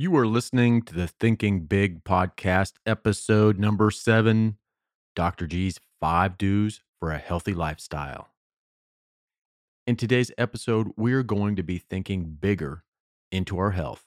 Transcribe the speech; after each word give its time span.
You 0.00 0.16
are 0.16 0.26
listening 0.26 0.80
to 0.84 0.94
the 0.94 1.08
Thinking 1.08 1.66
Big 1.66 2.04
podcast, 2.04 2.72
episode 2.86 3.58
number 3.58 3.90
seven 3.90 4.56
Dr. 5.14 5.46
G's 5.46 5.78
Five 6.00 6.38
Do's 6.38 6.80
for 6.98 7.12
a 7.12 7.18
Healthy 7.18 7.52
Lifestyle. 7.52 8.30
In 9.86 9.96
today's 9.96 10.32
episode, 10.38 10.92
we're 10.96 11.22
going 11.22 11.54
to 11.56 11.62
be 11.62 11.76
thinking 11.76 12.38
bigger 12.40 12.82
into 13.30 13.58
our 13.58 13.72
health. 13.72 14.06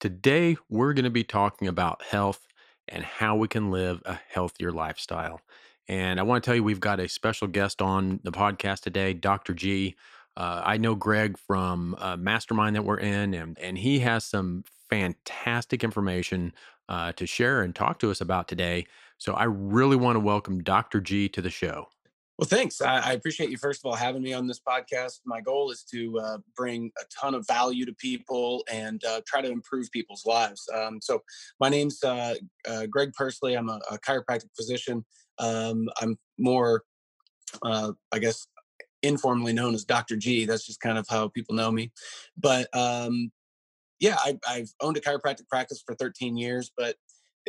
Today, 0.00 0.56
we're 0.68 0.92
going 0.92 1.04
to 1.04 1.10
be 1.10 1.24
talking 1.24 1.68
about 1.68 2.02
health 2.02 2.46
and 2.88 3.02
how 3.02 3.36
we 3.36 3.48
can 3.48 3.70
live 3.70 4.02
a 4.04 4.18
healthier 4.28 4.70
lifestyle. 4.70 5.40
And 5.88 6.20
I 6.20 6.22
want 6.22 6.42
to 6.42 6.48
tell 6.48 6.56
you, 6.56 6.64
we've 6.64 6.80
got 6.80 7.00
a 7.00 7.08
special 7.08 7.48
guest 7.48 7.80
on 7.80 8.20
the 8.22 8.32
podcast 8.32 8.80
today, 8.80 9.12
Dr. 9.14 9.54
G. 9.54 9.96
Uh, 10.36 10.62
I 10.64 10.76
know 10.76 10.94
Greg 10.94 11.38
from 11.38 11.94
uh, 11.98 12.16
Mastermind 12.16 12.76
that 12.76 12.84
we're 12.84 12.98
in, 12.98 13.34
and, 13.34 13.58
and 13.58 13.78
he 13.78 14.00
has 14.00 14.24
some 14.24 14.64
fantastic 14.90 15.84
information 15.84 16.52
uh, 16.88 17.12
to 17.12 17.26
share 17.26 17.62
and 17.62 17.74
talk 17.74 17.98
to 18.00 18.10
us 18.10 18.20
about 18.20 18.48
today. 18.48 18.86
So 19.18 19.34
I 19.34 19.44
really 19.44 19.96
want 19.96 20.16
to 20.16 20.20
welcome 20.20 20.62
Dr. 20.62 21.00
G 21.00 21.28
to 21.30 21.40
the 21.40 21.50
show. 21.50 21.88
Well, 22.38 22.48
thanks. 22.48 22.80
I, 22.80 22.98
I, 22.98 23.12
appreciate 23.12 23.50
you, 23.50 23.56
first 23.56 23.80
of 23.80 23.88
all, 23.88 23.94
having 23.94 24.20
me 24.20 24.32
on 24.32 24.48
this 24.48 24.58
podcast. 24.58 25.20
My 25.24 25.40
goal 25.40 25.70
is 25.70 25.84
to 25.92 26.18
uh, 26.18 26.38
bring 26.56 26.90
a 27.00 27.04
ton 27.20 27.32
of 27.32 27.46
value 27.46 27.86
to 27.86 27.92
people 27.94 28.64
and 28.68 29.00
uh, 29.04 29.20
try 29.24 29.40
to 29.40 29.48
improve 29.48 29.88
people's 29.92 30.26
lives. 30.26 30.68
Um, 30.74 30.98
so, 31.00 31.22
my 31.60 31.68
name's 31.68 32.02
uh, 32.02 32.34
uh 32.68 32.86
Greg 32.86 33.12
Persley. 33.12 33.56
I'm 33.56 33.68
a, 33.68 33.80
a 33.88 33.98
chiropractic 34.00 34.48
physician. 34.56 35.04
Um, 35.38 35.88
I'm 36.00 36.18
more, 36.36 36.82
uh, 37.62 37.92
I 38.10 38.18
guess, 38.18 38.48
informally 39.04 39.52
known 39.52 39.72
as 39.72 39.84
Dr. 39.84 40.16
G. 40.16 40.44
That's 40.44 40.66
just 40.66 40.80
kind 40.80 40.98
of 40.98 41.06
how 41.08 41.28
people 41.28 41.54
know 41.54 41.70
me. 41.70 41.92
But 42.36 42.66
um, 42.76 43.30
yeah, 44.00 44.16
I, 44.18 44.36
I've 44.48 44.72
owned 44.80 44.96
a 44.96 45.00
chiropractic 45.00 45.48
practice 45.48 45.84
for 45.86 45.94
13 45.94 46.36
years. 46.36 46.72
But 46.76 46.96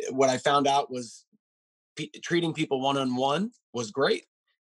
eh, 0.00 0.12
what 0.12 0.30
I 0.30 0.38
found 0.38 0.68
out 0.68 0.92
was 0.92 1.24
p- 1.96 2.12
treating 2.22 2.54
people 2.54 2.80
one 2.80 2.96
on 2.96 3.16
one 3.16 3.50
was 3.72 3.90
great 3.90 4.26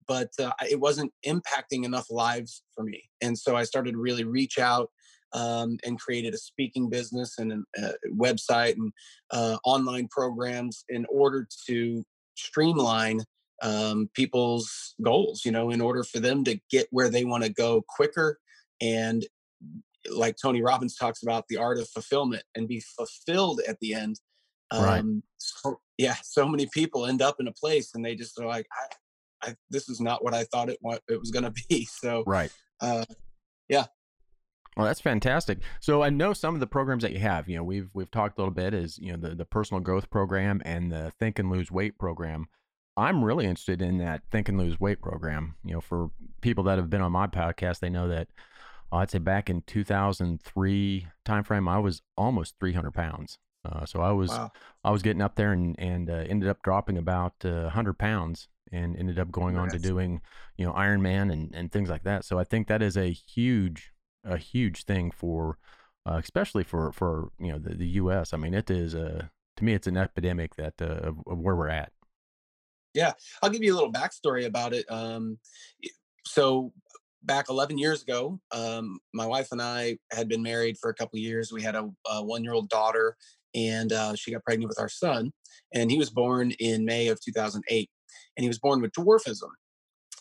but 0.09 0.31
uh, 0.39 0.53
it 0.71 0.81
wasn't 0.81 1.12
impacting 1.27 1.85
enough 1.85 2.07
lives 2.11 2.62
for 2.75 2.85
me. 2.85 3.03
And 3.21 3.37
so 3.37 3.57
I 3.57 3.65
started 3.65 3.93
to 3.93 3.99
really 3.99 4.25
reach 4.25 4.59
out 4.59 4.91
um, 5.33 5.79
and 5.85 5.99
created 5.99 6.35
a 6.35 6.39
speaking 6.39 6.89
business 6.89 7.39
and 7.39 7.65
a, 7.77 7.93
website 8.15 8.75
and 8.75 8.93
uh, 9.33 9.59
online 9.65 10.09
programs 10.09 10.84
in 10.89 11.07
order 11.11 11.47
to 11.69 12.05
streamline 12.37 13.21
um, 13.62 14.09
people's 14.15 14.95
goals, 15.03 15.43
you 15.45 15.51
know, 15.51 15.71
in 15.71 15.81
order 15.81 16.05
for 16.05 16.21
them 16.21 16.45
to 16.45 16.59
get 16.71 16.87
where 16.91 17.09
they 17.09 17.25
want 17.25 17.43
to 17.45 17.51
go 17.51 17.83
quicker 17.89 18.39
and 18.81 19.27
like 20.11 20.37
Tony 20.41 20.62
Robbins 20.62 20.97
talks 20.97 21.23
about 21.23 21.45
the 21.49 21.57
art 21.57 21.79
of 21.79 21.89
fulfillment 21.89 22.45
and 22.55 22.69
be 22.69 22.81
fulfilled 22.81 23.61
at 23.67 23.79
the 23.81 23.95
end. 23.95 24.21
Um, 24.71 24.84
right. 24.84 25.05
So, 25.39 25.81
yeah, 25.99 26.17
so 26.23 26.47
many 26.49 26.69
people 26.73 27.07
end 27.07 27.23
up 27.23 27.37
in 27.41 27.49
a 27.49 27.53
place 27.53 27.93
and 27.95 28.05
they 28.05 28.15
just 28.15 28.39
are 28.39 28.47
like, 28.47 28.66
I, 29.42 29.54
this 29.70 29.88
is 29.88 30.00
not 30.00 30.24
what 30.24 30.34
I 30.34 30.44
thought 30.44 30.69
it 30.69 30.78
what 30.80 31.02
it 31.08 31.19
was 31.19 31.30
going 31.30 31.44
to 31.52 31.54
be. 31.69 31.84
So 31.84 32.24
right, 32.26 32.50
uh, 32.80 33.04
yeah. 33.69 33.86
Well, 34.76 34.86
that's 34.86 35.00
fantastic. 35.00 35.60
So 35.80 36.02
I 36.02 36.10
know 36.10 36.34
some 36.34 36.52
of 36.52 36.60
the 36.60 36.66
programs 36.66 37.02
that 37.02 37.12
you 37.12 37.19
have. 37.20 37.48
You 37.48 37.56
know, 37.56 37.64
we've 37.64 37.88
we've 37.94 38.10
talked 38.10 38.38
a 38.38 38.42
little 38.42 38.54
bit 38.54 38.74
is 38.74 38.98
you 38.98 39.12
know 39.12 39.19
the 39.19 39.34
the 39.34 39.44
personal 39.44 39.80
growth 39.80 40.10
program 40.10 40.60
and 40.64 40.92
the 40.92 41.12
Think 41.19 41.38
and 41.38 41.50
Lose 41.50 41.70
Weight 41.70 41.98
program. 41.98 42.47
I'm 42.98 43.24
really 43.24 43.44
interested 43.44 43.82
in 43.82 43.98
that 43.98 44.22
Think 44.30 44.48
and 44.48 44.58
Lose 44.58 44.80
Weight 44.80 45.00
program. 45.00 45.56
You 45.64 45.74
know, 45.74 45.80
for 45.80 46.10
people 46.41 46.64
that 46.64 46.78
have 46.78 46.91
been 46.91 47.03
on 47.03 47.12
my 47.12 47.26
podcast, 47.26 47.80
they 47.80 47.91
know 47.91 48.08
that 48.08 48.28
uh, 48.92 48.97
I'd 48.97 49.10
say 49.10 49.18
back 49.18 49.50
in 49.50 49.62
2003 49.62 51.06
timeframe, 51.24 51.68
I 51.70 51.78
was 51.78 52.03
almost 52.16 52.54
300 52.60 52.92
pounds. 52.92 53.38
Uh, 53.64 53.84
so 53.84 54.00
I 54.00 54.12
was 54.12 54.30
wow. 54.30 54.50
I 54.84 54.91
was 54.91 55.03
getting 55.03 55.22
up 55.22 55.36
there 55.36 55.53
and 55.53 55.74
and 55.78 56.10
uh, 56.10 56.24
ended 56.28 56.48
up 56.48 56.62
dropping 56.62 56.98
about 56.98 57.34
100 57.42 57.91
uh, 57.91 57.92
pounds 57.94 58.48
and 58.72 58.97
ended 58.97 59.19
up 59.19 59.31
going 59.31 59.56
on 59.56 59.69
to 59.71 59.78
doing, 59.78 60.21
you 60.56 60.65
know, 60.65 60.72
Ironman 60.72 61.32
and, 61.32 61.54
and 61.54 61.71
things 61.71 61.88
like 61.88 62.04
that. 62.04 62.25
So 62.25 62.38
I 62.38 62.44
think 62.44 62.69
that 62.69 62.82
is 62.82 62.97
a 62.97 63.12
huge, 63.12 63.93
a 64.25 64.37
huge 64.37 64.84
thing 64.84 65.10
for, 65.10 65.59
uh, 66.04 66.21
especially 66.22 66.65
for, 66.65 66.93
for, 66.93 67.31
you 67.38 67.53
know, 67.53 67.59
the, 67.59 67.75
the 67.75 67.87
U.S. 67.88 68.32
I 68.32 68.37
mean, 68.37 68.54
it 68.54 68.71
is 68.71 68.94
a, 68.94 69.31
to 69.56 69.65
me, 69.65 69.75
it's 69.75 69.87
an 69.87 69.97
epidemic 69.97 70.56
that, 70.56 70.75
uh, 70.81 71.09
of, 71.09 71.16
where 71.27 71.56
we're 71.56 71.69
at. 71.69 71.93
Yeah. 72.94 73.12
I'll 73.43 73.50
give 73.50 73.62
you 73.62 73.72
a 73.72 73.77
little 73.77 73.93
backstory 73.93 74.47
about 74.47 74.72
it. 74.72 74.91
Um, 74.91 75.38
so 76.25 76.72
back 77.22 77.47
11 77.50 77.78
years 77.78 78.03
ago, 78.03 78.41
um, 78.53 78.98
my 79.12 79.27
wife 79.27 79.48
and 79.53 79.60
I 79.60 79.98
had 80.12 80.28
been 80.28 80.43
married 80.43 80.78
for 80.78 80.91
a 80.91 80.94
couple 80.94 81.19
years. 81.19 81.53
We 81.53 81.62
had 81.62 81.75
a, 81.75 81.88
a 82.09 82.25
one 82.25 82.43
year 82.43 82.54
old 82.54 82.69
daughter 82.69 83.16
and 83.54 83.93
uh, 83.93 84.15
she 84.15 84.33
got 84.33 84.44
pregnant 84.44 84.69
with 84.69 84.81
our 84.81 84.88
son 84.88 85.33
and 85.75 85.91
he 85.91 85.98
was 85.98 86.10
born 86.10 86.53
in 86.53 86.84
May 86.84 87.09
of 87.09 87.21
2008 87.21 87.91
and 88.37 88.43
he 88.43 88.49
was 88.49 88.59
born 88.59 88.81
with 88.81 88.93
dwarfism 88.93 89.50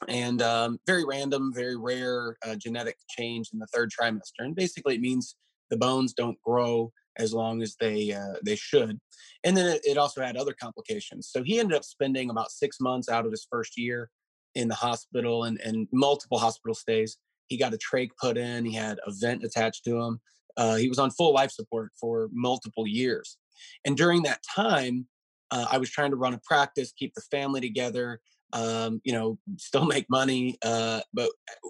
and 0.07 0.41
um, 0.41 0.79
very 0.85 1.06
random, 1.06 1.53
very 1.53 1.78
rare 1.78 2.38
uh, 2.45 2.56
genetic 2.56 2.97
change 3.09 3.50
in 3.53 3.59
the 3.59 3.67
third 3.67 3.91
trimester. 3.91 4.39
And 4.39 4.56
basically, 4.56 4.95
it 4.95 5.01
means 5.01 5.35
the 5.69 5.78
bones 5.78 6.13
don't 6.13 6.41
grow 6.41 6.91
as 7.17 7.33
long 7.33 7.61
as 7.61 7.75
they 7.79 8.11
uh, 8.11 8.35
they 8.44 8.56
should. 8.56 9.00
And 9.44 9.56
then 9.56 9.67
it, 9.67 9.81
it, 9.85 9.97
also 9.97 10.22
had 10.22 10.35
other 10.35 10.53
complications. 10.53 11.29
So 11.31 11.44
he 11.44 11.59
ended 11.59 11.78
up 11.78 11.85
spending 11.85 12.29
about 12.29 12.51
six 12.51 12.79
months 12.81 13.09
out 13.09 13.25
of 13.25 13.31
his 13.31 13.47
first 13.50 13.78
year 13.78 14.09
in 14.53 14.67
the 14.67 14.75
hospital 14.75 15.45
and, 15.45 15.59
and 15.62 15.88
multiple 15.94 16.39
hospital 16.39 16.75
stays. 16.75 17.17
He 17.47 17.57
got 17.57 17.73
a 17.73 17.77
trach 17.77 18.09
put 18.19 18.38
in. 18.38 18.66
He 18.66 18.73
had 18.73 19.00
a 19.06 19.12
vent 19.12 19.44
attached 19.44 19.85
to 19.85 19.97
him. 19.97 20.19
Uh, 20.57 20.75
he 20.75 20.89
was 20.89 21.00
on 21.00 21.12
full 21.12 21.33
life 21.33 21.51
support 21.51 21.91
for 22.00 22.29
multiple 22.33 22.88
years. 22.88 23.38
And 23.85 23.95
during 23.95 24.23
that 24.23 24.41
time, 24.56 25.07
uh, 25.51 25.66
I 25.72 25.78
was 25.78 25.89
trying 25.89 26.11
to 26.11 26.17
run 26.17 26.33
a 26.33 26.39
practice, 26.45 26.94
keep 26.97 27.13
the 27.13 27.22
family 27.22 27.61
together, 27.61 28.19
um, 28.53 29.01
you 29.03 29.13
know, 29.13 29.38
still 29.57 29.85
make 29.85 30.06
money. 30.09 30.57
Uh, 30.63 31.01
but 31.13 31.29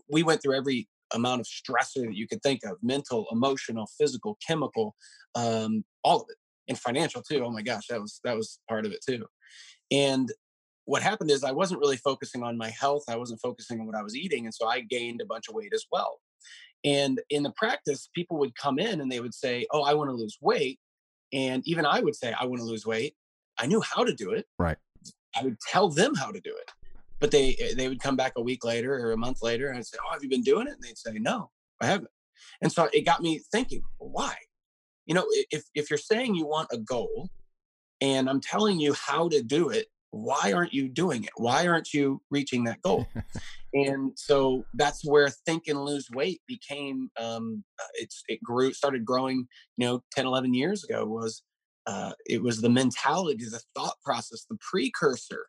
we 0.09 0.23
went 0.23 0.41
through 0.41 0.55
every 0.55 0.87
amount 1.13 1.41
of 1.41 1.47
stressor 1.47 2.05
that 2.05 2.15
you 2.15 2.27
could 2.27 2.41
think 2.41 2.61
of 2.65 2.77
mental, 2.81 3.27
emotional, 3.31 3.87
physical, 3.97 4.37
chemical, 4.45 4.95
um, 5.35 5.83
all 6.03 6.21
of 6.21 6.27
it, 6.29 6.37
and 6.67 6.79
financial 6.79 7.21
too. 7.21 7.43
Oh 7.45 7.51
my 7.51 7.61
gosh, 7.61 7.87
that 7.89 8.01
was 8.01 8.19
that 8.23 8.35
was 8.35 8.59
part 8.67 8.85
of 8.85 8.91
it 8.91 9.03
too. 9.07 9.25
And 9.91 10.31
what 10.85 11.01
happened 11.01 11.31
is 11.31 11.43
I 11.43 11.51
wasn't 11.51 11.79
really 11.79 11.97
focusing 11.97 12.43
on 12.43 12.57
my 12.57 12.69
health. 12.69 13.03
I 13.09 13.15
wasn't 13.15 13.41
focusing 13.41 13.79
on 13.79 13.87
what 13.87 13.95
I 13.95 14.03
was 14.03 14.15
eating. 14.15 14.45
And 14.45 14.53
so 14.53 14.67
I 14.67 14.81
gained 14.81 15.21
a 15.21 15.25
bunch 15.25 15.49
of 15.49 15.55
weight 15.55 15.73
as 15.73 15.85
well. 15.91 16.19
And 16.83 17.19
in 17.31 17.41
the 17.41 17.51
practice, 17.51 18.09
people 18.13 18.37
would 18.37 18.55
come 18.55 18.77
in 18.77 19.01
and 19.01 19.11
they 19.11 19.19
would 19.19 19.33
say, 19.33 19.65
Oh, 19.71 19.81
I 19.81 19.95
want 19.95 20.09
to 20.09 20.15
lose 20.15 20.37
weight. 20.41 20.79
And 21.33 21.63
even 21.65 21.85
I 21.85 22.01
would 22.01 22.15
say, 22.15 22.33
I 22.39 22.45
want 22.45 22.59
to 22.61 22.65
lose 22.65 22.85
weight. 22.85 23.15
I 23.57 23.67
knew 23.67 23.81
how 23.81 24.03
to 24.03 24.13
do 24.13 24.31
it. 24.31 24.45
Right. 24.59 24.77
I 25.35 25.43
would 25.43 25.59
tell 25.59 25.89
them 25.89 26.15
how 26.15 26.31
to 26.31 26.39
do 26.39 26.55
it. 26.55 26.71
But 27.19 27.31
they 27.31 27.55
eh, 27.59 27.73
they 27.75 27.87
would 27.87 28.01
come 28.01 28.15
back 28.15 28.33
a 28.35 28.41
week 28.41 28.63
later 28.63 28.93
or 28.93 29.11
a 29.11 29.17
month 29.17 29.41
later 29.41 29.69
and 29.69 29.77
I'd 29.77 29.85
say, 29.85 29.97
Oh, 30.05 30.13
have 30.13 30.23
you 30.23 30.29
been 30.29 30.43
doing 30.43 30.67
it? 30.67 30.73
And 30.73 30.83
they'd 30.83 30.97
say, 30.97 31.13
No, 31.13 31.49
I 31.81 31.87
haven't. 31.87 32.09
And 32.61 32.71
so 32.71 32.89
it 32.93 33.05
got 33.05 33.21
me 33.21 33.39
thinking, 33.51 33.81
well, 33.99 34.09
why? 34.09 34.35
You 35.05 35.15
know, 35.15 35.25
if 35.51 35.63
if 35.73 35.89
you're 35.89 35.97
saying 35.97 36.35
you 36.35 36.47
want 36.47 36.69
a 36.71 36.77
goal 36.77 37.29
and 38.01 38.29
I'm 38.29 38.41
telling 38.41 38.79
you 38.79 38.93
how 38.93 39.29
to 39.29 39.41
do 39.41 39.69
it, 39.69 39.87
why 40.11 40.53
aren't 40.53 40.73
you 40.73 40.89
doing 40.89 41.23
it? 41.23 41.31
Why 41.35 41.67
aren't 41.67 41.93
you 41.93 42.21
reaching 42.31 42.63
that 42.63 42.81
goal? 42.81 43.07
and 43.73 44.11
so 44.15 44.65
that's 44.73 45.05
where 45.05 45.29
think 45.45 45.63
and 45.67 45.83
lose 45.83 46.09
weight 46.11 46.41
became 46.47 47.09
um, 47.19 47.63
uh, 47.79 47.87
it's 47.95 48.23
it 48.27 48.41
grew 48.41 48.73
started 48.73 49.05
growing 49.05 49.47
you 49.77 49.85
know 49.85 50.03
10 50.15 50.25
11 50.25 50.53
years 50.53 50.83
ago 50.83 51.05
was 51.05 51.43
uh, 51.87 52.13
it 52.25 52.41
was 52.41 52.61
the 52.61 52.69
mentality, 52.69 53.45
the 53.45 53.61
thought 53.75 53.95
process, 54.03 54.45
the 54.49 54.57
precursor 54.59 55.47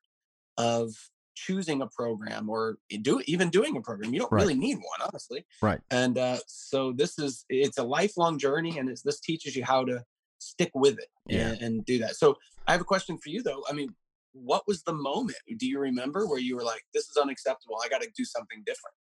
of 0.59 0.93
choosing 1.35 1.83
a 1.83 1.87
program 1.87 2.49
or 2.49 2.79
do 3.03 3.23
even 3.27 3.51
doing 3.51 3.77
a 3.77 3.81
program. 3.81 4.13
You 4.13 4.21
don't 4.21 4.33
right. 4.33 4.41
really 4.41 4.55
need 4.55 4.77
one, 4.77 5.09
honestly. 5.09 5.45
Right. 5.63 5.81
And 5.91 6.19
uh, 6.19 6.39
so 6.47 6.93
this 6.93 7.19
is 7.19 7.45
it's 7.49 7.79
a 7.79 7.85
lifelong 7.85 8.39
journey, 8.39 8.79
and 8.79 8.89
this 8.89 9.21
teaches 9.21 9.55
you 9.55 9.65
how 9.65 9.85
to 9.85 10.03
stick 10.39 10.71
with 10.75 10.99
it 10.99 11.09
yeah. 11.27 11.49
and, 11.49 11.63
and 11.63 11.85
do 11.85 11.99
that. 11.99 12.17
So 12.17 12.37
I 12.67 12.73
have 12.73 12.81
a 12.81 12.85
question 12.85 13.19
for 13.19 13.31
you, 13.31 13.43
though. 13.43 13.63
I 13.69 13.73
mean, 13.73 13.95
what 14.33 14.65
was 14.67 14.83
the 14.83 14.93
moment? 14.93 15.39
Do 15.59 15.67
you 15.67 15.79
remember 15.79 16.27
where 16.27 16.41
you 16.41 16.57
were 16.57 16.65
like, 16.65 16.83
"This 16.93 17.05
is 17.05 17.17
unacceptable. 17.17 17.77
I 17.85 17.89
got 17.89 18.03
to 18.03 18.09
do 18.17 18.25
something 18.25 18.63
different"? 18.67 18.95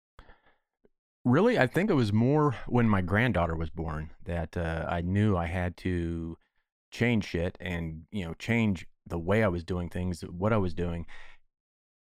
Really, 1.25 1.57
I 1.57 1.67
think 1.67 1.89
it 1.89 1.93
was 1.93 2.11
more 2.11 2.55
when 2.67 2.89
my 2.89 3.01
granddaughter 3.01 3.55
was 3.55 3.69
born 3.69 4.11
that 4.25 4.57
uh, 4.57 4.85
I 4.89 5.01
knew 5.01 5.37
I 5.37 5.45
had 5.45 5.77
to 5.77 6.37
change 6.93 7.25
shit 7.25 7.57
and 7.59 8.03
you 8.11 8.23
know 8.23 8.33
change 8.35 8.87
the 9.05 9.19
way 9.19 9.43
I 9.43 9.49
was 9.49 9.65
doing 9.65 9.89
things, 9.89 10.21
what 10.21 10.53
I 10.53 10.57
was 10.57 10.73
doing. 10.73 11.05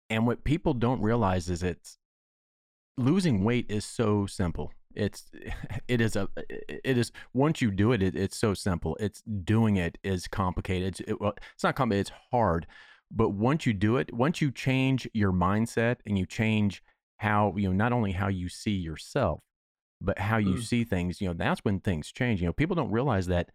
And 0.08 0.26
what 0.26 0.44
people 0.44 0.72
don't 0.72 1.02
realize 1.02 1.50
is 1.50 1.62
it's 1.62 1.98
losing 2.96 3.44
weight 3.44 3.66
is 3.68 3.84
so 3.84 4.26
simple. 4.26 4.72
It's 4.94 5.30
it 5.88 6.00
is 6.00 6.16
a 6.16 6.28
it 6.48 6.96
is 6.96 7.12
once 7.34 7.60
you 7.60 7.70
do 7.70 7.92
it, 7.92 8.02
it 8.02 8.14
it's 8.14 8.38
so 8.38 8.54
simple. 8.54 8.96
It's 9.00 9.22
doing 9.22 9.76
it 9.76 9.98
is 10.02 10.28
complicated. 10.28 10.88
It's 10.88 11.00
it, 11.00 11.20
well, 11.20 11.34
it's 11.54 11.64
not 11.64 11.74
complicated. 11.76 12.08
It's 12.08 12.16
hard, 12.30 12.66
but 13.10 13.30
once 13.30 13.66
you 13.66 13.74
do 13.74 13.96
it, 13.96 14.14
once 14.14 14.40
you 14.40 14.50
change 14.50 15.08
your 15.12 15.32
mindset 15.32 15.96
and 16.06 16.18
you 16.18 16.26
change 16.26 16.82
how 17.18 17.54
you 17.56 17.68
know 17.68 17.74
not 17.74 17.92
only 17.92 18.12
how 18.12 18.28
you 18.28 18.48
see 18.48 18.76
yourself, 18.76 19.40
but 20.00 20.18
how 20.18 20.36
you 20.38 20.54
Mm. 20.54 20.62
see 20.62 20.84
things. 20.84 21.20
You 21.20 21.28
know 21.28 21.34
that's 21.34 21.64
when 21.64 21.80
things 21.80 22.12
change. 22.12 22.40
You 22.40 22.46
know 22.46 22.52
people 22.52 22.76
don't 22.76 22.92
realize 22.92 23.26
that 23.26 23.50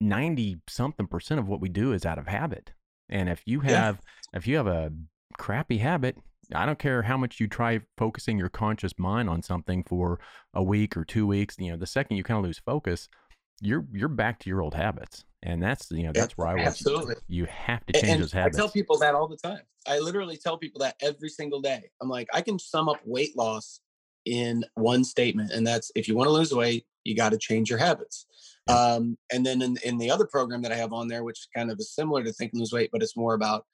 ninety 0.00 0.56
something 0.68 1.06
percent 1.06 1.40
of 1.40 1.48
what 1.48 1.60
we 1.60 1.68
do 1.68 1.92
is 1.92 2.04
out 2.04 2.18
of 2.18 2.26
habit. 2.26 2.72
And 3.08 3.28
if 3.28 3.42
you 3.46 3.60
Yeah. 3.60 3.70
have 3.70 4.00
if 4.34 4.46
you 4.46 4.56
have 4.56 4.66
a 4.66 4.92
crappy 5.38 5.78
habit, 5.78 6.16
I 6.54 6.66
don't 6.66 6.78
care 6.78 7.02
how 7.02 7.16
much 7.16 7.40
you 7.40 7.48
try 7.48 7.80
focusing 7.96 8.38
your 8.38 8.48
conscious 8.48 8.92
mind 8.98 9.28
on 9.28 9.42
something 9.42 9.84
for 9.84 10.20
a 10.54 10.62
week 10.62 10.96
or 10.96 11.04
two 11.04 11.26
weeks. 11.26 11.56
You 11.58 11.72
know, 11.72 11.76
the 11.76 11.86
second 11.86 12.16
you 12.16 12.22
kind 12.24 12.38
of 12.38 12.44
lose 12.44 12.58
focus, 12.58 13.08
you're 13.60 13.86
you're 13.92 14.08
back 14.08 14.38
to 14.40 14.50
your 14.50 14.62
old 14.62 14.74
habits, 14.74 15.24
and 15.42 15.62
that's 15.62 15.90
you 15.90 16.04
know 16.04 16.12
Yeah, 16.14 16.22
that's 16.22 16.36
where 16.36 16.48
I 16.48 16.54
was. 16.54 16.66
absolutely. 16.66 17.14
You 17.28 17.46
have 17.46 17.84
to 17.86 17.92
change 17.92 18.12
and 18.12 18.22
those 18.22 18.32
habits. 18.32 18.56
I 18.56 18.60
tell 18.60 18.68
people 18.70 18.98
that 18.98 19.14
all 19.14 19.28
the 19.28 19.36
time. 19.36 19.62
I 19.88 19.98
literally 19.98 20.36
tell 20.36 20.58
people 20.58 20.80
that 20.80 20.96
every 21.00 21.28
single 21.28 21.60
day. 21.60 21.90
I'm 22.02 22.08
like, 22.08 22.28
I 22.34 22.40
can 22.40 22.58
sum 22.58 22.88
up 22.88 23.00
weight 23.04 23.36
loss 23.36 23.80
in 24.24 24.64
one 24.74 25.04
statement, 25.04 25.52
and 25.52 25.66
that's 25.66 25.90
if 25.94 26.08
you 26.08 26.16
want 26.16 26.26
to 26.28 26.32
lose 26.32 26.52
weight, 26.52 26.86
you 27.06 27.14
got 27.14 27.32
to 27.32 27.38
change 27.38 27.70
your 27.70 27.78
habits. 27.78 28.26
Um, 28.68 29.16
and 29.32 29.46
then 29.46 29.62
in, 29.62 29.76
in 29.84 29.96
the 29.96 30.10
other 30.10 30.26
program 30.26 30.62
that 30.62 30.72
I 30.72 30.76
have 30.76 30.92
on 30.92 31.08
there, 31.08 31.22
which 31.22 31.38
is 31.38 31.48
kind 31.54 31.70
of 31.70 31.78
is 31.78 31.94
similar 31.94 32.24
to 32.24 32.32
Think 32.32 32.52
and 32.52 32.60
Lose 32.60 32.72
Weight, 32.72 32.90
but 32.92 33.02
it's 33.02 33.16
more 33.16 33.34
about 33.34 33.64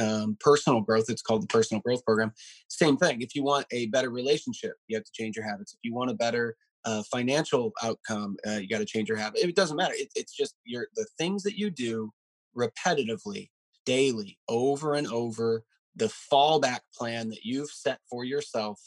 um, 0.00 0.36
personal 0.40 0.80
growth. 0.80 1.06
It's 1.08 1.22
called 1.22 1.42
the 1.42 1.48
Personal 1.48 1.80
Growth 1.80 2.04
Program. 2.04 2.32
Same 2.68 2.96
thing. 2.96 3.22
If 3.22 3.34
you 3.34 3.42
want 3.42 3.66
a 3.72 3.86
better 3.86 4.10
relationship, 4.10 4.74
you 4.86 4.96
have 4.96 5.04
to 5.04 5.12
change 5.12 5.36
your 5.36 5.44
habits. 5.44 5.72
If 5.72 5.80
you 5.82 5.94
want 5.94 6.10
a 6.10 6.14
better 6.14 6.56
uh, 6.84 7.02
financial 7.10 7.72
outcome, 7.82 8.36
uh, 8.46 8.52
you 8.52 8.68
got 8.68 8.78
to 8.78 8.84
change 8.84 9.08
your 9.08 9.18
habit. 9.18 9.40
It 9.42 9.56
doesn't 9.56 9.76
matter. 9.76 9.94
It, 9.96 10.08
it's 10.14 10.34
just 10.34 10.54
your 10.64 10.86
the 10.94 11.06
things 11.18 11.42
that 11.42 11.58
you 11.58 11.70
do 11.70 12.12
repetitively, 12.56 13.50
daily, 13.84 14.38
over 14.48 14.94
and 14.94 15.06
over. 15.08 15.64
The 15.96 16.12
fallback 16.30 16.80
plan 16.94 17.30
that 17.30 17.42
you've 17.42 17.70
set 17.70 18.00
for 18.08 18.24
yourself 18.24 18.80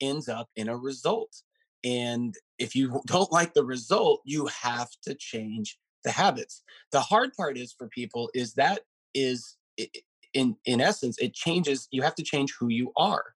ends 0.00 0.28
up 0.28 0.48
in 0.56 0.68
a 0.68 0.76
result. 0.76 1.42
And 1.84 2.34
if 2.58 2.74
you 2.74 3.02
don't 3.06 3.32
like 3.32 3.54
the 3.54 3.64
result, 3.64 4.22
you 4.24 4.46
have 4.46 4.90
to 5.02 5.14
change 5.14 5.78
the 6.04 6.10
habits. 6.12 6.62
The 6.92 7.00
hard 7.00 7.32
part 7.34 7.58
is 7.58 7.72
for 7.76 7.88
people 7.88 8.30
is 8.34 8.54
that 8.54 8.82
is 9.14 9.56
in 10.32 10.56
in 10.64 10.80
essence 10.80 11.18
it 11.18 11.34
changes 11.34 11.88
you 11.90 12.02
have 12.02 12.14
to 12.14 12.22
change 12.22 12.54
who 12.58 12.68
you 12.68 12.92
are. 12.96 13.34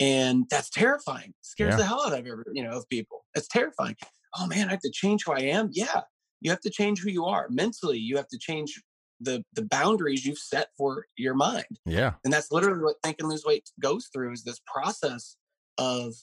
And 0.00 0.46
that's 0.50 0.70
terrifying. 0.70 1.34
Scares 1.42 1.72
Yeah. 1.72 1.76
the 1.76 1.84
hell 1.84 2.02
out 2.06 2.12
of 2.18 2.26
every, 2.26 2.44
you 2.52 2.62
know, 2.62 2.70
of 2.78 2.88
people. 2.88 3.24
It's 3.34 3.48
terrifying. 3.48 3.96
Oh 4.38 4.46
man, 4.46 4.68
I 4.68 4.72
have 4.72 4.80
to 4.80 4.90
change 4.92 5.24
who 5.24 5.32
I 5.32 5.40
am. 5.40 5.70
Yeah. 5.72 6.02
You 6.40 6.50
have 6.50 6.60
to 6.60 6.70
change 6.70 7.00
who 7.00 7.10
you 7.10 7.24
are. 7.24 7.48
Mentally, 7.50 7.98
you 7.98 8.16
have 8.16 8.28
to 8.28 8.38
change 8.38 8.82
the 9.20 9.44
the 9.52 9.64
boundaries 9.66 10.24
you've 10.24 10.38
set 10.38 10.68
for 10.76 11.06
your 11.16 11.34
mind 11.34 11.80
yeah, 11.84 12.14
and 12.22 12.32
that's 12.32 12.52
literally 12.52 12.80
what 12.84 12.94
think 13.02 13.16
and 13.18 13.28
lose 13.28 13.44
weight 13.44 13.68
goes 13.80 14.08
through 14.12 14.32
is 14.32 14.44
this 14.44 14.60
process 14.72 15.36
of 15.76 16.14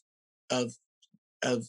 of 0.49 0.75
of 1.43 1.65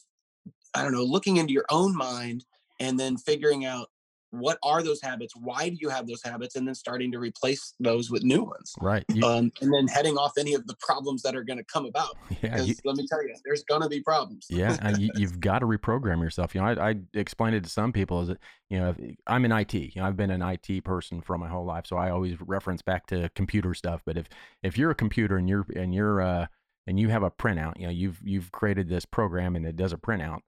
i 0.75 0.83
don't 0.83 0.93
know 0.93 1.05
looking 1.05 1.37
into 1.37 1.53
your 1.53 1.67
own 1.71 1.95
mind 1.97 2.45
and 2.81 2.99
then 2.99 3.17
figuring 3.17 3.65
out 3.65 3.89
what 4.31 4.59
are 4.63 4.83
those 4.83 5.01
habits 5.01 5.35
why 5.37 5.69
do 5.69 5.77
you 5.81 5.89
have 5.89 6.07
those 6.07 6.23
habits 6.23 6.57
and 6.57 6.67
then 6.67 6.75
starting 6.75 7.13
to 7.13 7.19
replace 7.19 7.75
those 7.81 8.11
with 8.11 8.23
new 8.23 8.43
ones 8.43 8.75
right. 8.81 9.05
You, 9.13 9.25
um, 9.25 9.53
and 9.61 9.73
then 9.73 9.87
heading 9.87 10.17
off 10.17 10.33
any 10.39 10.55
of 10.55 10.67
the 10.67 10.75
problems 10.81 11.23
that 11.23 11.37
are 11.37 11.45
going 11.45 11.59
to 11.59 11.65
come 11.65 11.87
about 11.87 12.17
yeah, 12.43 12.61
you, 12.61 12.75
let 12.85 12.97
me 12.97 13.07
tell 13.07 13.23
you 13.23 13.35
there's 13.45 13.63
going 13.65 13.83
to 13.83 13.89
be 13.89 14.01
problems 14.01 14.47
yeah, 14.51 14.77
and 14.81 14.99
you, 14.99 15.11
you've 15.17 15.41
got 15.41 15.61
to 15.61 15.67
reprogram 15.67 16.23
yourself. 16.23 16.55
You 16.55 16.61
know, 16.61 16.69
I, 16.69 16.91
I 16.91 16.95
explained 17.15 17.57
it 17.57 17.65
to 17.65 17.71
some 17.71 17.93
people 17.93 18.21
as 18.21 18.29
that 18.29 18.39
you 18.71 18.79
know 18.79 18.91
if, 18.91 19.17
I'm 19.27 19.45
in 19.45 19.53
IT. 19.53 19.75
You 19.75 19.91
know, 19.97 20.07
I've 20.07 20.17
been 20.17 20.31
an 20.31 20.43
IT 20.43 20.85
person 20.85 21.21
for 21.21 21.39
my 21.39 21.49
whole 21.49 21.65
life, 21.65 21.87
so 21.87 21.97
I 21.97 22.11
always 22.11 22.37
reference 22.41 22.83
back 22.83 23.07
to 23.09 23.31
computer 23.35 23.75
stuff. 23.75 24.03
But 24.05 24.17
if 24.17 24.29
if 24.63 24.77
you're 24.77 24.91
a 24.91 24.95
computer 24.95 25.37
and 25.37 25.49
you're 25.49 25.67
and 25.75 25.95
you're 25.95 26.21
uh 26.21 26.47
and 26.87 26.99
you 27.01 27.09
have 27.09 27.23
a 27.23 27.31
printout, 27.31 27.79
you 27.79 27.87
know, 27.87 27.93
you've 27.93 28.21
you've 28.25 28.53
created 28.53 28.89
this 28.89 29.05
program 29.05 29.57
and 29.57 29.67
it 29.67 29.77
does 29.77 29.93
a 29.93 29.97
printout. 29.97 30.41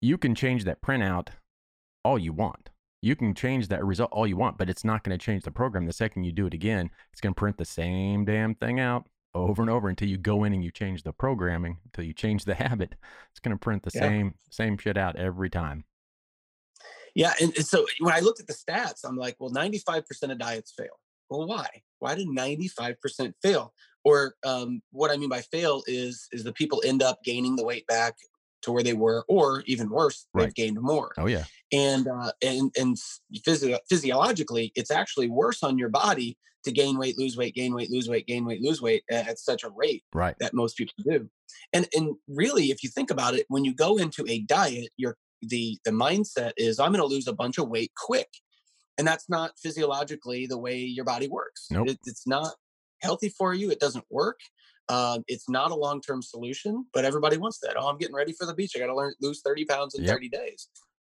You 0.00 0.18
can 0.18 0.34
change 0.34 0.64
that 0.64 0.82
printout 0.82 1.28
all 2.04 2.18
you 2.18 2.32
want. 2.32 2.70
You 3.02 3.14
can 3.14 3.34
change 3.34 3.68
that 3.68 3.84
result 3.84 4.10
all 4.12 4.26
you 4.26 4.36
want, 4.36 4.58
but 4.58 4.68
it's 4.70 4.84
not 4.84 5.04
going 5.04 5.16
to 5.16 5.24
change 5.24 5.44
the 5.44 5.50
program. 5.50 5.86
The 5.86 5.92
second 5.92 6.24
you 6.24 6.32
do 6.32 6.46
it 6.46 6.54
again, 6.54 6.90
it's 7.12 7.20
going 7.20 7.34
to 7.34 7.38
print 7.38 7.56
the 7.58 7.64
same 7.64 8.24
damn 8.24 8.54
thing 8.54 8.80
out 8.80 9.06
over 9.34 9.62
and 9.62 9.70
over 9.70 9.88
until 9.88 10.08
you 10.08 10.16
go 10.16 10.44
in 10.44 10.54
and 10.54 10.64
you 10.64 10.70
change 10.70 11.02
the 11.02 11.12
programming, 11.12 11.78
until 11.84 12.04
you 12.04 12.12
change 12.14 12.44
the 12.44 12.54
habit. 12.64 12.94
It's 13.30 13.40
going 13.40 13.56
to 13.56 13.60
print 13.60 13.82
the 13.82 13.90
Yeah. 13.94 14.00
same 14.00 14.34
same 14.50 14.78
shit 14.78 14.96
out 14.96 15.16
every 15.16 15.50
time. 15.50 15.84
Yeah, 17.14 17.32
and, 17.40 17.54
and 17.56 17.64
so 17.66 17.86
when 18.00 18.14
I 18.14 18.20
looked 18.20 18.40
at 18.40 18.46
the 18.46 18.52
stats, 18.54 19.00
I'm 19.04 19.16
like, 19.16 19.36
well, 19.38 19.50
95% 19.50 20.04
of 20.30 20.38
diets 20.38 20.72
fail. 20.76 20.98
Well, 21.30 21.46
why? 21.46 21.66
Why 21.98 22.14
did 22.14 22.28
95% 22.28 23.32
fail? 23.42 23.72
Or 24.04 24.34
um, 24.44 24.80
what 24.92 25.10
I 25.10 25.16
mean 25.16 25.28
by 25.28 25.40
fail 25.40 25.82
is 25.86 26.28
is 26.30 26.44
the 26.44 26.52
people 26.52 26.82
end 26.84 27.02
up 27.02 27.18
gaining 27.24 27.56
the 27.56 27.64
weight 27.64 27.86
back 27.86 28.14
to 28.62 28.72
where 28.72 28.82
they 28.82 28.94
were, 28.94 29.24
or 29.28 29.62
even 29.66 29.90
worse, 29.90 30.26
they've 30.34 30.54
gained 30.54 30.78
more. 30.80 31.12
Oh 31.18 31.26
yeah, 31.26 31.44
And 31.72 32.06
uh, 32.06 32.32
and 32.42 32.70
and 32.76 32.96
physio- 33.44 33.80
physiologically, 33.88 34.72
it's 34.74 34.90
actually 34.90 35.28
worse 35.28 35.62
on 35.62 35.78
your 35.78 35.88
body 35.88 36.36
to 36.64 36.72
gain 36.72 36.98
weight, 36.98 37.16
lose 37.16 37.36
weight, 37.36 37.54
gain 37.54 37.74
weight, 37.74 37.90
lose 37.90 38.08
weight, 38.08 38.26
gain 38.26 38.44
weight, 38.44 38.60
lose 38.60 38.82
weight 38.82 39.04
at, 39.10 39.28
at 39.28 39.38
such 39.38 39.62
a 39.62 39.70
rate 39.70 40.02
right. 40.12 40.34
that 40.40 40.52
most 40.52 40.76
people 40.76 40.94
do. 41.08 41.28
And 41.72 41.88
and 41.94 42.16
really, 42.28 42.66
if 42.70 42.82
you 42.82 42.90
think 42.90 43.10
about 43.10 43.34
it, 43.34 43.46
when 43.48 43.64
you 43.64 43.74
go 43.74 43.96
into 43.96 44.24
a 44.28 44.40
diet, 44.40 44.90
your 44.96 45.16
the 45.42 45.78
the 45.84 45.92
mindset 45.92 46.52
is 46.56 46.78
I'm 46.78 46.92
going 46.92 47.08
to 47.08 47.14
lose 47.14 47.28
a 47.28 47.32
bunch 47.32 47.58
of 47.58 47.68
weight 47.68 47.92
quick, 47.96 48.28
and 48.98 49.06
that's 49.06 49.28
not 49.28 49.52
physiologically 49.58 50.46
the 50.46 50.58
way 50.58 50.78
your 50.78 51.04
body 51.04 51.28
works. 51.28 51.66
Nope. 51.70 51.88
It, 51.88 51.98
it's 52.06 52.26
not 52.26 52.54
healthy 53.02 53.28
for 53.28 53.54
you. 53.54 53.70
It 53.70 53.80
doesn't 53.80 54.04
work. 54.10 54.38
Um, 54.88 55.24
it's 55.26 55.48
not 55.48 55.70
a 55.70 55.74
long 55.74 56.00
term 56.00 56.22
solution, 56.22 56.86
but 56.92 57.04
everybody 57.04 57.36
wants 57.36 57.58
that. 57.60 57.74
Oh, 57.76 57.88
I'm 57.88 57.98
getting 57.98 58.14
ready 58.14 58.32
for 58.32 58.46
the 58.46 58.54
beach. 58.54 58.72
I 58.76 58.78
got 58.78 58.86
to 58.86 58.94
learn 58.94 59.12
lose 59.20 59.42
30 59.44 59.64
pounds 59.64 59.94
in 59.94 60.04
Yep. 60.04 60.14
30 60.14 60.28
days. 60.28 60.68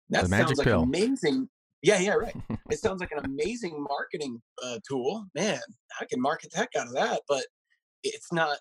That 0.09 0.24
The 0.30 0.30
sounds 0.30 0.57
like 0.57 0.65
pill. 0.68 0.83
amazing. 0.83 1.50
Yeah, 1.81 1.99
yeah, 1.99 2.13
right. 2.13 2.35
it 2.69 2.80
sounds 2.80 3.02
like 3.02 3.11
an 3.11 3.25
amazing 3.25 3.83
marketing 3.90 4.42
uh, 4.63 4.80
tool. 4.87 5.25
Man, 5.35 5.59
I 5.99 6.06
can 6.06 6.21
market 6.21 6.52
the 6.52 6.57
heck 6.59 6.75
out 6.78 6.87
of 6.87 6.94
that, 6.94 7.23
but 7.28 7.45
it's 8.04 8.31
not 8.31 8.57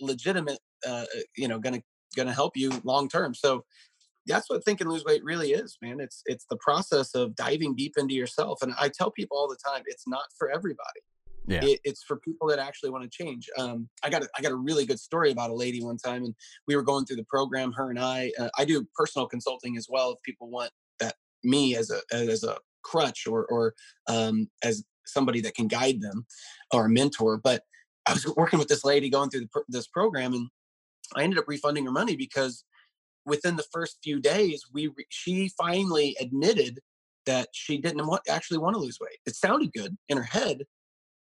legitimate. 0.00 0.58
Uh, 0.86 1.04
you 1.36 1.46
know, 1.46 1.58
gonna 1.58 1.82
gonna 2.16 2.32
help 2.32 2.56
you 2.56 2.70
long 2.84 3.08
term. 3.08 3.34
So 3.34 3.64
that's 4.26 4.48
what 4.48 4.64
think 4.64 4.80
and 4.80 4.90
lose 4.90 5.04
weight 5.04 5.22
really 5.24 5.52
is, 5.52 5.76
man. 5.82 6.00
It's 6.00 6.22
it's 6.26 6.46
the 6.48 6.56
process 6.56 7.14
of 7.14 7.34
diving 7.34 7.74
deep 7.74 7.94
into 7.98 8.14
yourself. 8.14 8.62
And 8.62 8.74
I 8.78 8.88
tell 8.88 9.10
people 9.10 9.36
all 9.36 9.48
the 9.48 9.58
time, 9.64 9.82
it's 9.86 10.06
not 10.06 10.24
for 10.38 10.50
everybody. 10.50 11.00
Yeah. 11.46 11.62
It, 11.62 11.80
it's 11.84 12.02
for 12.02 12.16
people 12.16 12.48
that 12.48 12.58
actually 12.58 12.90
want 12.90 13.04
to 13.04 13.10
change. 13.10 13.50
Um, 13.58 13.88
I 14.02 14.08
got 14.08 14.22
a, 14.22 14.28
I 14.36 14.40
got 14.40 14.52
a 14.52 14.56
really 14.56 14.86
good 14.86 14.98
story 14.98 15.30
about 15.30 15.50
a 15.50 15.54
lady 15.54 15.82
one 15.82 15.98
time, 15.98 16.24
and 16.24 16.34
we 16.66 16.74
were 16.74 16.82
going 16.82 17.04
through 17.04 17.16
the 17.16 17.24
program. 17.24 17.72
Her 17.72 17.90
and 17.90 17.98
I, 17.98 18.32
uh, 18.38 18.48
I 18.58 18.64
do 18.64 18.86
personal 18.94 19.26
consulting 19.26 19.76
as 19.76 19.86
well. 19.90 20.12
If 20.12 20.22
people 20.22 20.48
want 20.48 20.70
that, 21.00 21.16
me 21.42 21.76
as 21.76 21.90
a 21.90 22.00
as 22.14 22.44
a 22.44 22.56
crutch 22.82 23.26
or 23.26 23.44
or 23.46 23.74
um, 24.08 24.48
as 24.62 24.84
somebody 25.04 25.42
that 25.42 25.54
can 25.54 25.68
guide 25.68 26.00
them 26.00 26.24
or 26.72 26.86
a 26.86 26.90
mentor. 26.90 27.36
But 27.36 27.62
I 28.06 28.14
was 28.14 28.26
working 28.36 28.58
with 28.58 28.68
this 28.68 28.84
lady 28.84 29.10
going 29.10 29.28
through 29.28 29.46
the, 29.52 29.62
this 29.68 29.86
program, 29.86 30.32
and 30.32 30.48
I 31.14 31.24
ended 31.24 31.38
up 31.38 31.44
refunding 31.46 31.84
her 31.84 31.92
money 31.92 32.16
because 32.16 32.64
within 33.26 33.56
the 33.56 33.64
first 33.72 33.98
few 34.02 34.20
days, 34.20 34.64
we 34.72 34.88
re- 34.88 35.06
she 35.08 35.48
finally 35.56 36.16
admitted 36.20 36.80
that 37.26 37.48
she 37.52 37.78
didn't 37.78 38.06
want 38.06 38.22
actually 38.28 38.58
want 38.58 38.74
to 38.74 38.80
lose 38.80 38.98
weight. 39.00 39.18
It 39.26 39.34
sounded 39.34 39.72
good 39.72 39.96
in 40.08 40.16
her 40.18 40.22
head, 40.24 40.64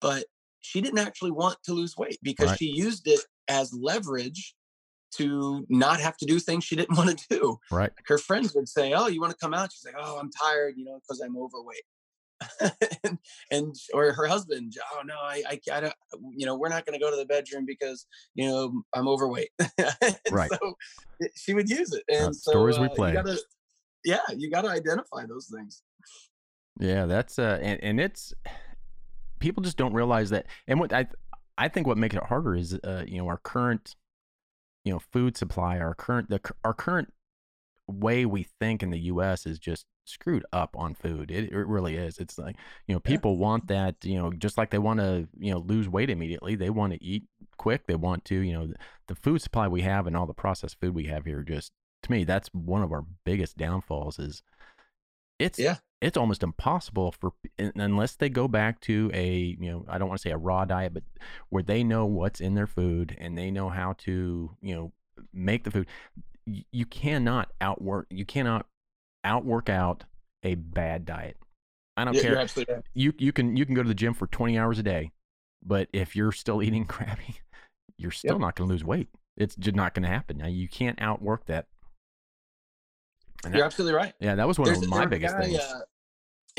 but 0.00 0.26
she 0.61 0.80
didn't 0.80 0.99
actually 0.99 1.30
want 1.30 1.59
to 1.64 1.73
lose 1.73 1.97
weight 1.97 2.18
because 2.23 2.50
Right. 2.50 2.59
she 2.59 2.66
used 2.66 3.06
it 3.06 3.21
as 3.49 3.73
leverage 3.73 4.54
to 5.12 5.66
not 5.68 6.00
have 6.00 6.16
to 6.16 6.26
do 6.26 6.38
things 6.40 6.64
she 6.64 6.76
didn't 6.76 6.97
want 6.97 7.18
to 7.18 7.28
do. 7.28 7.59
Right. 7.71 7.92
Her 8.06 8.18
friends 8.18 8.54
would 8.54 8.68
say, 8.68 8.92
"Oh, 8.92 9.06
you 9.09 9.21
want 9.21 9.32
to 9.32 9.38
come 9.38 9.54
out?" 9.54 9.73
She's 9.73 9.85
like, 9.85 9.94
"Oh, 9.99 10.18
I'm 10.18 10.30
tired, 10.30 10.75
you 10.76 10.85
know, 10.85 10.99
because 11.00 11.21
I'm 11.21 11.37
overweight." 11.37 11.85
and, 13.04 13.18
and 13.50 13.75
or 13.94 14.12
her 14.12 14.26
husband, 14.26 14.75
"Oh 14.94 15.02
no, 15.04 15.14
I, 15.14 15.42
I, 15.49 15.61
I 15.72 15.80
don't, 15.80 15.94
you 16.37 16.46
know, 16.46 16.56
we're 16.56 16.68
not 16.68 16.87
going 16.87 16.99
to 16.99 17.04
go 17.04 17.11
to 17.11 17.16
the 17.16 17.26
bedroom 17.26 17.64
because 17.66 18.06
you 18.34 18.46
know 18.46 18.82
I'm 18.94 19.08
overweight." 19.08 19.50
Right. 20.30 20.50
So 20.50 20.75
she 21.37 21.54
would 21.54 21.68
use 21.68 21.92
it, 21.92 22.04
and 22.08 22.34
so 22.34 22.52
stories 22.52 22.78
we 22.78 22.87
uh, 22.87 22.94
play. 22.94 23.08
You 23.11 23.14
gotta, 23.14 23.38
yeah, 24.04 24.20
you 24.37 24.50
got 24.50 24.62
to 24.62 24.68
identify 24.68 25.26
those 25.26 25.50
things. 25.54 25.82
Yeah, 26.80 27.06
that's 27.06 27.38
uh, 27.38 27.58
and 27.62 27.82
and 27.82 28.00
it's 28.00 28.32
people 29.40 29.62
just 29.62 29.76
don't 29.76 29.92
realize 29.92 30.30
that. 30.30 30.46
And 30.66 30.80
what 30.80 30.92
I 30.92 31.06
I 31.58 31.68
think 31.68 31.87
what 31.87 31.99
makes 31.99 32.16
it 32.16 32.22
harder 32.22 32.54
is 32.54 32.75
uh, 32.82 33.04
you 33.06 33.18
know, 33.18 33.28
our 33.28 33.38
current 33.38 33.94
you 34.84 34.92
know 34.92 34.99
food 34.99 35.37
supply, 35.37 35.78
our 35.78 35.94
current 35.94 36.30
the 36.30 36.40
our 36.64 36.75
current 36.75 37.12
way 37.88 38.25
we 38.25 38.46
think 38.61 38.82
in 38.82 38.90
the 38.90 39.00
U.S. 39.00 39.46
is 39.46 39.58
just 39.58 39.87
screwed 40.04 40.44
up 40.52 40.76
on 40.76 40.94
food. 40.94 41.30
It, 41.30 41.52
it 41.52 41.66
really 41.66 41.97
is. 41.97 42.18
It's 42.18 42.38
like 42.38 42.56
you 42.87 42.94
know 42.94 43.00
people 43.00 43.32
yeah. 43.32 43.38
want 43.38 43.68
that 43.68 43.97
you 44.04 44.18
know 44.18 44.32
just 44.32 44.59
like 44.59 44.71
they 44.71 44.78
want 44.78 45.00
to 45.00 45.28
you 45.38 45.52
know 45.52 45.59
lose 45.59 45.88
weight 45.88 46.11
immediately. 46.11 46.54
They 46.54 46.71
want 46.71 46.92
to 46.92 47.02
eat 47.02 47.25
quick. 47.56 47.87
They 47.87 47.94
want 47.94 48.25
to 48.26 48.37
you 48.37 48.52
know 48.52 48.66
the, 48.68 48.76
the 49.09 49.14
food 49.14 49.42
supply 49.42 49.68
we 49.68 49.82
have 49.82 50.06
and 50.06 50.16
all 50.16 50.26
the 50.26 50.35
processed 50.35 50.80
food 50.80 50.94
we 50.94 51.06
have 51.06 51.25
here. 51.25 51.42
Just 51.42 51.73
to 52.02 52.11
me, 52.11 52.25
that's 52.25 52.49
one 52.52 52.82
of 52.82 52.92
our 52.92 53.04
biggest 53.25 53.56
downfalls. 53.56 54.18
Is 54.18 54.42
it's 55.38 55.59
yeah 55.59 55.76
it's 56.02 56.16
almost 56.16 56.42
impossible 56.42 57.12
for 57.12 57.32
unless 57.59 58.16
they 58.16 58.28
go 58.28 58.49
back 58.49 58.80
to 58.80 59.11
a 59.14 59.56
you 59.61 59.71
know 59.71 59.85
I 59.88 59.99
don't 59.99 60.09
want 60.09 60.21
to 60.21 60.28
say 60.28 60.32
a 60.32 60.37
raw 60.37 60.64
diet, 60.64 60.94
but 60.94 61.04
where 61.49 61.62
they 61.62 61.85
know 61.85 62.04
what's 62.06 62.40
in 62.40 62.54
their 62.54 62.66
food 62.66 63.16
and 63.21 63.38
they 63.38 63.50
know 63.50 63.68
how 63.68 63.94
to 63.99 64.56
you 64.61 64.75
know 64.75 64.92
make 65.32 65.64
the 65.64 65.71
food. 65.71 65.87
You 66.44 66.87
cannot 66.87 67.52
outwork. 67.61 68.09
You 68.11 68.25
cannot 68.25 68.66
outwork 69.25 69.69
out 69.69 70.05
a 70.43 70.55
bad 70.55 71.05
diet. 71.05 71.37
I 71.97 72.05
don't 72.05 72.14
yeah, 72.14 72.23
care. 72.23 72.37
Right. 72.37 72.83
You 72.95 73.12
you 73.19 73.33
can 73.33 73.57
you 73.57 73.67
can 73.67 73.75
go 73.75 73.83
to 73.83 73.88
the 73.88 73.95
gym 73.95 74.14
for 74.14 74.26
20 74.26 74.59
hours 74.59 74.79
a 74.79 74.83
day, 74.83 75.12
but 75.62 75.88
if 75.93 76.17
you're 76.17 76.33
still 76.33 76.62
eating 76.62 76.85
crappy, 76.85 77.37
you're 77.99 78.11
still 78.11 78.35
yep. 78.35 78.41
not 78.41 78.57
going 78.57 78.69
to 78.69 78.73
lose 78.73 78.85
weight. 78.85 79.09
It's 79.37 79.55
just 79.57 79.76
not 79.76 79.95
going 79.95 80.02
to 80.02 80.09
happen. 80.09 80.38
Now 80.38 80.47
you 80.47 80.69
can't 80.69 81.00
outwork 81.00 81.47
that. 81.47 81.67
And 83.45 83.55
you're 83.55 83.62
that, 83.62 83.67
absolutely 83.67 83.97
right. 83.97 84.12
Yeah, 84.21 84.35
that 84.37 84.47
was 84.47 84.59
one 84.59 84.67
There's, 84.67 84.83
of 84.83 84.88
my 84.88 85.07
biggest 85.07 85.35
guy, 85.35 85.45
things. 85.45 85.59
Uh, 85.59 85.81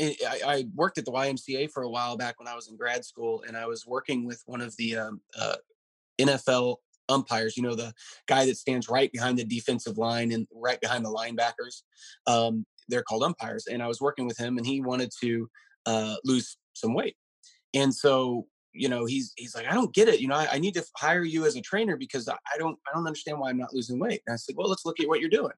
I, 0.00 0.40
I, 0.46 0.64
worked 0.74 0.98
at 0.98 1.04
the 1.04 1.12
YMCA 1.12 1.70
for 1.70 1.84
a 1.84 1.88
while 1.88 2.16
back 2.16 2.38
when 2.40 2.48
I 2.48 2.54
was 2.54 2.68
in 2.68 2.76
grad 2.76 3.04
school, 3.04 3.44
and 3.46 3.56
I 3.56 3.66
was 3.66 3.86
working 3.86 4.26
with 4.26 4.42
one 4.44 4.60
of 4.60 4.76
the 4.76 4.96
um, 4.96 5.20
uh, 5.38 5.54
NFL 6.20 6.76
umpires. 7.08 7.56
You 7.56 7.62
know, 7.62 7.74
the 7.74 7.92
guy 8.26 8.46
that 8.46 8.56
stands 8.56 8.88
right 8.88 9.10
behind 9.12 9.38
the 9.38 9.44
defensive 9.44 9.98
line 9.98 10.32
and 10.32 10.46
right 10.52 10.80
behind 10.80 11.04
the 11.04 11.10
linebackers. 11.10 11.82
Um, 12.26 12.66
they're 12.88 13.02
called 13.02 13.22
umpires. 13.22 13.66
And 13.66 13.82
I 13.82 13.86
was 13.86 14.00
working 14.00 14.26
with 14.26 14.38
him, 14.38 14.58
and 14.58 14.66
he 14.66 14.80
wanted 14.80 15.10
to 15.22 15.48
uh, 15.86 16.16
lose 16.24 16.56
some 16.74 16.94
weight. 16.94 17.16
And 17.74 17.94
so, 17.94 18.46
you 18.72 18.88
know, 18.88 19.04
he's 19.04 19.32
he's 19.36 19.54
like, 19.54 19.66
I 19.70 19.74
don't 19.74 19.94
get 19.94 20.08
it. 20.08 20.20
You 20.20 20.28
know, 20.28 20.36
I, 20.36 20.48
I 20.52 20.58
need 20.58 20.74
to 20.74 20.84
hire 20.96 21.22
you 21.22 21.44
as 21.46 21.56
a 21.56 21.60
trainer 21.60 21.96
because 21.96 22.28
I, 22.28 22.36
I 22.52 22.58
don't 22.58 22.78
I 22.88 22.94
don't 22.94 23.06
understand 23.06 23.38
why 23.38 23.50
I'm 23.50 23.58
not 23.58 23.74
losing 23.74 23.98
weight. 23.98 24.22
And 24.26 24.34
I 24.34 24.36
said, 24.36 24.54
well, 24.56 24.68
let's 24.68 24.84
look 24.84 25.00
at 25.00 25.08
what 25.08 25.20
you're 25.20 25.30
doing. 25.30 25.52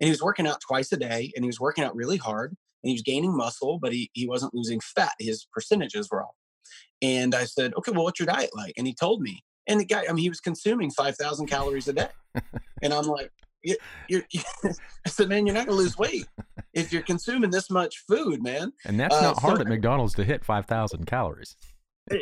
And 0.00 0.06
he 0.06 0.10
was 0.10 0.22
working 0.22 0.46
out 0.46 0.60
twice 0.60 0.90
a 0.92 0.96
day, 0.96 1.32
and 1.34 1.44
he 1.44 1.48
was 1.48 1.60
working 1.60 1.84
out 1.84 1.94
really 1.94 2.16
hard, 2.16 2.50
and 2.50 2.88
he 2.88 2.94
was 2.94 3.02
gaining 3.02 3.36
muscle, 3.36 3.78
but 3.78 3.92
he 3.92 4.10
he 4.12 4.26
wasn't 4.26 4.54
losing 4.54 4.80
fat. 4.80 5.12
His 5.18 5.46
percentages 5.52 6.08
were 6.10 6.24
off. 6.24 6.34
And 7.02 7.34
I 7.34 7.44
said, 7.44 7.74
okay, 7.76 7.92
well, 7.92 8.04
what's 8.04 8.18
your 8.18 8.26
diet 8.26 8.50
like? 8.54 8.74
And 8.76 8.86
he 8.86 8.94
told 8.94 9.20
me. 9.20 9.44
And 9.66 9.80
the 9.80 9.84
guy, 9.84 10.04
I 10.08 10.12
mean, 10.12 10.22
he 10.22 10.28
was 10.28 10.40
consuming 10.40 10.90
5,000 10.90 11.46
calories 11.46 11.88
a 11.88 11.92
day. 11.92 12.08
and 12.82 12.92
I'm 12.92 13.06
like, 13.06 13.30
you, 13.62 13.76
you're, 14.08 14.22
I 14.64 15.08
said, 15.08 15.28
man, 15.28 15.46
you're 15.46 15.54
not 15.54 15.66
going 15.66 15.78
to 15.78 15.82
lose 15.82 15.96
weight 15.96 16.26
if 16.74 16.92
you're 16.92 17.02
consuming 17.02 17.50
this 17.50 17.70
much 17.70 18.04
food, 18.06 18.42
man. 18.42 18.72
And 18.84 19.00
that's 19.00 19.14
uh, 19.14 19.22
not 19.22 19.38
hard 19.40 19.56
so, 19.56 19.62
at 19.62 19.68
McDonald's 19.68 20.14
to 20.14 20.24
hit 20.24 20.44
5,000 20.44 21.06
calories. 21.06 21.56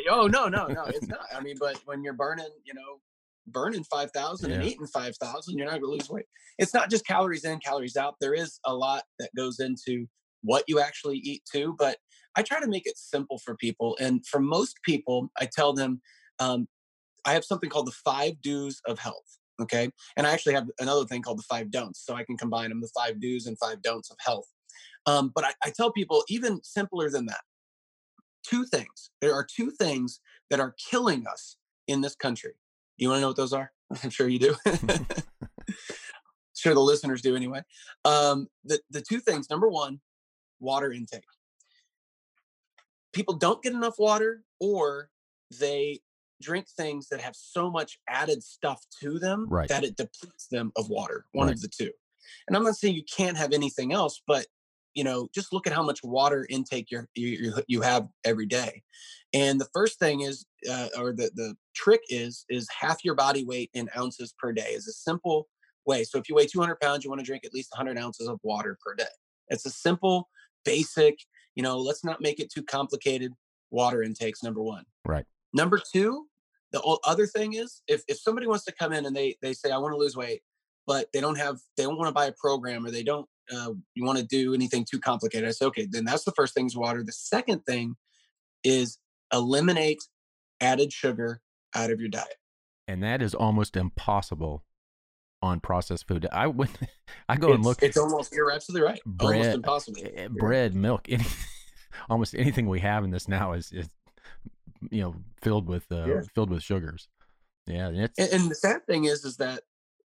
Oh, 0.09 0.27
no, 0.27 0.47
no, 0.47 0.67
no, 0.67 0.85
it's 0.85 1.07
not. 1.07 1.25
I 1.35 1.41
mean, 1.41 1.57
but 1.59 1.77
when 1.85 2.03
you're 2.03 2.13
burning, 2.13 2.49
you 2.63 2.73
know, 2.73 3.01
burning 3.47 3.83
5,000 3.83 4.49
yeah. 4.49 4.55
and 4.55 4.65
eating 4.65 4.87
5,000, 4.87 5.57
you're 5.57 5.65
not 5.65 5.81
going 5.81 5.83
to 5.83 5.87
lose 5.87 6.09
weight. 6.09 6.25
It's 6.57 6.73
not 6.73 6.89
just 6.89 7.05
calories 7.05 7.43
in, 7.43 7.59
calories 7.59 7.97
out. 7.97 8.15
There 8.21 8.33
is 8.33 8.59
a 8.65 8.73
lot 8.73 9.03
that 9.19 9.29
goes 9.35 9.59
into 9.59 10.07
what 10.41 10.63
you 10.67 10.79
actually 10.79 11.17
eat 11.17 11.41
too. 11.51 11.75
But 11.77 11.97
I 12.35 12.43
try 12.43 12.59
to 12.59 12.67
make 12.67 12.85
it 12.85 12.97
simple 12.97 13.39
for 13.39 13.55
people. 13.55 13.97
And 13.99 14.25
for 14.25 14.39
most 14.39 14.77
people, 14.83 15.29
I 15.37 15.47
tell 15.51 15.73
them, 15.73 16.01
um, 16.39 16.67
I 17.25 17.33
have 17.33 17.45
something 17.45 17.69
called 17.69 17.87
the 17.87 17.95
five 18.03 18.41
do's 18.41 18.81
of 18.87 18.99
health. 18.99 19.37
Okay. 19.61 19.89
And 20.17 20.25
I 20.25 20.31
actually 20.31 20.55
have 20.55 20.67
another 20.79 21.05
thing 21.05 21.21
called 21.21 21.39
the 21.39 21.43
five 21.43 21.69
don'ts. 21.69 22.03
So 22.05 22.15
I 22.15 22.23
can 22.23 22.37
combine 22.37 22.69
them 22.69 22.81
the 22.81 22.89
five 22.95 23.19
do's 23.19 23.45
and 23.45 23.57
five 23.59 23.81
don'ts 23.81 24.09
of 24.09 24.17
health. 24.19 24.47
Um, 25.05 25.31
but 25.33 25.45
I, 25.45 25.51
I 25.63 25.69
tell 25.69 25.91
people 25.91 26.23
even 26.27 26.59
simpler 26.63 27.09
than 27.09 27.27
that 27.27 27.41
two 28.43 28.65
things. 28.65 29.09
There 29.21 29.33
are 29.33 29.45
two 29.45 29.71
things 29.71 30.19
that 30.49 30.59
are 30.59 30.75
killing 30.89 31.25
us 31.27 31.57
in 31.87 32.01
this 32.01 32.15
country. 32.15 32.53
You 32.97 33.09
want 33.09 33.17
to 33.17 33.21
know 33.21 33.27
what 33.27 33.37
those 33.37 33.53
are? 33.53 33.71
I'm 34.03 34.09
sure 34.09 34.27
you 34.27 34.39
do. 34.39 34.55
sure 36.55 36.73
the 36.73 36.79
listeners 36.79 37.21
do 37.21 37.35
anyway. 37.35 37.61
Um, 38.05 38.47
the, 38.63 38.79
the 38.89 39.01
two 39.01 39.19
things 39.19 39.49
number 39.49 39.69
one, 39.69 39.99
water 40.59 40.91
intake. 40.91 41.23
People 43.13 43.35
don't 43.35 43.61
get 43.61 43.73
enough 43.73 43.99
water 43.99 44.43
or 44.59 45.09
they 45.59 46.01
drink 46.43 46.67
things 46.69 47.07
that 47.09 47.21
have 47.21 47.35
so 47.35 47.71
much 47.71 47.97
added 48.09 48.43
stuff 48.43 48.83
to 49.01 49.19
them 49.19 49.47
right. 49.49 49.69
that 49.69 49.83
it 49.83 49.95
depletes 49.95 50.47
them 50.47 50.71
of 50.75 50.89
water. 50.89 51.25
One 51.31 51.47
right. 51.47 51.55
of 51.55 51.61
the 51.61 51.67
two. 51.67 51.91
And 52.47 52.55
I'm 52.55 52.63
not 52.63 52.75
saying 52.75 52.95
you 52.95 53.03
can't 53.03 53.37
have 53.37 53.53
anything 53.53 53.93
else, 53.93 54.21
but 54.27 54.45
you 54.93 55.03
know, 55.03 55.27
just 55.33 55.51
look 55.51 55.65
at 55.65 55.73
how 55.73 55.83
much 55.83 56.01
water 56.03 56.45
intake 56.49 56.91
you 56.91 57.05
you 57.15 57.53
you 57.67 57.81
have 57.81 58.07
every 58.23 58.45
day. 58.45 58.83
And 59.33 59.59
the 59.59 59.67
first 59.73 59.97
thing 59.97 60.21
is, 60.21 60.45
uh, 60.69 60.89
or 60.97 61.13
the 61.13 61.31
the 61.33 61.55
trick 61.75 62.01
is, 62.09 62.45
is 62.49 62.67
half 62.69 63.03
your 63.03 63.15
body 63.15 63.43
weight 63.43 63.71
in 63.73 63.89
ounces 63.97 64.33
per 64.37 64.51
day 64.53 64.69
is 64.69 64.87
a 64.87 64.93
simple 64.93 65.47
way. 65.85 66.03
So 66.03 66.19
if 66.19 66.29
you 66.29 66.35
weigh 66.35 66.45
200 66.45 66.79
pounds, 66.79 67.03
you 67.03 67.09
want 67.09 67.19
to 67.19 67.25
drink 67.25 67.43
at 67.43 67.53
least 67.53 67.71
100 67.75 67.97
ounces 67.99 68.27
of 68.27 68.39
water 68.43 68.77
per 68.85 68.93
day. 68.95 69.05
It's 69.49 69.65
a 69.65 69.71
simple, 69.71 70.29
basic. 70.63 71.17
You 71.55 71.63
know, 71.63 71.77
let's 71.77 72.03
not 72.03 72.21
make 72.21 72.39
it 72.39 72.51
too 72.51 72.63
complicated. 72.63 73.33
Water 73.71 74.03
intakes 74.03 74.43
number 74.43 74.61
one. 74.61 74.85
Right. 75.05 75.25
Number 75.53 75.79
two, 75.91 76.27
the 76.73 76.99
other 77.05 77.25
thing 77.25 77.53
is 77.53 77.81
if, 77.87 78.03
if 78.07 78.17
somebody 78.19 78.47
wants 78.47 78.65
to 78.65 78.73
come 78.73 78.91
in 78.91 79.05
and 79.05 79.15
they 79.15 79.35
they 79.41 79.53
say 79.53 79.71
i 79.71 79.77
want 79.77 79.93
to 79.93 79.97
lose 79.97 80.17
weight 80.17 80.41
but 80.85 81.07
they 81.13 81.21
don't 81.21 81.37
have 81.37 81.57
they 81.77 81.83
don't 81.83 81.97
want 81.97 82.09
to 82.09 82.13
buy 82.13 82.25
a 82.25 82.33
program 82.33 82.85
or 82.85 82.91
they 82.91 83.03
don't 83.03 83.27
uh, 83.53 83.71
you 83.93 84.03
want 84.03 84.17
to 84.17 84.25
do 84.25 84.53
anything 84.53 84.85
too 84.89 84.99
complicated 84.99 85.47
i 85.47 85.51
say 85.51 85.65
okay 85.65 85.87
then 85.89 86.03
that's 86.03 86.23
the 86.23 86.31
first 86.31 86.53
thing 86.53 86.65
is 86.65 86.75
water. 86.75 87.03
The 87.03 87.11
second 87.11 87.65
thing 87.65 87.95
is 88.63 88.97
eliminate 89.33 90.01
added 90.61 90.93
sugar 90.93 91.41
out 91.75 91.91
of 91.91 91.99
your 91.99 92.09
diet. 92.09 92.35
And 92.87 93.03
that 93.03 93.21
is 93.21 93.33
almost 93.33 93.75
impossible 93.75 94.63
on 95.41 95.59
processed 95.59 96.07
food. 96.07 96.27
I 96.31 96.47
would 96.47 96.69
i 97.29 97.35
go 97.35 97.49
it's, 97.49 97.55
and 97.55 97.65
look 97.65 97.83
it's 97.83 97.97
almost 97.97 98.33
you're 98.33 98.51
absolutely 98.51 98.87
right 98.87 99.01
bread, 99.05 99.37
almost 99.37 99.55
impossible. 99.55 100.01
eh, 100.15 100.27
bread 100.29 100.75
milk 100.75 101.07
any, 101.09 101.25
almost 102.09 102.35
anything 102.35 102.67
we 102.67 102.79
have 102.79 103.03
in 103.03 103.11
this 103.11 103.27
now 103.27 103.53
is, 103.53 103.71
is 103.71 103.89
you 104.91 105.01
know 105.01 105.15
filled 105.41 105.67
with 105.67 105.85
uh, 105.91 106.05
yeah. 106.05 106.21
filled 106.33 106.49
with 106.49 106.63
sugars. 106.63 107.07
Yeah, 107.65 107.87
and, 107.87 108.09
and, 108.17 108.51
the 108.51 108.55
sad 108.55 108.85
thing 108.85 109.05
is, 109.05 109.23
is 109.23 109.37
that 109.37 109.63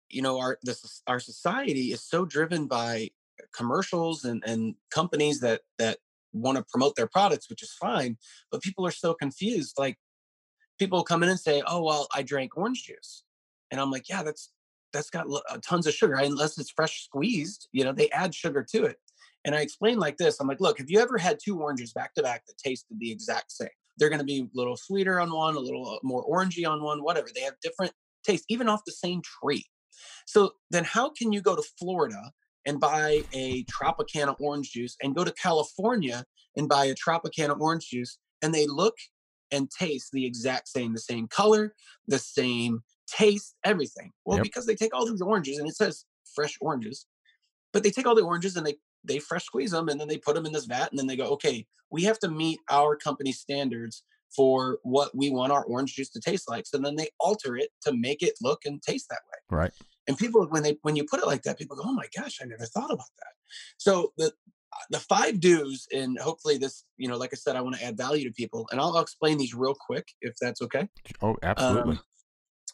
you 0.09 0.21
know 0.21 0.39
our 0.39 0.57
this 0.63 1.01
our 1.07 1.19
society 1.19 1.91
is 1.91 2.01
so 2.01 2.25
driven 2.25 2.67
by 2.67 3.09
commercials 3.55 4.23
and 4.23 4.43
and 4.45 4.75
companies 4.91 5.39
that 5.41 5.61
that 5.77 5.97
want 6.31 6.57
to 6.57 6.63
promote 6.63 6.95
their 6.95 7.07
products, 7.07 7.49
which 7.49 7.61
is 7.61 7.71
fine, 7.73 8.17
but 8.51 8.61
people 8.61 8.85
are 8.85 8.91
so 8.91 9.13
confused. 9.13 9.75
Like 9.77 9.97
people 10.79 11.03
come 11.03 11.23
in 11.23 11.29
and 11.29 11.39
say, 11.39 11.61
"Oh, 11.67 11.83
well, 11.83 12.07
I 12.13 12.23
drank 12.23 12.57
orange 12.57 12.85
juice," 12.85 13.23
and 13.71 13.79
I'm 13.79 13.91
like, 13.91 14.09
"Yeah, 14.09 14.23
that's 14.23 14.51
that's 14.91 15.09
got 15.09 15.27
uh, 15.29 15.57
tons 15.65 15.87
of 15.87 15.93
sugar 15.93 16.15
unless 16.15 16.57
it's 16.57 16.71
fresh 16.71 17.03
squeezed. 17.03 17.67
You 17.71 17.83
know, 17.83 17.91
they 17.93 18.09
add 18.11 18.33
sugar 18.33 18.65
to 18.71 18.85
it." 18.85 18.97
And 19.45 19.53
I 19.55 19.61
explain 19.61 19.99
like 19.99 20.17
this: 20.17 20.39
I'm 20.39 20.47
like, 20.47 20.61
"Look, 20.61 20.77
have 20.79 20.89
you 20.89 20.99
ever 20.99 21.17
had 21.17 21.39
two 21.43 21.61
oranges 21.61 21.93
back 21.93 22.13
to 22.15 22.23
back 22.23 22.45
that 22.45 22.57
tasted 22.57 22.99
the 22.99 23.11
exact 23.11 23.51
same?" 23.51 23.69
They're 23.97 24.09
going 24.09 24.19
to 24.19 24.25
be 24.25 24.41
a 24.41 24.57
little 24.57 24.77
sweeter 24.77 25.19
on 25.19 25.31
one, 25.31 25.55
a 25.55 25.59
little 25.59 25.87
uh, 25.87 25.99
more 26.03 26.25
orangey 26.25 26.67
on 26.67 26.81
one, 26.81 27.03
whatever. 27.03 27.27
They 27.33 27.41
have 27.41 27.55
different 27.61 27.93
tastes, 28.23 28.45
even 28.49 28.67
off 28.67 28.81
the 28.85 28.91
same 28.91 29.21
tree. 29.21 29.65
So 30.25 30.53
then, 30.71 30.83
how 30.83 31.09
can 31.09 31.31
you 31.31 31.41
go 31.41 31.55
to 31.55 31.63
Florida 31.79 32.31
and 32.65 32.79
buy 32.79 33.23
a 33.33 33.65
Tropicana 33.65 34.35
orange 34.39 34.71
juice 34.71 34.95
and 35.01 35.15
go 35.15 35.23
to 35.23 35.31
California 35.33 36.23
and 36.55 36.69
buy 36.69 36.85
a 36.85 36.95
Tropicana 36.95 37.59
orange 37.59 37.89
juice 37.89 38.17
and 38.41 38.53
they 38.53 38.67
look 38.67 38.95
and 39.51 39.69
taste 39.69 40.11
the 40.11 40.25
exact 40.25 40.67
same, 40.67 40.93
the 40.93 40.99
same 40.99 41.27
color, 41.27 41.73
the 42.07 42.19
same 42.19 42.81
taste, 43.07 43.55
everything? 43.63 44.11
Well, 44.25 44.37
yep. 44.37 44.43
because 44.43 44.65
they 44.65 44.75
take 44.75 44.93
all 44.93 45.05
these 45.05 45.21
oranges 45.21 45.59
and 45.59 45.67
it 45.67 45.75
says 45.75 46.05
fresh 46.33 46.57
oranges, 46.61 47.05
but 47.71 47.83
they 47.83 47.91
take 47.91 48.07
all 48.07 48.15
the 48.15 48.23
oranges 48.23 48.55
and 48.55 48.65
they 48.65 48.75
they 49.03 49.19
fresh 49.19 49.45
squeeze 49.45 49.71
them 49.71 49.89
and 49.89 49.99
then 49.99 50.07
they 50.07 50.17
put 50.17 50.35
them 50.35 50.45
in 50.45 50.53
this 50.53 50.65
vat 50.65 50.89
and 50.91 50.99
then 50.99 51.07
they 51.07 51.15
go, 51.15 51.25
okay, 51.25 51.65
we 51.89 52.03
have 52.03 52.19
to 52.19 52.29
meet 52.29 52.59
our 52.69 52.95
company 52.95 53.31
standards 53.31 54.03
for 54.35 54.79
what 54.83 55.15
we 55.15 55.29
want 55.29 55.51
our 55.51 55.63
orange 55.65 55.95
juice 55.95 56.09
to 56.09 56.19
taste 56.19 56.49
like. 56.49 56.65
So 56.65 56.77
then 56.77 56.95
they 56.95 57.09
alter 57.19 57.55
it 57.55 57.69
to 57.83 57.93
make 57.93 58.23
it 58.23 58.33
look 58.41 58.61
and 58.65 58.81
taste 58.81 59.07
that 59.09 59.21
way. 59.31 59.57
Right. 59.57 59.71
And 60.07 60.17
people, 60.17 60.45
when 60.49 60.63
they 60.63 60.77
when 60.81 60.95
you 60.95 61.05
put 61.05 61.21
it 61.21 61.27
like 61.27 61.43
that, 61.43 61.57
people 61.57 61.77
go, 61.77 61.83
"Oh 61.85 61.93
my 61.93 62.07
gosh, 62.17 62.39
I 62.41 62.45
never 62.45 62.65
thought 62.65 62.91
about 62.91 63.07
that." 63.19 63.33
So 63.77 64.11
the 64.17 64.33
the 64.89 64.99
five 64.99 65.39
do's, 65.39 65.87
and 65.93 66.17
hopefully 66.19 66.57
this, 66.57 66.83
you 66.97 67.07
know, 67.07 67.17
like 67.17 67.29
I 67.31 67.37
said, 67.37 67.55
I 67.55 67.61
want 67.61 67.75
to 67.77 67.83
add 67.83 67.95
value 67.95 68.27
to 68.27 68.33
people, 68.33 68.67
and 68.71 68.81
I'll, 68.81 68.95
I'll 68.97 69.03
explain 69.03 69.37
these 69.37 69.53
real 69.53 69.75
quick 69.75 70.09
if 70.21 70.35
that's 70.41 70.61
okay. 70.61 70.89
Oh, 71.21 71.37
absolutely. 71.41 71.93
Um, 71.93 71.99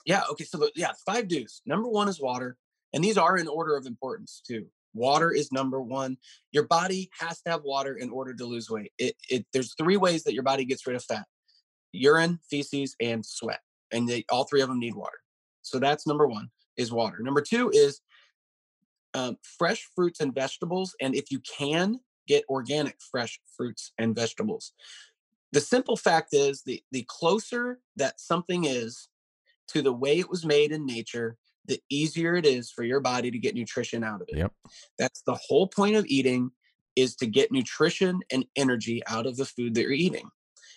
yeah. 0.06 0.24
Okay. 0.32 0.46
So 0.46 0.58
the, 0.58 0.72
yeah, 0.76 0.94
five 1.06 1.28
do's. 1.28 1.62
Number 1.66 1.88
one 1.88 2.08
is 2.08 2.20
water, 2.20 2.58
and 2.94 3.04
these 3.04 3.18
are 3.18 3.38
in 3.38 3.48
order 3.48 3.76
of 3.76 3.86
importance 3.86 4.42
too. 4.46 4.68
Water 4.94 5.32
is 5.32 5.52
number 5.52 5.82
one. 5.82 6.18
Your 6.52 6.68
body 6.68 7.10
has 7.20 7.42
to 7.42 7.52
have 7.52 7.62
water 7.64 7.96
in 7.96 8.10
order 8.10 8.34
to 8.34 8.46
lose 8.46 8.70
weight. 8.70 8.92
It, 8.98 9.16
it 9.30 9.46
there's 9.54 9.76
three 9.76 9.98
ways 9.98 10.24
that 10.24 10.34
your 10.34 10.44
body 10.44 10.66
gets 10.66 10.86
rid 10.88 10.96
of 10.96 11.04
fat: 11.04 11.26
urine, 11.92 12.40
feces, 12.50 12.96
and 13.00 13.26
sweat, 13.26 13.60
and 13.92 14.08
they, 14.10 14.26
all 14.30 14.46
three 14.46 14.62
of 14.62 14.70
them 14.70 14.80
need 14.80 14.96
water. 14.96 15.20
So 15.62 15.80
that's 15.80 16.08
number 16.08 16.28
one. 16.28 16.50
is 16.78 16.92
water. 16.92 17.18
Number 17.22 17.42
two 17.42 17.70
is 17.72 18.02
um, 19.14 19.38
fresh 19.58 19.88
fruits 19.96 20.20
and 20.20 20.34
vegetables. 20.34 20.96
And 21.02 21.16
if 21.16 21.32
you 21.32 21.42
can, 21.42 22.00
get 22.28 22.44
organic 22.50 22.96
fresh 23.12 23.40
fruits 23.58 23.92
and 23.98 24.16
vegetables. 24.16 24.74
The 25.52 25.62
simple 25.62 25.98
fact 25.98 26.30
is 26.32 26.62
the, 26.64 26.82
the 26.92 27.06
closer 27.08 27.80
that 27.96 28.20
something 28.20 28.66
is 28.66 29.10
to 29.70 29.82
the 29.82 29.94
way 29.94 30.20
it 30.20 30.30
was 30.30 30.46
made 30.46 30.72
in 30.72 30.86
nature, 30.86 31.38
the 31.66 31.80
easier 31.90 32.36
it 32.36 32.46
is 32.46 32.72
for 32.72 32.84
your 32.84 33.00
body 33.00 33.32
to 33.32 33.38
get 33.38 33.56
nutrition 33.56 34.04
out 34.04 34.22
of 34.22 34.28
it. 34.30 34.38
Yep. 34.38 34.54
That's 34.98 35.22
the 35.22 35.36
whole 35.36 35.68
point 35.68 35.96
of 35.96 36.06
eating 36.08 36.52
is 36.96 37.16
to 37.18 37.28
get 37.28 37.52
nutrition 37.52 38.20
and 38.32 38.46
energy 38.56 39.02
out 39.08 39.26
of 39.26 39.38
the 39.38 39.46
food 39.46 39.76
that 39.76 39.82
you're 39.82 39.92
eating. 39.92 40.30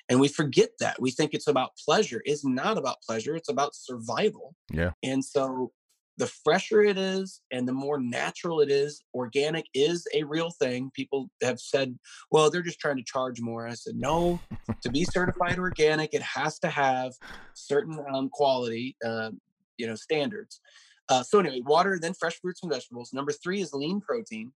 And 0.08 0.20
we 0.20 0.28
forget 0.28 0.70
that. 0.80 1.00
We 1.00 1.10
think 1.10 1.32
it's 1.32 1.48
about 1.48 1.76
pleasure. 1.76 2.20
It's 2.24 2.44
not 2.44 2.76
about 2.76 3.02
pleasure, 3.02 3.34
it's 3.36 3.48
about 3.48 3.74
survival. 3.74 4.54
Yeah. 4.70 4.90
And 5.02 5.24
so 5.24 5.72
the 6.18 6.26
fresher 6.26 6.82
it 6.82 6.98
is 6.98 7.40
and 7.50 7.66
the 7.66 7.72
more 7.72 7.98
natural 7.98 8.60
it 8.60 8.70
is, 8.70 9.02
organic 9.14 9.66
is 9.74 10.06
a 10.14 10.24
real 10.24 10.50
thing. 10.50 10.90
People 10.94 11.30
have 11.42 11.58
said, 11.58 11.98
well, 12.30 12.50
they're 12.50 12.62
just 12.62 12.80
trying 12.80 12.98
to 12.98 13.04
charge 13.04 13.40
more. 13.40 13.66
I 13.66 13.74
said, 13.74 13.94
no, 13.96 14.38
to 14.82 14.90
be 14.90 15.04
certified 15.04 15.58
organic, 15.58 16.12
it 16.12 16.22
has 16.22 16.58
to 16.60 16.68
have 16.68 17.14
certain 17.54 17.98
um, 18.12 18.28
quality, 18.28 18.96
uh, 19.04 19.30
you 19.78 19.86
know, 19.86 19.94
standards. 19.94 20.60
Uh, 21.08 21.22
so 21.22 21.40
anyway, 21.40 21.60
water, 21.64 21.98
then 22.00 22.14
fresh 22.14 22.38
fruits 22.40 22.60
and 22.62 22.72
vegetables. 22.72 23.12
Number 23.12 23.32
three 23.32 23.60
is 23.60 23.72
lean 23.72 24.00
protein. 24.00 24.52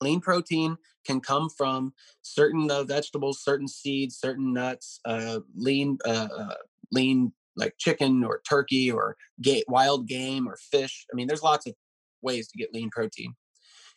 Lean 0.00 0.20
protein 0.20 0.76
can 1.06 1.20
come 1.20 1.48
from 1.50 1.92
certain 2.22 2.70
uh, 2.70 2.84
vegetables, 2.84 3.42
certain 3.42 3.68
seeds, 3.68 4.16
certain 4.18 4.52
nuts, 4.52 5.00
uh, 5.04 5.40
lean, 5.54 5.98
uh, 6.06 6.28
uh, 6.36 6.54
lean 6.90 7.32
like 7.56 7.74
chicken 7.78 8.24
or 8.24 8.40
turkey 8.48 8.90
or 8.90 9.16
ga- 9.42 9.64
wild 9.68 10.08
game 10.08 10.48
or 10.48 10.56
fish. 10.56 11.06
I 11.12 11.14
mean, 11.14 11.26
there's 11.26 11.42
lots 11.42 11.66
of 11.66 11.74
ways 12.22 12.48
to 12.48 12.58
get 12.58 12.72
lean 12.72 12.90
protein. 12.90 13.34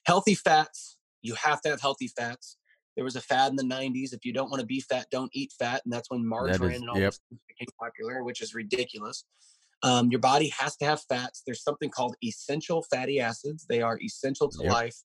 Healthy 0.05 0.35
fats, 0.35 0.97
you 1.21 1.35
have 1.35 1.61
to 1.61 1.69
have 1.69 1.81
healthy 1.81 2.09
fats. 2.09 2.57
There 2.95 3.05
was 3.05 3.15
a 3.15 3.21
fad 3.21 3.51
in 3.51 3.55
the 3.55 3.63
90s. 3.63 4.13
If 4.13 4.25
you 4.25 4.33
don't 4.33 4.49
want 4.49 4.59
to 4.59 4.65
be 4.65 4.81
fat, 4.81 5.07
don't 5.09 5.31
eat 5.33 5.53
fat. 5.57 5.81
And 5.85 5.93
that's 5.93 6.11
when 6.11 6.27
margarine 6.27 6.71
is- 6.71 6.81
and 6.81 6.89
all 6.89 6.99
yep. 6.99 7.11
this 7.11 7.21
became 7.47 7.67
popular, 7.79 8.23
which 8.23 8.41
is 8.41 8.53
ridiculous. 8.53 9.23
Um, 9.83 10.09
your 10.09 10.19
body 10.21 10.49
has 10.57 10.75
to 10.77 10.85
have 10.85 11.01
fats. 11.09 11.43
There's 11.45 11.61
something 11.61 11.89
called 11.89 12.15
essential 12.23 12.85
fatty 12.89 13.19
acids. 13.19 13.65
They 13.67 13.81
are 13.81 13.99
essential 14.01 14.49
to 14.49 14.63
Yep. 14.63 14.71
life, 14.71 14.95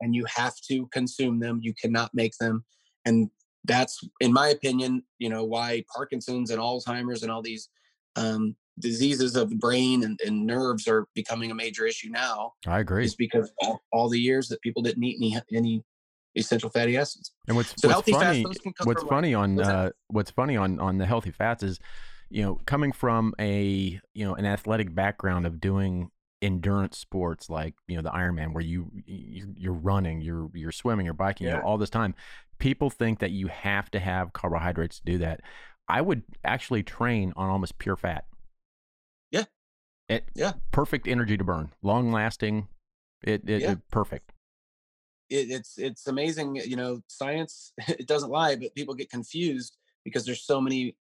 and 0.00 0.14
you 0.14 0.24
have 0.26 0.54
to 0.70 0.86
consume 0.92 1.40
them. 1.40 1.58
You 1.62 1.74
cannot 1.74 2.10
make 2.14 2.32
them. 2.40 2.64
And 3.04 3.30
that's, 3.64 4.00
in 4.20 4.32
my 4.32 4.48
opinion, 4.48 5.02
you 5.18 5.28
know, 5.28 5.44
why 5.44 5.84
Parkinson's 5.94 6.50
and 6.50 6.60
Alzheimer's 6.60 7.22
and 7.22 7.32
all 7.32 7.42
these 7.42 7.68
um, 8.16 8.54
diseases 8.78 9.34
of 9.36 9.50
the 9.50 9.56
brain 9.56 10.04
and, 10.04 10.18
and 10.24 10.46
nerves 10.46 10.86
are 10.86 11.06
becoming 11.14 11.50
a 11.50 11.54
major 11.54 11.84
issue 11.84 12.10
now 12.10 12.52
I 12.66 12.78
agree. 12.78 13.04
is 13.04 13.14
because 13.16 13.52
all, 13.60 13.80
all 13.92 14.08
the 14.08 14.20
years 14.20 14.48
that 14.48 14.60
people 14.62 14.82
didn't 14.82 15.02
eat 15.02 15.16
any 15.16 15.36
any 15.52 15.84
essential 16.36 16.70
fatty 16.70 16.96
acids. 16.96 17.32
And 17.48 17.56
what's 17.56 17.74
So 17.76 17.88
what's 17.88 17.92
healthy 17.92 18.12
fats, 18.12 18.24
funny, 18.24 18.44
those 18.44 18.58
can 18.58 18.72
come 18.72 18.86
what's 18.86 19.02
funny 19.02 19.34
on 19.34 19.60
uh, 19.60 19.90
what's 20.08 20.30
funny 20.30 20.56
on 20.56 20.78
on 20.78 20.98
the 20.98 21.06
healthy 21.06 21.30
fats 21.30 21.62
is, 21.62 21.80
you 22.30 22.42
know, 22.42 22.60
coming 22.66 22.92
from 22.92 23.34
a 23.40 24.00
you 24.14 24.24
know 24.26 24.34
an 24.34 24.46
athletic 24.46 24.94
background 24.94 25.46
of 25.46 25.60
doing 25.60 26.10
endurance 26.40 26.96
sports 26.96 27.50
like 27.50 27.74
you 27.88 27.96
know 27.96 28.02
the 28.02 28.10
Ironman 28.10 28.52
where 28.54 28.62
you 28.62 28.90
you- 29.06 29.54
you're 29.56 29.72
running, 29.72 30.20
you're 30.20 30.50
you're 30.54 30.72
swimming, 30.72 31.04
you're 31.04 31.14
biking, 31.14 31.46
you 31.46 31.52
know, 31.52 31.60
all 31.60 31.78
this 31.78 31.90
time. 31.90 32.14
People 32.58 32.90
think 32.90 33.18
that 33.20 33.30
you 33.30 33.46
have 33.48 33.90
to 33.92 34.00
have 34.00 34.32
carbohydrates 34.32 34.98
to 34.98 35.04
do 35.04 35.18
that. 35.18 35.40
I 35.88 36.00
would 36.00 36.22
actually 36.44 36.82
train 36.82 37.32
on 37.36 37.48
almost 37.48 37.78
pure 37.78 37.96
fat. 37.96 38.26
Yeah. 39.30 39.44
It, 40.08 40.24
Yeah. 40.34 40.52
Perfect 40.70 41.06
energy 41.08 41.36
to 41.36 41.44
burn, 41.44 41.72
long 41.82 42.12
lasting. 42.12 42.68
It, 43.22 43.48
it, 43.48 43.62
Yeah. 43.62 43.72
it 43.72 43.78
perfect. 43.90 44.32
it, 45.30 45.50
it's 45.50 45.76
it's 45.78 46.06
amazing 46.06 46.56
you 46.56 46.76
know 46.76 47.02
science 47.08 47.72
it 47.88 48.06
doesn't 48.06 48.30
lie 48.30 48.54
but 48.56 48.74
people 48.74 48.94
get 48.94 49.10
confused 49.10 49.76
because 50.04 50.24
there's 50.24 50.42
so 50.44 50.60
many 50.60 50.96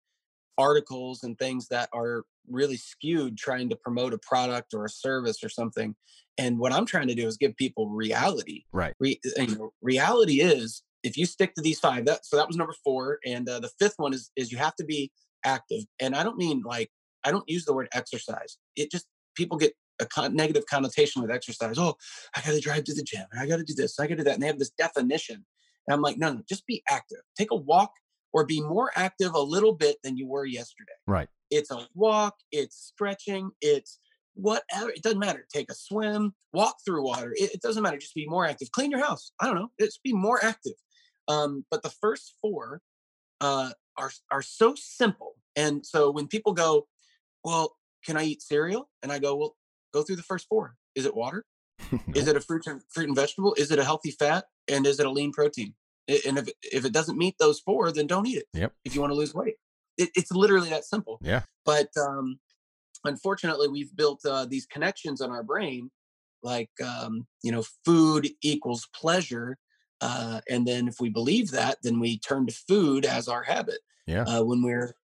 articles 0.58 1.22
and 1.22 1.38
things 1.38 1.68
that 1.68 1.88
are 1.92 2.24
really 2.48 2.76
skewed 2.76 3.36
trying 3.36 3.68
to 3.68 3.76
promote 3.76 4.14
a 4.14 4.18
product 4.18 4.72
or 4.74 4.84
a 4.84 4.88
service 4.88 5.42
or 5.42 5.48
something 5.48 5.94
and 6.38 6.58
what 6.58 6.72
i'm 6.72 6.86
trying 6.86 7.08
to 7.08 7.14
do 7.14 7.26
is 7.26 7.36
give 7.36 7.56
people 7.56 7.88
reality. 7.88 8.64
Right. 8.72 8.94
Re, 9.00 9.20
you 9.36 9.56
know, 9.56 9.72
reality 9.82 10.40
is 10.40 10.82
if 11.02 11.16
you 11.16 11.26
stick 11.26 11.54
to 11.54 11.62
these 11.62 11.78
five 11.78 12.04
that 12.06 12.24
so 12.24 12.36
that 12.36 12.46
was 12.46 12.56
number 12.56 12.74
four 12.84 13.18
and 13.24 13.48
uh, 13.48 13.60
the 13.60 13.70
fifth 13.78 13.94
one 13.96 14.12
is 14.12 14.30
is 14.36 14.52
you 14.52 14.58
have 14.58 14.76
to 14.76 14.84
be 14.84 15.10
active 15.44 15.84
and 16.00 16.14
i 16.16 16.22
don't 16.22 16.38
mean 16.38 16.62
like 16.64 16.90
i 17.24 17.30
don't 17.30 17.48
use 17.48 17.64
the 17.64 17.74
word 17.74 17.88
exercise. 17.92 18.58
It 18.74 18.90
just 18.90 19.06
people 19.34 19.58
get 19.58 19.74
a 20.00 20.06
con- 20.06 20.34
negative 20.34 20.64
connotation 20.68 21.22
with 21.22 21.30
exercise. 21.30 21.78
Oh 21.78 21.94
i 22.36 22.40
gotta 22.40 22.60
drive 22.60 22.84
to 22.84 22.94
the 22.94 23.02
gym 23.02 23.26
and 23.32 23.40
i 23.40 23.46
gotta 23.46 23.64
do 23.64 23.74
this 23.74 23.98
i 23.98 24.04
gotta 24.04 24.16
do 24.16 24.24
that 24.24 24.34
and 24.34 24.42
they 24.42 24.48
have 24.48 24.58
this 24.58 24.70
definition 24.70 25.36
and 25.86 25.94
i'm 25.94 26.02
like 26.02 26.18
no 26.18 26.32
no 26.32 26.42
just 26.48 26.66
be 26.66 26.82
active. 26.88 27.20
Take 27.38 27.50
a 27.50 27.56
walk 27.56 27.92
or 28.32 28.44
be 28.44 28.60
more 28.60 28.90
active 28.96 29.34
a 29.34 29.40
little 29.40 29.72
bit 29.72 29.96
than 30.02 30.16
you 30.16 30.26
were 30.28 30.44
yesterday. 30.44 30.92
Right. 31.06 31.28
it's 31.50 31.70
a 31.70 31.86
walk 31.94 32.34
it's 32.52 32.76
stretching 32.76 33.50
it's 33.60 33.98
whatever 34.34 34.90
it 34.90 35.02
doesn't 35.02 35.18
matter 35.18 35.46
take 35.52 35.70
a 35.70 35.74
swim 35.74 36.34
walk 36.52 36.76
through 36.84 37.04
water 37.04 37.32
it, 37.36 37.54
it 37.54 37.62
doesn't 37.62 37.82
matter 37.82 37.96
just 37.96 38.14
be 38.14 38.26
more 38.26 38.44
active 38.46 38.70
clean 38.72 38.90
your 38.90 39.04
house 39.04 39.32
i 39.40 39.46
don't 39.46 39.54
know 39.54 39.68
just 39.80 40.02
be 40.02 40.12
more 40.12 40.44
active. 40.44 40.74
Um, 41.28 41.64
but 41.72 41.82
the 41.82 41.90
first 41.90 42.34
four 42.40 42.80
uh, 43.40 43.70
are 43.96 44.12
are 44.30 44.42
so 44.42 44.74
simple 44.76 45.34
and 45.56 45.84
so 45.84 46.10
when 46.10 46.28
people 46.28 46.52
go 46.52 46.86
well 47.44 47.76
can 48.04 48.16
i 48.16 48.24
eat 48.24 48.42
cereal? 48.42 48.88
and 49.02 49.10
i 49.10 49.18
go 49.18 49.36
well 49.36 49.56
go 49.92 50.02
through 50.02 50.16
the 50.16 50.22
first 50.22 50.46
four 50.48 50.76
is 50.94 51.06
it 51.06 51.14
water? 51.14 51.44
Is 52.14 52.26
it 52.26 52.36
a 52.36 52.40
fruit 52.40 52.66
and 52.66 52.80
fruit 52.88 53.06
and 53.06 53.14
vegetable? 53.14 53.54
Is 53.58 53.70
it 53.70 53.78
a 53.78 53.84
healthy 53.84 54.10
fat? 54.10 54.46
And 54.66 54.86
is 54.86 54.98
it 54.98 55.04
a 55.04 55.10
lean 55.10 55.30
protein 55.30 55.74
and 56.08 56.38
if, 56.38 56.48
it- 56.48 56.54
if 56.62 56.84
it 56.84 56.92
doesn't 56.92 57.18
meet 57.18 57.36
those 57.38 57.60
four 57.60 57.90
then 57.92 58.06
don't 58.06 58.26
eat 58.26 58.38
it 58.38 58.46
Yep. 58.54 58.72
if 58.84 58.94
you 58.94 59.00
want 59.00 59.10
to 59.12 59.16
lose 59.16 59.34
weight 59.34 59.56
it, 59.98 60.10
it's 60.14 60.30
literally 60.32 60.70
that 60.70 60.84
simple 60.84 61.18
Yeah. 61.22 61.42
but 61.64 61.88
um, 61.96 62.38
unfortunately 63.04 63.68
we've 63.68 63.94
built 63.96 64.24
uh, 64.24 64.44
these 64.46 64.66
connections 64.66 65.20
in 65.20 65.30
our 65.30 65.42
brain 65.42 65.90
like 66.42 66.70
um, 66.84 67.26
you 67.42 67.52
know 67.52 67.64
food 67.84 68.28
equals 68.42 68.88
pleasure 68.94 69.56
uh, 70.00 70.40
and 70.48 70.66
then 70.66 70.88
if 70.88 70.96
we 71.00 71.08
believe 71.08 71.50
that 71.52 71.78
then 71.82 71.98
we 72.00 72.18
turn 72.18 72.46
to 72.46 72.52
food 72.68 73.04
as 73.04 73.28
our 73.28 73.42
habit 73.42 73.78
Yeah. 74.06 74.22
uh, 74.24 74.42
when 74.44 74.62
we're 74.62 74.94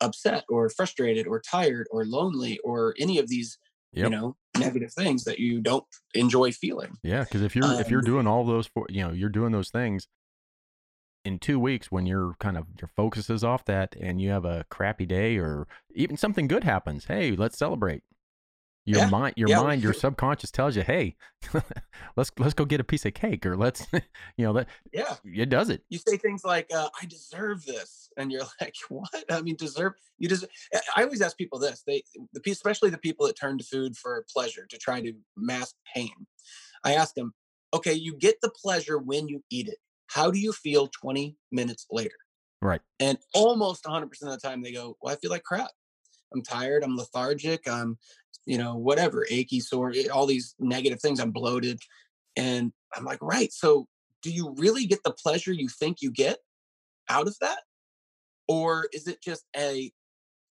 upset 0.00 0.44
or 0.48 0.68
frustrated 0.68 1.26
or 1.26 1.40
tired 1.40 1.86
or 1.90 2.04
lonely 2.04 2.58
or 2.64 2.94
any 2.98 3.18
of 3.18 3.28
these 3.28 3.58
Yep. 3.92 4.04
you 4.04 4.10
know 4.10 4.36
negative 4.58 4.92
things 4.92 5.24
that 5.24 5.38
you 5.38 5.60
don't 5.60 5.84
enjoy 6.14 6.52
feeling 6.52 6.96
Yeah, 7.02 7.24
because 7.24 7.42
if 7.42 7.56
you're 7.56 7.80
if 7.80 7.90
you're 7.90 8.00
Um, 8.00 8.04
doing 8.04 8.26
all 8.26 8.44
those 8.44 8.66
for 8.66 8.86
you 8.90 9.02
know 9.02 9.12
you're 9.12 9.30
doing 9.30 9.52
those 9.52 9.70
things 9.70 10.06
in 11.26 11.38
two 11.38 11.58
weeks 11.58 11.90
when 11.90 12.06
your 12.06 12.34
kind 12.40 12.56
of 12.56 12.66
your 12.80 12.88
focus 12.96 13.28
is 13.30 13.44
off 13.44 13.64
that 13.66 13.96
and 14.00 14.20
you 14.20 14.30
have 14.30 14.44
a 14.44 14.64
crappy 14.70 15.06
day 15.06 15.36
or 15.38 15.66
even 15.94 16.16
something 16.16 16.46
good 16.48 16.64
happens, 16.64 17.06
hey, 17.06 17.32
let's 17.32 17.58
celebrate. 17.58 18.02
Your 18.88 19.00
Yeah, 19.00 19.10
mind, 19.10 19.34
your 19.36 19.48
yeah, 19.48 19.56
mind, 19.62 19.82
your 19.82 19.92
subconscious 19.92 20.52
tells 20.52 20.76
you, 20.76 20.82
hey, 20.82 21.16
let's 22.16 22.30
let's 22.38 22.54
go 22.54 22.64
get 22.64 22.80
a 22.80 22.84
piece 22.84 23.04
of 23.04 23.14
cake 23.14 23.44
or 23.44 23.56
let's 23.56 23.86
you 24.36 24.44
know 24.46 24.52
that 24.52 24.68
yeah. 24.92 25.16
it 25.24 25.48
does 25.48 25.70
it. 25.70 25.82
you 25.88 25.98
say 25.98 26.16
things 26.16 26.44
like 26.44 26.68
uh, 26.74 26.88
i 27.00 27.06
deserve 27.06 27.64
this 27.64 28.08
and 28.16 28.30
you're 28.30 28.42
like 28.60 28.74
what? 28.88 29.24
I 29.30 29.42
mean 29.42 29.56
deserve 29.56 29.94
you 30.18 30.28
deserve 30.28 30.50
i 30.96 31.02
always 31.02 31.20
ask 31.20 31.36
people 31.36 31.58
this 31.58 31.82
they 31.86 32.02
the 32.32 32.50
especially 32.50 32.90
the 32.90 32.98
people 32.98 33.26
that 33.26 33.36
turn 33.36 33.58
to 33.58 33.64
food 33.64 33.96
for 33.96 34.24
pleasure 34.32 34.66
to 34.66 34.78
try 34.78 35.00
to 35.00 35.12
mask 35.36 35.74
pain. 35.94 36.14
I 36.84 36.94
ask 36.94 37.14
them 37.14 37.34
okay 37.74 37.92
you 37.94 38.16
get 38.16 38.40
the 38.40 38.50
pleasure 38.50 38.98
when 38.98 39.28
you 39.28 39.42
eat 39.50 39.68
it 39.68 39.78
how 40.08 40.30
do 40.30 40.38
you 40.38 40.52
feel 40.52 40.88
20 40.88 41.36
minutes 41.52 41.86
later? 41.90 42.16
Right. 42.62 42.80
and 43.00 43.18
almost 43.34 43.84
100% 43.84 44.04
of 44.04 44.10
the 44.30 44.38
time 44.38 44.62
they 44.62 44.72
go 44.72 44.96
well 45.02 45.12
i 45.12 45.16
feel 45.16 45.30
like 45.30 45.44
crap. 45.44 45.70
I'm 46.34 46.42
tired 46.42 46.82
i'm 46.82 46.96
lethargic 46.96 47.68
i'm 47.68 47.98
you 48.46 48.56
know 48.56 48.76
whatever 48.76 49.26
achy 49.30 49.60
sore 49.60 49.92
eh, 49.94 50.08
all 50.08 50.26
these 50.26 50.54
negative 50.58 51.00
things 51.00 51.20
i'm 51.20 51.32
bloated. 51.32 51.78
And 52.34 52.72
i'm 52.96 53.04
like 53.04 53.18
right 53.20 53.52
so 53.52 53.86
do 54.22 54.32
you 54.32 54.54
really 54.58 54.86
get 54.86 55.02
the 55.04 55.12
pleasure 55.12 55.52
you 55.52 55.68
think 55.68 56.02
you 56.02 56.10
get 56.10 56.38
out 57.08 57.28
of 57.28 57.36
that? 57.40 57.60
Or 58.48 58.88
is 58.92 59.06
it 59.06 59.22
just 59.22 59.44
a 59.56 59.92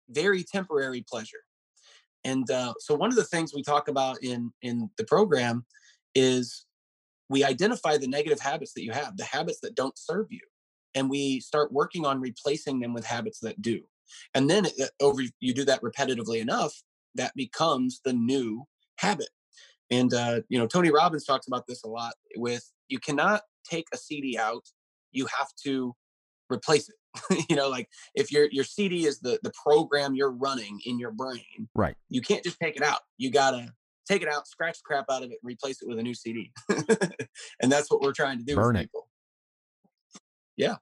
very 0.08 0.42
temporary 0.42 1.04
pleasure? 1.08 1.44
And 2.24 2.50
uh, 2.50 2.74
so 2.80 2.94
one 2.94 3.10
of 3.10 3.16
the 3.16 3.24
things 3.24 3.54
we 3.54 3.62
talk 3.62 3.88
about 3.88 4.22
in 4.22 4.52
in 4.62 4.90
the 4.98 5.04
program 5.04 5.64
is 6.14 6.66
we 7.30 7.44
identify 7.44 7.96
the 7.96 8.08
negative 8.08 8.40
habits 8.40 8.74
that 8.74 8.82
you 8.84 8.90
have 8.92 9.16
the 9.16 9.24
habits 9.24 9.60
that 9.62 9.76
don't 9.76 9.96
serve 9.96 10.26
you 10.28 10.40
and 10.94 11.08
we 11.08 11.40
start 11.40 11.72
working 11.72 12.04
on 12.04 12.20
replacing 12.20 12.80
them 12.80 12.92
with 12.92 13.06
habits 13.06 13.38
that 13.38 13.62
do. 13.62 13.80
And 14.34 14.50
then 14.50 14.66
it, 14.66 14.74
uh, 14.82 14.86
over 15.00 15.22
you 15.38 15.54
do 15.54 15.64
that 15.64 15.80
repetitively 15.80 16.40
enough 16.40 16.74
that 17.14 17.32
becomes 17.36 18.00
the 18.04 18.12
new 18.12 18.64
habit. 18.98 19.28
And 19.90 20.12
uh, 20.12 20.40
you 20.48 20.58
know 20.58 20.66
tony 20.66 20.90
robbins 20.90 21.24
talks 21.24 21.46
about 21.46 21.66
this 21.66 21.82
a 21.84 21.88
lot 21.88 22.14
with 22.36 22.70
you 22.88 22.98
cannot 22.98 23.42
take 23.64 23.86
a 23.94 23.96
cd 23.96 24.36
out 24.36 24.64
you 25.12 25.26
have 25.38 25.48
to 25.64 25.94
replace 26.52 26.88
it. 26.88 26.96
You 27.48 27.56
know 27.56 27.68
like 27.68 27.88
if 28.14 28.30
your 28.32 28.48
your 28.50 28.64
cd 28.64 29.06
is 29.06 29.20
the 29.20 29.38
the 29.42 29.52
program 29.64 30.14
you're 30.14 30.30
running 30.32 30.80
in 30.84 30.98
your 30.98 31.12
brain 31.12 31.68
Right. 31.74 31.96
you 32.08 32.20
can't 32.20 32.44
just 32.44 32.58
take 32.60 32.76
it 32.76 32.82
out. 32.82 33.00
You 33.18 33.30
gotta 33.30 33.72
take 34.10 34.22
it 34.22 34.28
out, 34.28 34.46
scratch 34.46 34.78
the 34.78 34.82
crap 34.84 35.06
out 35.10 35.22
of 35.22 35.30
it, 35.30 35.38
and 35.42 35.48
replace 35.50 35.80
it 35.82 35.88
with 35.88 35.98
a 35.98 36.02
new 36.02 36.14
CD. 36.14 36.50
and 37.62 37.70
that's 37.70 37.90
what 37.90 38.00
we're 38.00 38.12
trying 38.12 38.38
to 38.38 38.44
do 38.44 38.56
Burn 38.56 38.74
with 38.74 38.82
it. 38.82 38.84
people. 38.86 39.08
Yeah. 40.56 40.76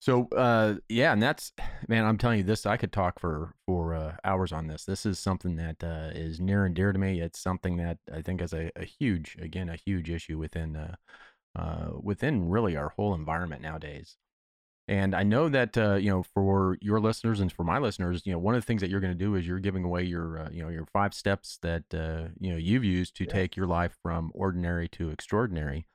So 0.00 0.28
uh 0.36 0.74
yeah, 0.88 1.12
and 1.12 1.22
that's 1.22 1.52
man, 1.88 2.04
I'm 2.04 2.18
telling 2.18 2.38
you 2.38 2.44
this 2.44 2.66
I 2.66 2.76
could 2.76 2.92
talk 2.92 3.18
for 3.18 3.54
for 3.66 3.94
uh, 3.94 4.16
hours 4.24 4.52
on 4.52 4.66
this. 4.66 4.84
This 4.84 5.04
is 5.04 5.18
something 5.18 5.56
that 5.56 5.82
uh 5.82 6.10
is 6.14 6.40
near 6.40 6.64
and 6.64 6.74
dear 6.74 6.92
to 6.92 6.98
me. 6.98 7.20
It's 7.20 7.40
something 7.40 7.78
that 7.78 7.98
I 8.12 8.22
think 8.22 8.40
is 8.40 8.52
a, 8.52 8.70
a 8.76 8.84
huge 8.84 9.36
again 9.40 9.68
a 9.68 9.76
huge 9.76 10.10
issue 10.10 10.38
within 10.38 10.76
uh 10.76 10.94
uh 11.56 11.90
within 12.00 12.48
really 12.48 12.76
our 12.76 12.90
whole 12.90 13.14
environment 13.14 13.62
nowadays. 13.62 14.16
And 14.88 15.14
I 15.14 15.22
know 15.22 15.48
that 15.50 15.76
uh, 15.76 15.94
you 15.96 16.10
know 16.10 16.22
for 16.22 16.78
your 16.80 16.98
listeners 16.98 17.40
and 17.40 17.52
for 17.52 17.62
my 17.64 17.78
listeners, 17.78 18.22
you 18.24 18.32
know 18.32 18.38
one 18.38 18.54
of 18.54 18.62
the 18.62 18.66
things 18.66 18.80
that 18.80 18.88
you're 18.90 19.00
going 19.00 19.12
to 19.12 19.24
do 19.24 19.34
is 19.34 19.46
you're 19.46 19.58
giving 19.58 19.84
away 19.84 20.02
your 20.04 20.38
uh, 20.38 20.48
you 20.50 20.62
know 20.62 20.70
your 20.70 20.86
five 20.86 21.12
steps 21.14 21.58
that 21.62 21.84
uh, 21.92 22.28
you 22.40 22.50
know 22.50 22.56
you've 22.56 22.84
used 22.84 23.14
to 23.16 23.24
Yeah. 23.24 23.32
take 23.32 23.54
your 23.56 23.66
life 23.66 23.96
from 24.02 24.30
ordinary 24.34 24.88
to 24.90 25.10
extraordinary. 25.10 25.86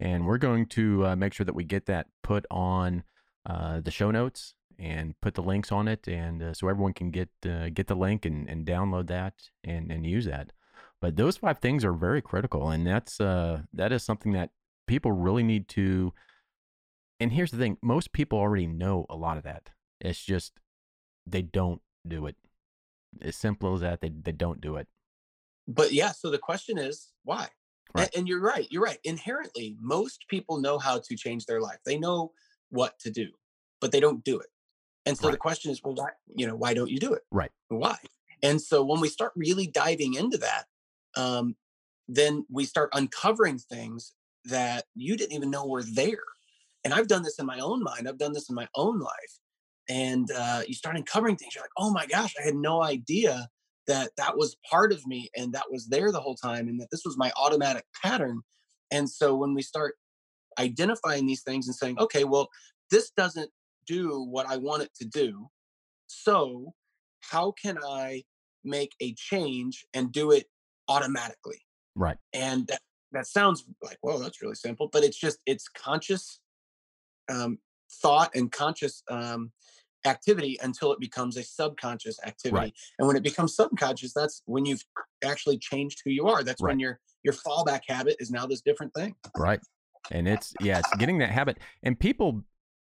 And 0.00 0.26
we're 0.26 0.38
going 0.38 0.66
to 0.66 1.06
uh, 1.08 1.16
make 1.16 1.32
sure 1.34 1.44
that 1.44 1.54
we 1.54 1.64
get 1.64 1.86
that 1.86 2.06
put 2.22 2.46
on 2.50 3.02
uh, 3.44 3.80
the 3.80 3.90
show 3.90 4.10
notes 4.10 4.54
and 4.78 5.20
put 5.20 5.34
the 5.34 5.42
links 5.42 5.72
on 5.72 5.88
it, 5.88 6.06
and 6.06 6.40
uh, 6.42 6.54
so 6.54 6.68
everyone 6.68 6.92
can 6.94 7.10
get 7.10 7.28
uh, 7.44 7.68
get 7.68 7.88
the 7.88 7.96
link 7.96 8.24
and, 8.24 8.48
and 8.48 8.64
download 8.64 9.08
that 9.08 9.34
and 9.64 9.90
and 9.92 10.06
use 10.06 10.24
that. 10.24 10.52
But 11.00 11.16
those 11.16 11.36
five 11.36 11.58
things 11.58 11.84
are 11.84 11.92
very 11.92 12.22
critical, 12.22 12.70
and 12.70 12.86
that's 12.86 13.20
uh, 13.20 13.62
that 13.74 13.92
is 13.92 14.04
something 14.04 14.32
that 14.32 14.50
people 14.86 15.12
really 15.12 15.42
need 15.42 15.68
to. 15.68 16.14
And 17.20 17.32
here's 17.32 17.50
the 17.50 17.58
thing: 17.58 17.78
most 17.82 18.12
people 18.12 18.38
already 18.38 18.66
know 18.66 19.06
a 19.08 19.16
lot 19.16 19.36
of 19.36 19.44
that. 19.44 19.70
It's 20.00 20.22
just 20.22 20.52
they 21.26 21.42
don't 21.42 21.80
do 22.06 22.26
it. 22.26 22.36
As 23.20 23.36
simple 23.36 23.74
as 23.74 23.80
that. 23.80 24.00
They 24.00 24.10
they 24.10 24.32
don't 24.32 24.60
do 24.60 24.76
it. 24.76 24.88
But 25.66 25.92
yeah, 25.92 26.12
so 26.12 26.30
the 26.30 26.38
question 26.38 26.78
is 26.78 27.12
why? 27.24 27.48
Right. 27.94 28.14
And, 28.14 28.28
you're 28.28 28.40
right. 28.40 28.66
You're 28.70 28.82
right. 28.82 28.98
Inherently, 29.02 29.76
most 29.80 30.26
people 30.28 30.60
know 30.60 30.78
how 30.78 30.98
to 30.98 31.16
change 31.16 31.46
their 31.46 31.60
life. 31.60 31.78
They 31.86 31.98
know 31.98 32.32
what 32.68 32.98
to 33.00 33.10
do, 33.10 33.28
but 33.80 33.92
they 33.92 34.00
don't 34.00 34.22
do 34.22 34.38
it. 34.38 34.48
And 35.06 35.16
so 35.16 35.30
the 35.30 35.38
question 35.38 35.70
is, 35.70 35.82
well, 35.82 35.94
why? 35.94 36.10
You 36.36 36.46
know, 36.46 36.54
why 36.54 36.74
don't 36.74 36.90
you 36.90 36.98
do 36.98 37.14
it? 37.14 37.22
Right. 37.30 37.50
Why? 37.68 37.96
And 38.42 38.60
so 38.60 38.84
when 38.84 39.00
we 39.00 39.08
start 39.08 39.32
really 39.34 39.66
diving 39.66 40.14
into 40.14 40.36
that, 40.38 40.66
um, 41.16 41.56
then 42.08 42.44
we 42.50 42.64
start 42.64 42.90
uncovering 42.92 43.58
things 43.58 44.12
that 44.44 44.84
you 44.94 45.16
didn't 45.16 45.32
even 45.32 45.50
know 45.50 45.66
were 45.66 45.82
there. 45.82 46.24
And 46.84 46.94
I've 46.94 47.08
done 47.08 47.22
this 47.22 47.38
in 47.38 47.46
my 47.46 47.58
own 47.58 47.82
mind. 47.82 48.08
I've 48.08 48.18
done 48.18 48.32
this 48.32 48.48
in 48.48 48.54
my 48.54 48.68
own 48.74 48.98
life. 49.00 49.38
And 49.88 50.30
uh, 50.30 50.62
you 50.66 50.74
start 50.74 50.96
uncovering 50.96 51.36
things. 51.36 51.54
You're 51.54 51.64
like, 51.64 51.70
oh 51.78 51.92
my 51.92 52.06
gosh, 52.06 52.34
I 52.40 52.44
had 52.44 52.54
no 52.54 52.82
idea 52.82 53.48
that 53.86 54.10
that 54.18 54.36
was 54.36 54.56
part 54.70 54.92
of 54.92 55.06
me 55.06 55.30
and 55.34 55.52
that 55.54 55.70
was 55.70 55.88
there 55.88 56.12
the 56.12 56.20
whole 56.20 56.34
time 56.34 56.68
and 56.68 56.80
that 56.80 56.88
this 56.92 57.02
was 57.04 57.16
my 57.16 57.32
automatic 57.36 57.84
pattern. 58.02 58.42
And 58.90 59.08
so 59.08 59.34
when 59.34 59.54
we 59.54 59.62
start 59.62 59.94
identifying 60.58 61.26
these 61.26 61.42
things 61.42 61.66
and 61.66 61.74
saying, 61.74 61.98
okay, 61.98 62.24
well, 62.24 62.48
this 62.90 63.10
doesn't 63.16 63.50
do 63.86 64.22
what 64.30 64.46
I 64.46 64.58
want 64.58 64.82
it 64.82 64.90
to 65.00 65.06
do. 65.06 65.48
So 66.06 66.74
how 67.20 67.52
can 67.52 67.78
I 67.86 68.24
make 68.64 68.94
a 69.00 69.14
change 69.14 69.86
and 69.94 70.12
do 70.12 70.32
it 70.32 70.46
automatically? 70.88 71.62
Right. 71.94 72.18
And 72.34 72.66
that, 72.66 72.80
that 73.12 73.26
sounds 73.26 73.64
like, 73.82 73.98
well, 74.02 74.18
that's 74.18 74.42
really 74.42 74.54
simple, 74.54 74.88
but 74.92 75.02
it's 75.02 75.18
just, 75.18 75.38
it's 75.46 75.68
conscious 75.68 76.40
um, 77.28 77.58
thought 77.90 78.30
and 78.34 78.50
conscious 78.52 79.02
um, 79.08 79.52
activity 80.06 80.58
until 80.62 80.92
it 80.92 81.00
becomes 81.00 81.36
a 81.36 81.42
subconscious 81.42 82.18
activity. 82.24 82.74
And 82.98 83.06
when 83.08 83.16
it 83.16 83.22
becomes 83.22 83.54
subconscious, 83.56 84.12
that's 84.12 84.42
when 84.46 84.64
you've 84.64 84.84
actually 85.24 85.58
changed 85.58 86.02
who 86.04 86.10
you 86.10 86.26
are. 86.28 86.42
That's 86.42 86.62
when 86.62 86.78
your 86.80 87.00
your 87.24 87.34
fallback 87.34 87.82
habit 87.88 88.16
is 88.20 88.30
now 88.30 88.46
this 88.46 88.60
different 88.60 88.94
thing. 88.94 89.14
right 89.36 89.60
and 90.10 90.26
it's 90.28 90.54
yeah 90.60 90.78
it's 90.78 90.96
getting 90.96 91.18
that 91.18 91.30
habit 91.30 91.58
and 91.82 91.98
people 91.98 92.42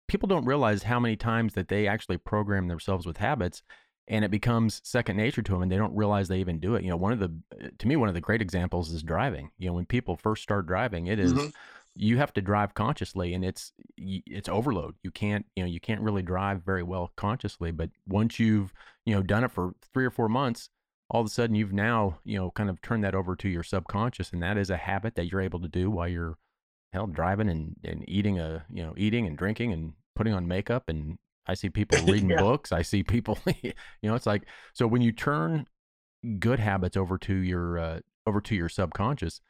people 0.07 0.27
don't 0.27 0.45
realize 0.45 0.83
how 0.83 0.99
many 0.99 1.15
times 1.15 1.53
that 1.53 1.67
they 1.67 1.87
actually 1.87 2.17
program 2.17 2.67
themselves 2.67 3.05
with 3.05 3.17
habits 3.17 3.61
and 4.07 4.25
it 4.25 4.31
becomes 4.31 4.81
second 4.83 5.15
nature 5.17 5.41
to 5.41 5.51
them 5.53 5.61
and 5.61 5.71
they 5.71 5.77
don't 5.77 5.95
realize 5.95 6.27
they 6.27 6.39
even 6.39 6.59
do 6.59 6.75
it 6.75 6.83
you 6.83 6.89
know 6.89 6.97
one 6.97 7.13
of 7.13 7.19
the 7.19 7.71
to 7.77 7.87
me 7.87 7.95
one 7.95 8.09
of 8.09 8.15
the 8.15 8.21
great 8.21 8.41
examples 8.41 8.91
is 8.91 9.03
driving 9.03 9.49
you 9.57 9.67
know 9.67 9.73
when 9.73 9.85
people 9.85 10.15
first 10.17 10.43
start 10.43 10.65
driving 10.67 11.07
it 11.07 11.19
is 11.19 11.33
Mhm. 11.33 11.53
You 11.95 12.17
have 12.17 12.33
to 12.33 12.41
drive 12.41 12.73
consciously 12.73 13.33
and 13.33 13.45
it's 13.45 13.71
it's 13.97 14.49
overload 14.49 14.95
you 15.03 15.11
can't 15.11 15.45
you 15.55 15.63
know 15.63 15.69
you 15.69 15.79
can't 15.79 16.01
really 16.01 16.21
drive 16.21 16.61
very 16.63 16.83
well 16.83 17.11
consciously 17.15 17.71
but 17.71 17.89
once 18.07 18.37
you've 18.39 18.73
you 19.05 19.15
know 19.15 19.21
done 19.23 19.43
it 19.43 19.51
for 19.51 19.71
three 19.93 20.05
or 20.05 20.11
four 20.11 20.27
months 20.27 20.69
all 21.09 21.21
of 21.21 21.27
a 21.27 21.29
sudden 21.29 21.55
you've 21.55 21.71
now 21.73 22.19
you 22.25 22.37
know 22.37 22.51
kind 22.51 22.69
of 22.69 22.81
turned 22.81 23.03
that 23.03 23.15
over 23.15 23.35
to 23.35 23.47
your 23.47 23.63
subconscious 23.63 24.31
and 24.33 24.43
that 24.43 24.57
is 24.57 24.69
a 24.69 24.77
habit 24.77 25.15
that 25.15 25.31
you're 25.31 25.41
able 25.41 25.59
to 25.59 25.67
do 25.69 25.89
while 25.89 26.07
you're 26.07 26.37
hell 26.91 27.07
driving 27.07 27.49
and, 27.49 27.75
and 27.83 28.03
eating 28.09 28.39
a 28.39 28.65
you 28.71 28.83
know 28.83 28.93
eating 28.97 29.25
and 29.25 29.37
drinking 29.37 29.71
and 29.71 29.93
putting 30.15 30.33
on 30.33 30.47
makeup 30.47 30.83
and 30.89 31.17
i 31.47 31.53
see 31.53 31.69
people 31.69 31.97
reading 32.07 32.29
Yeah. 32.29 32.39
books 32.41 32.71
i 32.71 32.81
see 32.81 33.03
people 33.03 33.37
you 33.63 33.73
know 34.03 34.15
it's 34.15 34.25
like 34.25 34.43
so 34.73 34.85
when 34.85 35.01
you 35.01 35.11
turn 35.11 35.65
good 36.39 36.59
habits 36.59 36.97
over 36.97 37.17
to 37.19 37.35
your 37.35 37.77
uh, 37.77 37.99
over 38.27 38.41
to 38.41 38.55
your 38.55 38.69
subconscious 38.69 39.41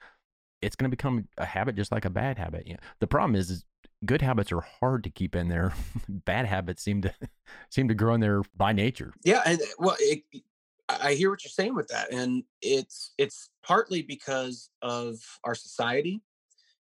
it's 0.61 0.75
going 0.75 0.89
to 0.89 0.95
become 0.95 1.27
a 1.37 1.45
habit 1.45 1.75
just 1.75 1.91
like 1.91 2.05
a 2.05 2.09
bad 2.09 2.37
habit 2.37 2.65
you 2.67 2.73
know, 2.73 2.79
the 2.99 3.07
problem 3.07 3.35
is, 3.35 3.49
is 3.49 3.65
good 4.05 4.21
habits 4.21 4.51
are 4.51 4.61
hard 4.61 5.03
to 5.03 5.09
keep 5.09 5.35
in 5.35 5.47
there 5.47 5.73
bad 6.09 6.45
habits 6.45 6.83
seem 6.83 7.01
to 7.01 7.13
seem 7.69 7.87
to 7.87 7.93
grow 7.93 8.13
in 8.13 8.21
there 8.21 8.41
by 8.55 8.71
nature 8.71 9.13
Yeah, 9.23 9.41
and 9.45 9.61
uh, 9.61 9.65
well, 9.79 9.95
it, 9.99 10.23
I 10.89 11.09
I 11.09 11.13
hear 11.15 11.29
what 11.29 11.43
you're 11.43 11.49
saying 11.49 11.75
with 11.75 11.87
that, 11.89 12.11
and 12.11 12.43
it's 12.61 13.13
it's 13.17 13.49
partly 13.63 14.01
because 14.01 14.69
of 14.81 15.17
our 15.43 15.55
society. 15.55 16.21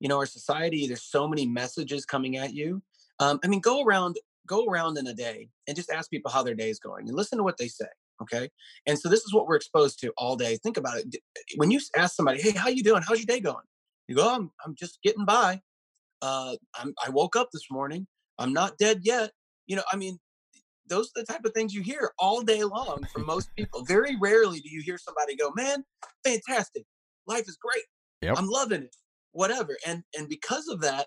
You 0.00 0.08
know, 0.08 0.18
our 0.18 0.26
society. 0.26 0.86
There's 0.86 1.02
so 1.02 1.26
many 1.26 1.46
messages 1.46 2.04
coming 2.04 2.36
at 2.36 2.54
you. 2.54 2.82
Um, 3.18 3.40
I 3.44 3.48
mean, 3.48 3.60
go 3.60 3.82
around 3.82 4.16
go 4.46 4.66
around 4.66 4.98
in 4.98 5.06
a 5.08 5.14
day 5.14 5.48
and 5.66 5.76
just 5.76 5.90
ask 5.90 6.10
people 6.10 6.30
how 6.30 6.42
their 6.42 6.54
day 6.54 6.70
is 6.70 6.78
going, 6.78 7.08
and 7.08 7.16
listen 7.16 7.38
to 7.38 7.44
what 7.44 7.56
they 7.58 7.68
say. 7.68 7.88
Okay, 8.20 8.48
and 8.86 8.98
so 8.98 9.08
this 9.08 9.20
is 9.20 9.32
what 9.32 9.46
we're 9.46 9.56
exposed 9.56 10.00
to 10.00 10.12
all 10.16 10.36
day. 10.36 10.56
Think 10.56 10.76
about 10.76 10.98
it. 10.98 11.16
When 11.56 11.70
you 11.70 11.80
ask 11.96 12.14
somebody, 12.14 12.40
"Hey, 12.40 12.50
how 12.50 12.68
you 12.68 12.82
doing? 12.82 13.02
How's 13.02 13.18
your 13.18 13.26
day 13.26 13.40
going?" 13.40 13.64
You 14.08 14.16
go, 14.16 14.24
"Oh, 14.24 14.34
"I'm 14.34 14.50
I'm 14.64 14.74
just 14.74 15.00
getting 15.02 15.24
by. 15.24 15.60
Uh, 16.20 16.56
I'm 16.74 16.94
I 17.04 17.10
woke 17.10 17.36
up 17.36 17.50
this 17.52 17.70
morning. 17.70 18.06
I'm 18.38 18.52
not 18.52 18.78
dead 18.78 19.00
yet." 19.02 19.32
You 19.66 19.76
know, 19.76 19.84
I 19.92 19.96
mean, 19.96 20.18
those 20.86 21.06
are 21.08 21.20
the 21.20 21.26
type 21.26 21.44
of 21.44 21.52
things 21.52 21.74
you 21.74 21.82
hear 21.82 22.12
all 22.18 22.42
day 22.42 22.64
long 22.64 23.06
from 23.12 23.24
most 23.26 23.50
people. 23.56 23.84
Very 23.84 24.16
rarely 24.20 24.60
do 24.60 24.68
you 24.68 24.82
hear 24.82 24.98
somebody 24.98 25.36
go, 25.36 25.52
"Man, 25.54 25.84
fantastic, 26.24 26.84
life 27.26 27.48
is 27.48 27.56
great, 27.56 27.84
Yep. 28.22 28.36
I'm 28.38 28.48
loving 28.48 28.82
it, 28.82 28.96
whatever." 29.32 29.76
And 29.86 30.02
and 30.16 30.28
because 30.28 30.66
of 30.68 30.80
that, 30.80 31.06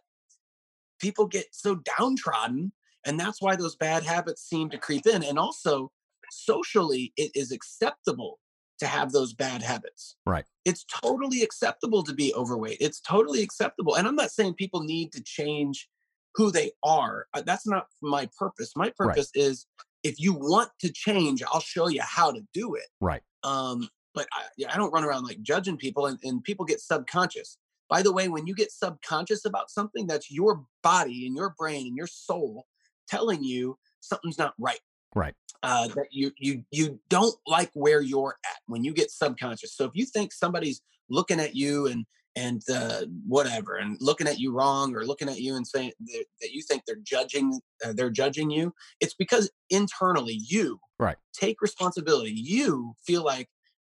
people 1.00 1.28
get 1.28 1.48
so 1.52 1.82
downtrodden, 1.98 2.72
and 3.06 3.20
that's 3.20 3.42
why 3.42 3.56
those 3.56 3.76
bad 3.76 4.04
habits 4.04 4.48
seem 4.48 4.70
to 4.70 4.78
creep 4.78 5.06
in. 5.06 5.24
And 5.24 5.38
also, 5.38 5.92
socially, 6.32 7.14
it 7.18 7.32
is 7.36 7.52
acceptable 7.52 8.40
to 8.80 8.88
have 8.88 9.12
those 9.12 9.34
bad 9.34 9.62
habits. 9.62 10.16
Right. 10.26 10.46
It's 10.66 10.84
totally 10.86 11.44
acceptable 11.44 12.04
to 12.04 12.14
be 12.14 12.34
overweight. 12.34 12.78
It's 12.82 13.00
totally 13.00 13.44
acceptable. 13.44 13.96
And 13.96 14.08
I'm 14.08 14.16
not 14.16 14.32
saying 14.32 14.56
people 14.56 14.82
need 14.82 15.12
to 15.14 15.22
change 15.24 15.88
who 16.34 16.52
they 16.52 16.72
are. 16.84 17.28
Uh, 17.34 17.44
That's 17.46 17.68
not 17.68 17.88
my 18.02 18.28
purpose. 18.38 18.72
My 18.76 18.92
purpose 18.98 19.30
is 19.36 19.68
if 20.04 20.20
you 20.20 20.34
want 20.34 20.70
to 20.80 20.92
change, 20.92 21.44
I'll 21.44 21.60
show 21.60 21.90
you 21.90 22.02
how 22.02 22.32
to 22.32 22.42
do 22.54 22.74
it. 22.74 22.88
right 23.00 23.22
Um, 23.44 23.88
but 24.14 24.28
I, 24.34 24.74
I 24.74 24.78
don't 24.78 24.92
run 24.92 25.04
around 25.04 25.26
like 25.26 25.42
judging 25.42 25.78
people, 25.78 26.08
and, 26.08 26.20
and 26.24 26.44
people 26.44 26.66
get 26.66 26.82
subconscious. 26.82 27.58
By 27.90 28.02
the 28.02 28.12
way, 28.12 28.30
when 28.30 28.48
you 28.48 28.56
get 28.56 28.72
subconscious 28.72 29.46
about 29.46 29.70
something, 29.70 30.08
that's 30.08 30.32
your 30.32 30.64
body 30.82 31.28
and 31.28 31.36
your 31.36 31.54
brain 31.58 31.88
and 31.88 31.96
your 31.96 32.08
soul 32.08 32.66
telling 33.08 33.44
you 33.44 33.78
something's 34.00 34.38
not 34.38 34.54
right. 34.58 34.80
right 35.16 35.36
Uh, 35.64 35.88
that 35.90 36.08
you 36.12 36.32
you 36.38 36.64
you 36.72 37.00
don't 37.10 37.36
like 37.46 37.70
where 37.74 38.02
you're 38.02 38.36
at 38.46 38.60
when 38.66 38.84
you 38.84 38.94
get 38.94 39.12
subconscious. 39.12 39.76
So 39.76 39.86
if 39.86 39.92
you 39.94 40.06
think 40.06 40.34
somebody's 40.34 40.82
looking 41.10 41.40
at 41.40 41.56
you 41.56 41.88
and 41.88 42.06
and 42.36 42.62
uh, 42.74 43.02
whatever 43.28 43.76
and 43.76 43.98
looking 44.00 44.28
at 44.28 44.40
you 44.40 44.54
wrong 44.54 44.96
or 44.96 45.06
looking 45.06 45.30
at 45.30 45.40
you 45.40 45.56
and 45.56 45.68
saying 45.68 45.92
that, 46.00 46.26
that 46.42 46.52
you 46.52 46.62
think 46.64 46.84
they're 46.88 46.96
judging 47.04 47.60
uh, 47.86 47.94
they're 47.94 48.10
judging 48.10 48.50
you, 48.50 48.74
it's 49.00 49.14
because 49.14 49.52
internally 49.70 50.40
you 50.48 50.80
Right. 51.00 51.18
take 51.34 51.62
responsibility. 51.62 52.32
You 52.32 52.94
feel 53.06 53.24
like 53.24 53.48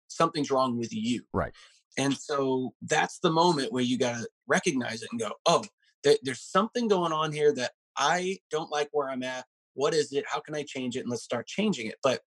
something's 0.07 0.49
wrong 0.49 0.77
with 0.77 0.93
you. 0.93 1.23
Right. 1.33 1.53
And 1.97 2.17
so 2.17 2.73
that's 2.81 3.19
the 3.19 3.31
moment 3.31 3.73
where 3.73 3.83
you 3.83 3.97
got 3.97 4.17
to 4.17 4.27
recognize 4.47 5.03
it 5.03 5.09
and 5.11 5.19
go, 5.19 5.33
oh, 5.45 5.63
there, 6.03 6.15
there's 6.23 6.41
something 6.41 6.87
going 6.87 7.11
on 7.11 7.31
here 7.33 7.53
that 7.53 7.71
I 7.97 8.37
don't 8.49 8.71
like 8.71 8.89
where 8.93 9.09
I'm 9.09 9.23
at. 9.23 9.45
What 9.73 9.93
is 9.93 10.11
it? 10.13 10.25
How 10.27 10.39
can 10.39 10.55
I 10.55 10.63
change 10.67 10.95
it? 10.95 11.01
And 11.01 11.09
let's 11.09 11.23
start 11.23 11.47
changing 11.47 11.87
it. 11.87 11.95
But 12.03 12.21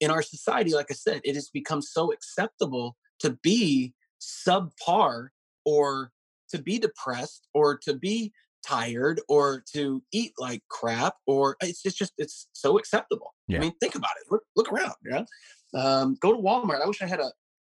in 0.00 0.10
our 0.10 0.22
society, 0.22 0.74
like 0.74 0.90
I 0.90 0.94
said, 0.94 1.20
it 1.24 1.34
has 1.34 1.48
become 1.48 1.82
so 1.82 2.12
acceptable 2.12 2.96
to 3.20 3.38
be 3.42 3.94
subpar 4.20 5.28
or 5.64 6.10
to 6.50 6.60
be 6.60 6.78
depressed 6.78 7.48
or 7.54 7.78
to 7.78 7.94
be 7.94 8.32
tired 8.66 9.20
or 9.28 9.62
to 9.72 10.02
eat 10.12 10.32
like 10.38 10.62
crap 10.68 11.14
or 11.26 11.56
it's, 11.62 11.84
it's 11.86 11.96
just 11.96 12.12
it's 12.18 12.46
so 12.52 12.76
acceptable 12.76 13.34
Yeah. 13.48 13.56
i 13.56 13.60
mean 13.62 13.72
think 13.80 13.94
about 13.94 14.10
it 14.20 14.30
look, 14.30 14.42
look 14.54 14.70
around 14.70 14.92
yeah 15.10 15.24
um, 15.72 16.18
go 16.20 16.32
to 16.32 16.38
walmart 16.38 16.82
i 16.82 16.86
wish 16.86 17.00
i 17.00 17.06
had 17.06 17.20
a 17.20 17.32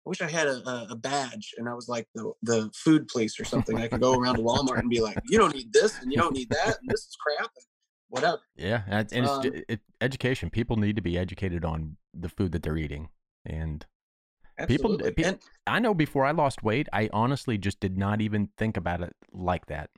wish 0.05 0.21
I 0.21 0.29
had 0.29 0.47
a, 0.47 0.87
a 0.89 0.95
badge 0.95 1.53
and 1.57 1.69
I 1.69 1.73
was 1.73 1.87
like 1.87 2.07
the 2.13 2.33
the 2.41 2.69
food 2.75 3.07
police 3.07 3.39
or 3.39 3.45
something. 3.45 3.77
I 3.77 3.87
could 3.87 4.01
go 4.01 4.13
around 4.19 4.35
to 4.35 4.41
Walmart 4.41 4.79
and 4.79 4.89
be 4.89 4.99
like, 4.99 5.17
you 5.29 5.37
don't 5.37 5.55
need 5.55 5.71
this 5.71 6.01
and 6.01 6.11
you 6.11 6.17
don't 6.17 6.33
need 6.33 6.49
that 6.49 6.77
and 6.81 6.89
this 6.89 7.01
is 7.01 7.15
crap 7.19 7.49
and 7.55 7.65
whatever. 8.13 8.39
Yeah, 8.55 8.83
and, 8.87 9.11
and 9.11 9.25
Um, 9.25 9.41
it's 9.45 9.65
it, 9.67 9.79
education. 9.99 10.49
People 10.49 10.77
need 10.77 10.95
to 10.95 11.01
be 11.01 11.17
educated 11.17 11.65
on 11.65 11.97
the 12.13 12.29
food 12.29 12.51
that 12.53 12.63
they're 12.63 12.77
eating, 12.77 13.09
and 13.45 13.85
People- 14.67 14.93
Absolutely. 14.93 15.11
pe- 15.13 15.23
and 15.29 15.39
I 15.65 15.79
know 15.79 15.95
before 15.95 16.25
I 16.25 16.31
lost 16.31 16.61
weight, 16.61 16.87
I 16.93 17.09
honestly 17.11 17.57
just 17.57 17.79
did 17.79 17.97
not 17.97 18.21
even 18.21 18.49
think 18.55 18.77
about 18.77 19.01
it 19.01 19.15
like 19.31 19.65
that. 19.65 19.89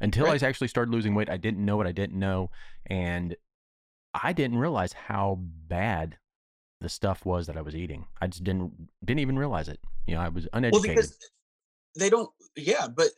Until 0.00 0.26
Right. 0.26 0.40
I 0.40 0.46
actually 0.46 0.68
started 0.68 0.92
losing 0.92 1.14
weight, 1.16 1.28
I 1.28 1.36
didn't 1.38 1.64
know 1.64 1.76
what 1.76 1.86
I 1.88 1.92
didn't 1.92 2.16
know, 2.18 2.50
and 2.86 3.34
I 4.14 4.32
didn't 4.32 4.58
realize 4.58 4.92
how 4.92 5.38
bad 5.40 6.18
the 6.80 6.88
stuff 6.88 7.26
was 7.26 7.48
that 7.48 7.56
I 7.56 7.62
was 7.62 7.74
eating. 7.74 8.06
I 8.20 8.28
just 8.28 8.44
didn't 8.44 8.90
didn't 9.04 9.20
even 9.20 9.36
realize 9.38 9.68
it. 9.68 9.80
You 10.06 10.14
know, 10.14 10.20
I 10.20 10.28
was 10.28 10.44
well, 10.44 10.50
uneducated. 10.58 10.94
because 10.96 11.18
they 11.96 12.10
don't. 12.10 12.28
Yeah, 12.56 12.86
but 12.88 13.08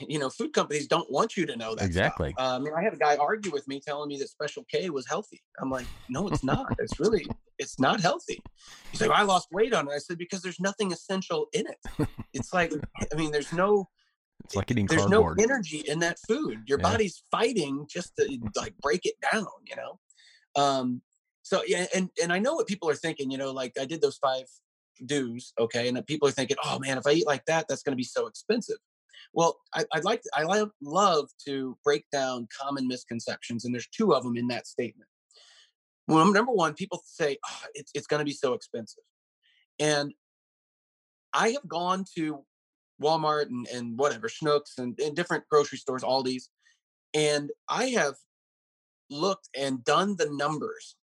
you 0.00 0.18
know, 0.18 0.30
food 0.30 0.52
companies 0.52 0.86
don't 0.86 1.10
want 1.10 1.36
you 1.36 1.46
to 1.46 1.56
know 1.56 1.70
that. 1.70 1.78
stuff. 1.80 1.86
Exactly. 1.86 2.34
Uh, 2.38 2.56
I 2.56 2.58
mean, 2.58 2.72
I 2.76 2.82
had 2.82 2.94
a 2.94 2.96
guy 2.96 3.16
argue 3.16 3.50
with 3.52 3.66
me, 3.68 3.80
telling 3.80 4.08
me 4.08 4.18
that 4.18 4.28
Special 4.28 4.64
K 4.70 4.88
was 4.90 5.06
healthy. 5.06 5.42
I'm 5.60 5.70
like, 5.70 5.86
no, 6.08 6.28
it's 6.28 6.42
not. 6.44 6.66
it's 6.78 6.98
really, 6.98 7.26
it's 7.58 7.78
not 7.78 8.00
healthy. 8.00 8.42
He's 8.92 9.00
like, 9.00 9.10
I 9.10 9.22
lost 9.22 9.48
weight 9.52 9.74
on 9.74 9.88
it. 9.88 9.92
I 9.92 9.98
said 9.98 10.18
because 10.18 10.42
there's 10.42 10.60
nothing 10.60 10.92
essential 10.92 11.46
in 11.52 11.66
it. 11.66 12.08
It's 12.32 12.52
like, 12.54 12.72
I 13.12 13.16
mean, 13.16 13.32
there's 13.32 13.52
no, 13.52 13.88
it's 14.44 14.54
like 14.54 14.70
eating 14.70 14.86
there's 14.86 15.02
cardboard. 15.06 15.38
no 15.38 15.44
energy 15.44 15.82
in 15.86 15.98
that 16.00 16.18
food. 16.28 16.62
Your 16.66 16.78
Yeah. 16.78 16.90
body's 16.90 17.22
fighting 17.30 17.86
just 17.90 18.14
to 18.16 18.38
like 18.56 18.76
break 18.78 19.00
it 19.04 19.14
down. 19.32 19.46
You 19.66 19.76
know. 19.76 19.98
Um. 20.62 21.02
So 21.42 21.62
yeah, 21.66 21.86
and 21.94 22.10
and 22.22 22.32
I 22.32 22.38
know 22.38 22.54
what 22.54 22.66
people 22.66 22.88
are 22.90 22.94
thinking. 22.94 23.30
You 23.30 23.38
know, 23.38 23.52
like 23.52 23.72
I 23.80 23.84
did 23.84 24.00
those 24.02 24.16
five 24.16 24.44
do's, 25.04 25.52
okay, 25.58 25.88
and 25.88 25.96
that 25.96 26.06
people 26.06 26.28
are 26.28 26.32
thinking, 26.32 26.56
oh 26.64 26.78
man, 26.78 26.98
if 26.98 27.06
I 27.06 27.12
eat 27.12 27.26
like 27.26 27.44
that, 27.46 27.66
that's 27.68 27.82
going 27.82 27.92
to 27.92 27.96
be 27.96 28.04
so 28.04 28.26
expensive. 28.26 28.76
Well, 29.32 29.58
I, 29.74 29.84
I'd 29.92 30.04
like 30.04 30.22
to, 30.22 30.30
I 30.34 30.44
li- 30.44 30.70
love 30.82 31.28
to 31.46 31.76
break 31.84 32.04
down 32.12 32.48
common 32.60 32.86
misconceptions, 32.88 33.64
and 33.64 33.74
there's 33.74 33.88
two 33.88 34.14
of 34.14 34.22
them 34.22 34.36
in 34.36 34.48
that 34.48 34.66
statement. 34.66 35.08
Well, 36.08 36.32
number 36.32 36.52
one, 36.52 36.74
people 36.74 37.02
say 37.04 37.36
oh, 37.44 37.60
it's 37.74 37.90
it's 37.94 38.06
going 38.06 38.20
to 38.20 38.24
be 38.24 38.32
so 38.32 38.54
expensive, 38.54 39.04
and 39.78 40.12
I 41.32 41.50
have 41.50 41.66
gone 41.68 42.04
to 42.16 42.44
Walmart 43.02 43.46
and, 43.46 43.66
and 43.68 43.98
whatever 43.98 44.28
Schnucks 44.28 44.78
and, 44.78 44.98
and 45.00 45.14
different 45.14 45.44
grocery 45.50 45.78
stores, 45.78 46.02
Aldi's, 46.02 46.48
and 47.12 47.50
I 47.68 47.86
have 47.86 48.14
looked 49.10 49.48
and 49.56 49.84
done 49.84 50.16
the 50.16 50.30
numbers 50.30 50.96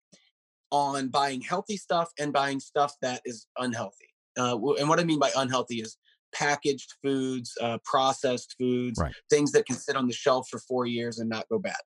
on 0.71 1.09
buying 1.09 1.41
healthy 1.41 1.77
stuff 1.77 2.11
and 2.19 2.33
buying 2.33 2.61
stuff 2.61 2.95
that 3.03 3.21
is 3.25 3.47
unhealthy. 3.59 4.09
Uh, 4.39 4.57
and 4.79 4.89
what 4.89 5.01
I 5.01 5.05
mean 5.05 5.19
by 5.19 5.31
unhealthy 5.37 5.81
is 5.81 5.97
packaged 6.33 6.95
foods, 7.03 7.53
uh, 7.61 7.79
processed 7.85 8.55
foods, 8.59 9.01
Right. 9.01 9.15
things 9.29 9.53
that 9.53 9.67
can 9.67 9.77
sit 9.77 9.97
on 9.97 10.07
the 10.07 10.13
shelf 10.13 10.49
for 10.49 10.59
four 10.59 10.87
years 10.87 11.19
and 11.19 11.29
not 11.29 11.49
go 11.49 11.59
bad. 11.59 11.81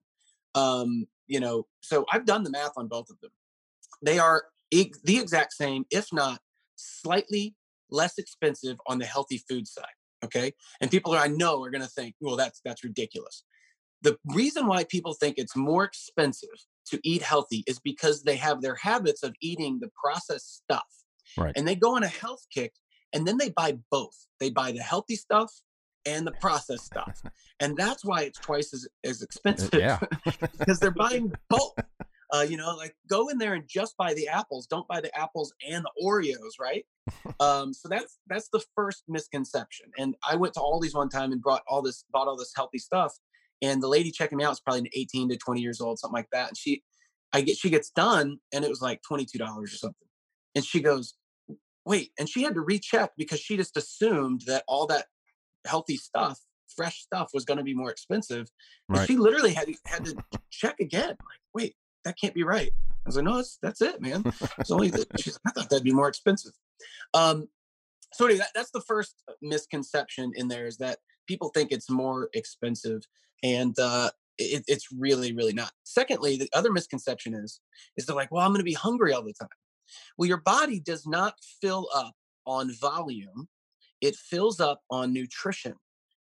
Um, 0.55 1.07
you 1.27 1.41
know, 1.41 1.67
so 1.81 2.05
I've 2.13 2.27
done 2.27 2.45
the 2.45 2.51
math 2.51 2.73
on 2.77 2.87
both 2.89 3.09
of 3.11 3.19
them. 3.21 3.31
They 4.03 4.19
are 4.19 4.45
e- 4.71 4.93
the 5.05 5.19
exact 5.19 5.55
same, 5.55 5.87
if 5.91 6.13
not 6.13 6.41
slightly 6.77 7.55
less 7.91 8.19
expensive 8.19 8.77
on 8.87 8.99
the 8.99 9.07
healthy 9.07 9.39
food 9.39 9.67
side. 9.67 9.87
Okay, 10.25 10.53
and 10.81 10.91
people 10.91 11.13
I 11.13 11.27
know 11.27 11.63
are 11.63 11.71
going 11.71 11.83
to 11.83 11.89
think, 11.89 12.15
well, 12.21 12.37
that's 12.37 12.61
that's 12.65 12.83
ridiculous. 12.83 13.45
The 14.01 14.19
reason 14.27 14.67
why 14.67 14.85
people 14.85 15.15
think 15.15 15.37
it's 15.39 15.57
more 15.57 15.85
expensive 15.85 16.49
to 16.87 17.01
eat 17.03 17.23
healthy 17.23 17.65
is 17.67 17.79
because 17.79 18.23
they 18.23 18.37
have 18.37 18.61
their 18.61 18.75
habits 18.77 19.23
of 19.23 19.35
eating 19.41 19.79
the 19.81 19.91
processed 20.03 20.57
stuff. 20.57 20.87
Right. 21.37 21.53
And 21.57 21.67
they 21.67 21.75
go 21.75 21.97
on 21.97 22.03
a 22.03 22.09
health 22.09 22.47
kick 22.53 22.73
and 23.13 23.27
then 23.27 23.39
they 23.39 23.51
buy 23.51 23.79
both. 23.91 24.27
They 24.41 24.51
buy 24.51 24.73
the 24.73 24.83
healthy 24.83 25.17
stuff 25.17 25.53
and 26.07 26.27
the 26.27 26.33
processed 26.33 26.85
stuff. 26.87 27.23
And 27.61 27.77
that's 27.77 28.05
why 28.05 28.23
it's 28.23 28.41
twice 28.41 28.75
as, 28.75 28.89
as 29.05 29.23
expensive 29.23 29.73
Uh, 29.73 29.79
yeah. 29.79 29.99
because 30.59 30.81
they're 30.81 30.91
buying 31.07 31.33
both. 31.49 31.73
Uh, 32.35 32.41
you 32.41 32.57
know, 32.57 32.75
like 32.75 32.97
go 33.09 33.29
in 33.29 33.39
there 33.39 33.55
and 33.55 33.63
just 33.69 33.97
buy 33.97 34.13
the 34.13 34.27
apples. 34.27 34.67
Don't 34.67 34.89
buy 34.89 35.01
the 35.01 35.17
apples 35.17 35.55
and 35.67 35.85
the 35.85 35.91
Oreos, 36.05 36.59
right? 36.61 36.85
um, 37.39 37.73
so 37.73 37.89
that's 37.89 38.19
that's 38.27 38.49
the 38.49 38.61
first 38.75 39.05
misconception. 39.07 39.87
And 39.99 40.17
I 40.29 40.35
went 40.35 40.55
to 40.55 40.61
Aldi's 40.61 40.95
one 40.95 41.09
time 41.09 41.31
and 41.31 41.41
brought 41.41 41.63
all 41.69 41.81
this, 41.81 42.05
bought 42.13 42.27
all 42.27 42.37
this 42.37 42.53
healthy 42.57 42.79
stuff. 42.79 43.15
And 43.65 43.83
the 43.83 43.89
lady 43.89 44.11
checking 44.11 44.37
me 44.37 44.45
out 44.45 44.51
was 44.51 44.61
probably 44.61 44.91
18 44.95 45.31
to 45.31 45.37
20 45.39 45.61
years 45.63 45.81
old, 45.81 45.99
something 45.99 46.15
like 46.15 46.29
that. 46.33 46.49
And 46.49 46.57
she, 46.57 46.83
I 47.33 47.41
get, 47.41 47.57
she 47.57 47.71
gets 47.71 47.89
done, 47.91 48.39
and 48.53 48.63
it 48.63 48.69
was 48.69 48.83
like 48.83 49.01
$22 49.11 49.41
or 49.41 49.67
something. 49.67 50.09
And 50.55 50.65
she 50.65 50.81
goes, 50.81 51.15
"Wait!" 51.87 52.13
And 52.19 52.29
she 52.29 52.43
had 52.43 52.55
to 52.55 52.61
recheck 52.61 53.13
because 53.17 53.41
she 53.41 53.57
just 53.57 53.77
assumed 53.77 54.43
that 54.47 54.65
all 54.69 54.87
that 54.89 55.07
healthy 55.67 55.97
stuff, 55.97 56.39
fresh 56.77 57.01
stuff, 57.01 57.31
was 57.33 57.45
going 57.45 57.59
to 57.59 57.65
be 57.65 57.75
more 57.75 57.91
expensive. 57.91 58.49
And 58.89 59.07
she 59.07 59.17
literally 59.17 59.55
had 59.55 59.69
had 59.87 60.05
to 60.05 60.17
check 60.51 60.79
again. 60.79 61.09
Like, 61.09 61.41
wait, 61.55 61.75
that 62.05 62.19
can't 62.21 62.35
be 62.35 62.45
right. 62.45 62.71
I 62.71 63.09
was 63.09 63.17
like, 63.17 63.25
no, 63.25 63.37
that's 63.37 63.59
that's 63.63 63.81
it, 63.81 64.01
man. 64.01 64.23
It's 64.59 64.71
only. 64.71 64.93
She's 65.19 65.39
like, 65.45 65.57
I 65.57 65.61
thought 65.61 65.71
that'd 65.71 65.85
be 65.85 65.93
more 65.93 66.09
expensive. 66.09 66.53
Um, 67.15 67.49
so 68.13 68.27
anyway, 68.27 68.41
that, 68.41 68.51
that's 68.55 68.71
the 68.71 68.83
first 68.83 69.23
misconception 69.43 70.33
in 70.37 70.49
there 70.49 70.67
is 70.67 70.77
that 70.77 70.99
people 71.27 71.51
think 71.51 71.73
it's 71.73 71.91
more 71.91 72.29
expensive, 72.35 73.03
and 73.43 73.79
uh, 73.79 74.11
it, 74.39 74.65
it's 74.67 74.89
really, 74.93 75.33
really 75.33 75.53
not. 75.53 75.73
Secondly, 75.85 76.37
the 76.37 76.49
other 76.53 76.73
misconception 76.73 77.35
is 77.35 77.61
is 77.97 78.07
they're 78.07 78.17
like, 78.17 78.31
well, 78.33 78.45
I'm 78.45 78.51
going 78.53 78.61
to 78.61 78.65
be 78.65 78.75
hungry 78.75 79.13
all 79.13 79.23
the 79.23 79.35
time. 79.35 79.49
Well, 80.17 80.29
your 80.29 80.41
body 80.41 80.81
does 80.81 81.07
not 81.07 81.35
fill 81.61 81.89
up 81.95 82.15
on 82.47 82.73
volume; 82.73 83.49
it 84.01 84.17
fills 84.17 84.61
up 84.61 84.83
on 84.91 85.13
nutrition. 85.13 85.75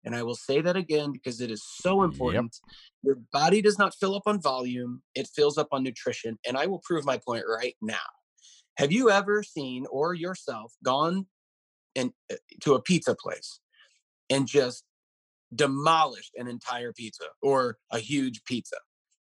And 0.05 0.15
I 0.15 0.23
will 0.23 0.35
say 0.35 0.59
that 0.61 0.75
again 0.75 1.11
because 1.13 1.39
it 1.39 1.49
is 1.49 1.63
so 1.63 2.01
Yep. 2.01 2.11
important. 2.11 2.57
Your 3.03 3.19
body 3.31 3.61
does 3.61 3.79
not 3.79 3.95
fill 3.95 4.15
up 4.15 4.23
on 4.25 4.41
volume, 4.41 5.01
it 5.15 5.27
fills 5.33 5.57
up 5.57 5.69
on 5.71 5.83
nutrition. 5.83 6.37
And 6.45 6.57
I 6.57 6.65
will 6.65 6.79
prove 6.79 7.05
my 7.05 7.17
point 7.17 7.45
right 7.47 7.75
now. 7.81 7.95
Have 8.77 8.91
you 8.91 9.09
ever 9.11 9.43
seen 9.43 9.85
or 9.89 10.13
yourself 10.13 10.73
gone 10.83 11.27
and 11.95 12.11
uh, 12.31 12.35
to 12.61 12.73
a 12.73 12.81
pizza 12.81 13.15
place 13.15 13.59
and 14.29 14.47
just 14.47 14.83
demolished 15.55 16.33
an 16.35 16.47
entire 16.47 16.93
pizza 16.93 17.25
or 17.41 17.77
a 17.91 17.99
huge 17.99 18.43
pizza? 18.45 18.77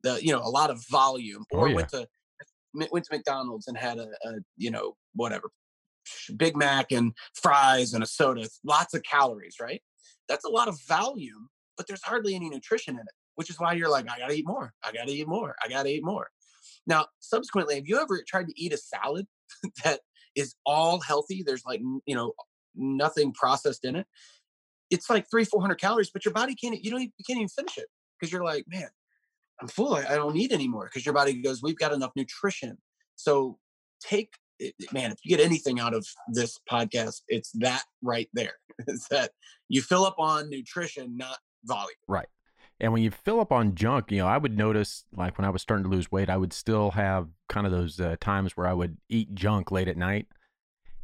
The 0.02 0.24
you 0.24 0.32
know, 0.32 0.40
a 0.40 0.50
lot 0.50 0.70
of 0.70 0.84
volume 0.88 1.44
Oh, 1.52 1.60
or 1.60 1.68
yeah. 1.68 1.74
went 1.76 1.88
to 1.90 2.06
went 2.90 3.04
to 3.06 3.16
McDonald's 3.16 3.66
and 3.68 3.76
had 3.76 3.98
a, 3.98 4.08
a 4.24 4.34
you 4.56 4.70
know, 4.70 4.96
whatever 5.14 5.50
Big 6.36 6.56
Mac 6.56 6.92
and 6.92 7.12
fries 7.34 7.92
and 7.94 8.02
a 8.02 8.06
soda, 8.06 8.48
lots 8.64 8.94
of 8.94 9.02
calories, 9.02 9.56
right? 9.60 9.82
That's 10.28 10.44
a 10.44 10.48
lot 10.50 10.68
of 10.68 10.80
volume, 10.86 11.48
but 11.76 11.86
there's 11.86 12.02
hardly 12.02 12.34
any 12.34 12.48
nutrition 12.48 12.94
in 12.94 13.00
it, 13.00 13.14
which 13.36 13.50
is 13.50 13.58
why 13.58 13.72
you're 13.74 13.90
like, 13.90 14.08
I 14.10 14.18
gotta 14.18 14.34
eat 14.34 14.46
more. 14.46 14.72
I 14.84 14.92
gotta 14.92 15.12
eat 15.12 15.28
more. 15.28 15.54
I 15.62 15.68
gotta 15.68 15.88
eat 15.88 16.04
more. 16.04 16.28
Now, 16.86 17.06
subsequently, 17.20 17.76
have 17.76 17.86
you 17.86 17.98
ever 18.00 18.22
tried 18.26 18.48
to 18.48 18.60
eat 18.60 18.72
a 18.72 18.76
salad 18.76 19.26
that 19.84 20.00
is 20.34 20.54
all 20.64 21.00
healthy? 21.00 21.42
There's 21.44 21.64
like, 21.64 21.80
you 22.06 22.14
know, 22.14 22.32
nothing 22.74 23.32
processed 23.32 23.84
in 23.84 23.96
it. 23.96 24.06
It's 24.90 25.10
like 25.10 25.28
three, 25.30 25.44
400 25.44 25.76
calories, 25.76 26.10
but 26.10 26.24
your 26.24 26.34
body 26.34 26.54
can't, 26.54 26.82
you 26.82 26.90
don't, 26.90 27.02
you 27.02 27.24
can't 27.26 27.38
even 27.38 27.48
finish 27.48 27.78
it 27.78 27.86
because 28.18 28.32
you're 28.32 28.44
like, 28.44 28.64
man, 28.68 28.88
I'm 29.60 29.68
full. 29.68 29.94
I, 29.94 30.04
I 30.10 30.14
don't 30.16 30.34
need 30.34 30.52
any 30.52 30.68
more 30.68 30.84
because 30.84 31.04
your 31.04 31.14
body 31.14 31.40
goes, 31.40 31.62
we've 31.62 31.78
got 31.78 31.92
enough 31.92 32.12
nutrition. 32.16 32.78
So 33.16 33.58
take, 34.00 34.34
man, 34.92 35.12
if 35.12 35.18
you 35.24 35.36
get 35.36 35.44
anything 35.44 35.80
out 35.80 35.94
of 35.94 36.06
this 36.28 36.58
podcast, 36.70 37.22
it's 37.28 37.50
that 37.54 37.84
right 38.02 38.28
there. 38.32 38.54
It's 38.86 39.08
that 39.08 39.30
you 39.70 39.80
fill 39.80 40.04
up 40.04 40.16
on 40.18 40.50
nutrition, 40.50 41.16
not 41.16 41.38
volume. 41.64 41.96
Right. 42.06 42.28
And 42.78 42.92
when 42.92 43.02
you 43.02 43.10
fill 43.10 43.40
up 43.40 43.52
on 43.52 43.74
junk, 43.74 44.12
you 44.12 44.18
know, 44.18 44.26
I 44.26 44.36
would 44.36 44.56
notice 44.56 45.04
like 45.16 45.38
when 45.38 45.46
I 45.46 45.50
was 45.50 45.62
starting 45.62 45.84
to 45.84 45.90
lose 45.90 46.12
weight, 46.12 46.28
I 46.28 46.36
would 46.36 46.52
still 46.52 46.90
have 46.90 47.28
kind 47.48 47.66
of 47.66 47.72
those 47.72 47.98
uh, 48.00 48.16
times 48.20 48.56
where 48.56 48.66
I 48.66 48.74
would 48.74 48.98
eat 49.08 49.34
junk 49.34 49.70
late 49.70 49.88
at 49.88 49.96
night. 49.96 50.26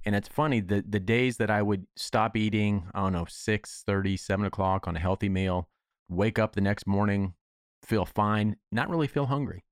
And 0.04 0.16
it's 0.16 0.28
funny, 0.28 0.60
the, 0.60 0.84
the 0.86 0.98
days 0.98 1.36
that 1.36 1.50
I 1.50 1.62
would 1.62 1.86
stop 1.96 2.36
eating, 2.36 2.88
I 2.94 3.02
don't 3.02 3.12
know, 3.12 3.26
6 3.28 3.82
30, 3.86 4.16
7 4.16 4.46
o'clock 4.46 4.88
on 4.88 4.96
a 4.96 5.00
healthy 5.00 5.28
meal, 5.28 5.68
wake 6.08 6.38
up 6.38 6.54
the 6.54 6.60
next 6.60 6.86
morning, 6.86 7.34
feel 7.84 8.04
fine, 8.04 8.56
not 8.72 8.90
really 8.90 9.06
feel 9.06 9.26
hungry. 9.26 9.64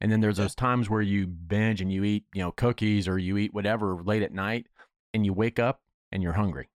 And 0.00 0.10
then 0.10 0.20
there's 0.20 0.38
those 0.38 0.54
times 0.54 0.88
where 0.88 1.02
you 1.02 1.26
binge 1.26 1.80
and 1.80 1.92
you 1.92 2.04
eat, 2.04 2.24
you 2.34 2.42
know, 2.42 2.52
cookies 2.52 3.06
or 3.06 3.18
you 3.18 3.36
eat 3.36 3.52
whatever 3.52 4.02
late 4.02 4.22
at 4.22 4.32
night 4.32 4.66
and 5.12 5.26
you 5.26 5.32
wake 5.32 5.58
up 5.58 5.80
and 6.10 6.22
you're 6.22 6.32
hungry. 6.32 6.70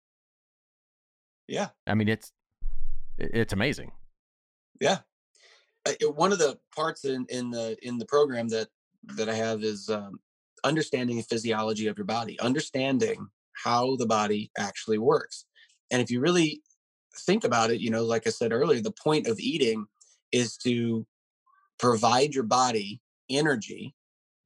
Yeah. 1.48 1.70
I 1.88 1.94
mean, 1.94 2.10
it's, 2.10 2.32
it's 3.18 3.54
amazing. 3.54 3.92
Yeah. 4.80 5.00
One 6.02 6.32
of 6.32 6.40
the 6.40 6.60
parts 6.76 7.06
in, 7.06 7.26
in 7.30 7.50
the 7.50 7.78
in 7.82 7.98
the 7.98 8.06
program 8.06 8.48
that 8.50 8.70
that 9.16 9.28
I 9.28 9.34
have 9.34 9.64
is 9.64 9.90
um, 9.90 10.20
understanding 10.64 11.18
the 11.18 11.24
physiology 11.24 11.88
of 11.88 11.98
your 11.98 12.06
body, 12.06 12.40
understanding 12.40 13.28
how 13.64 13.96
the 13.98 14.06
body 14.06 14.52
actually 14.58 14.98
works. 14.98 15.46
And 15.92 16.02
if 16.02 16.10
you 16.10 16.20
really 16.20 16.62
think 17.26 17.44
about 17.44 17.72
it, 17.72 17.80
you 17.80 17.90
know, 17.90 18.04
like 18.04 18.26
I 18.26 18.32
said 18.32 18.52
earlier, 18.52 18.82
the 18.82 18.92
point 18.92 19.28
of 19.28 19.40
eating 19.40 19.86
is 20.32 20.58
to 20.58 21.06
provide 21.80 22.34
your 22.34 22.44
body 22.44 23.02
energy 23.30 23.96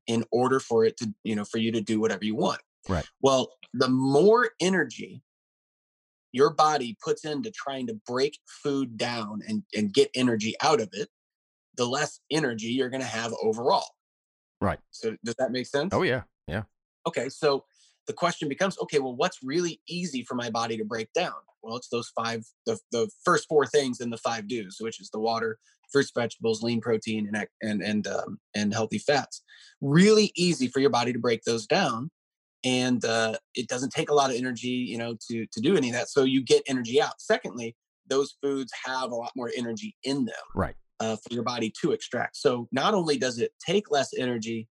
in 0.07 0.23
order 0.31 0.59
for 0.59 0.85
it 0.85 0.97
to, 0.97 1.13
you 1.23 1.35
know, 1.35 1.45
for 1.45 1.57
you 1.57 1.71
to 1.71 1.81
do 1.81 1.99
whatever 1.99 2.25
you 2.25 2.35
want. 2.35 2.61
Right. 2.87 3.05
Well, 3.21 3.51
the 3.73 3.89
more 3.89 4.51
energy 4.59 5.21
your 6.31 6.53
body 6.53 6.97
puts 7.03 7.25
into 7.25 7.51
trying 7.51 7.87
to 7.87 7.99
break 8.05 8.39
food 8.45 8.97
down 8.97 9.41
and, 9.47 9.63
and 9.75 9.93
get 9.93 10.09
energy 10.13 10.55
out 10.61 10.79
of 10.79 10.89
it, 10.93 11.09
the 11.77 11.85
less 11.85 12.19
energy 12.31 12.67
you're 12.67 12.89
going 12.89 13.01
to 13.01 13.07
have 13.07 13.33
overall. 13.41 13.87
Right. 14.61 14.79
So 14.91 15.15
does 15.23 15.35
that 15.39 15.51
make 15.51 15.67
sense? 15.67 15.93
Oh 15.93 16.03
yeah. 16.03 16.23
Yeah. 16.47 16.63
Okay. 17.05 17.29
So 17.29 17.65
the 18.07 18.13
question 18.13 18.49
becomes, 18.49 18.77
okay, 18.79 18.99
well, 18.99 19.15
what's 19.15 19.39
really 19.43 19.81
easy 19.87 20.23
for 20.23 20.35
my 20.35 20.49
body 20.49 20.77
to 20.77 20.85
break 20.85 21.11
down? 21.13 21.33
Well, 21.61 21.75
it's 21.75 21.89
those 21.89 22.09
five, 22.15 22.45
the, 22.65 22.79
the 22.91 23.09
first 23.25 23.47
four 23.47 23.65
things 23.65 23.99
in 23.99 24.09
the 24.09 24.17
five 24.17 24.47
do's, 24.47 24.77
which 24.79 25.01
is 25.01 25.09
the 25.09 25.19
water, 25.19 25.59
fruits, 25.91 26.11
vegetables, 26.15 26.63
lean 26.63 26.81
protein, 26.81 27.27
and 27.27 27.47
and 27.61 27.81
and 27.81 28.07
um, 28.07 28.39
and 28.55 28.73
healthy 28.73 28.99
fats. 28.99 29.43
Really 29.81 30.31
easy 30.35 30.67
for 30.67 30.79
your 30.79 30.89
body 30.89 31.13
to 31.13 31.19
break 31.19 31.43
those 31.43 31.65
down, 31.65 32.09
and 32.63 33.03
uh, 33.03 33.37
it 33.55 33.67
doesn't 33.67 33.91
take 33.91 34.09
a 34.09 34.13
lot 34.13 34.29
of 34.29 34.37
energy, 34.37 34.67
you 34.67 34.97
know, 34.97 35.17
to 35.29 35.45
to 35.51 35.61
do 35.61 35.75
any 35.75 35.89
of 35.89 35.95
that. 35.95 36.09
So 36.09 36.23
you 36.23 36.43
get 36.43 36.63
energy 36.67 37.01
out. 37.01 37.19
Secondly, 37.19 37.75
those 38.09 38.37
foods 38.41 38.71
have 38.85 39.11
a 39.11 39.15
lot 39.15 39.31
more 39.35 39.51
energy 39.57 39.95
in 40.03 40.25
them, 40.25 40.35
right, 40.55 40.75
uh, 40.99 41.15
for 41.15 41.33
your 41.33 41.43
body 41.43 41.71
to 41.81 41.91
extract. 41.91 42.37
So 42.37 42.67
not 42.71 42.93
only 42.93 43.17
does 43.17 43.39
it 43.39 43.51
take 43.65 43.91
less 43.91 44.11
energy 44.17 44.67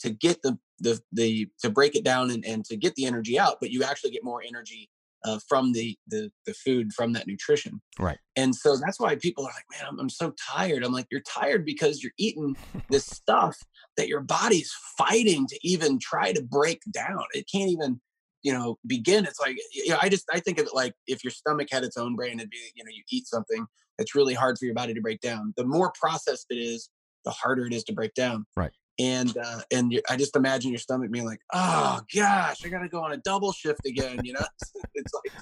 to 0.00 0.10
get 0.10 0.42
the 0.42 0.58
the 0.80 1.00
the 1.12 1.48
to 1.60 1.70
break 1.70 1.96
it 1.96 2.04
down 2.04 2.30
and, 2.30 2.44
and 2.44 2.64
to 2.66 2.76
get 2.76 2.94
the 2.94 3.06
energy 3.06 3.38
out, 3.38 3.56
but 3.60 3.70
you 3.70 3.82
actually 3.82 4.10
get 4.10 4.24
more 4.24 4.42
energy 4.46 4.88
uh, 5.24 5.38
from 5.48 5.72
the, 5.72 5.96
the 6.06 6.30
the 6.46 6.54
food 6.54 6.92
from 6.92 7.12
that 7.12 7.26
nutrition. 7.26 7.80
Right. 7.98 8.18
And 8.36 8.54
so 8.54 8.76
that's 8.76 9.00
why 9.00 9.16
people 9.16 9.44
are 9.44 9.52
like, 9.54 9.64
man, 9.72 9.88
I'm, 9.88 9.98
I'm 9.98 10.10
so 10.10 10.32
tired. 10.50 10.84
I'm 10.84 10.92
like, 10.92 11.08
you're 11.10 11.20
tired 11.22 11.64
because 11.64 12.02
you're 12.02 12.12
eating 12.18 12.56
this 12.88 13.06
stuff 13.12 13.56
that 13.96 14.08
your 14.08 14.20
body's 14.20 14.72
fighting 14.96 15.46
to 15.48 15.58
even 15.62 15.98
try 15.98 16.32
to 16.32 16.42
break 16.42 16.82
down. 16.92 17.24
It 17.34 17.46
can't 17.52 17.70
even, 17.70 18.00
you 18.42 18.52
know, 18.52 18.78
begin. 18.86 19.24
It's 19.24 19.40
like, 19.40 19.56
you 19.72 19.90
know, 19.90 19.98
I 20.00 20.08
just 20.08 20.24
I 20.32 20.40
think 20.40 20.58
of 20.58 20.66
it 20.66 20.74
like 20.74 20.94
if 21.06 21.24
your 21.24 21.30
stomach 21.30 21.68
had 21.70 21.84
its 21.84 21.96
own 21.96 22.16
brain, 22.16 22.38
it'd 22.38 22.50
be, 22.50 22.58
you 22.74 22.84
know, 22.84 22.90
you 22.92 23.02
eat 23.10 23.26
something 23.26 23.66
that's 23.96 24.14
really 24.14 24.34
hard 24.34 24.58
for 24.58 24.64
your 24.64 24.74
body 24.74 24.94
to 24.94 25.00
break 25.00 25.20
down. 25.20 25.54
The 25.56 25.64
more 25.64 25.92
processed 25.98 26.46
it 26.50 26.56
is, 26.56 26.90
the 27.24 27.30
harder 27.30 27.66
it 27.66 27.72
is 27.72 27.84
to 27.84 27.92
break 27.92 28.14
down. 28.14 28.46
Right 28.56 28.72
and 28.98 29.36
uh, 29.36 29.60
and 29.70 30.00
I 30.10 30.16
just 30.16 30.34
imagine 30.36 30.70
your 30.70 30.78
stomach 30.78 31.10
being 31.10 31.24
like, 31.24 31.40
oh 31.52 32.00
gosh, 32.14 32.64
I 32.64 32.68
got 32.68 32.80
to 32.80 32.88
go 32.88 33.02
on 33.02 33.12
a 33.12 33.16
double 33.18 33.52
shift 33.52 33.86
again. 33.86 34.20
You 34.24 34.34
know, 34.34 34.46
it's 34.94 35.12
like 35.14 35.32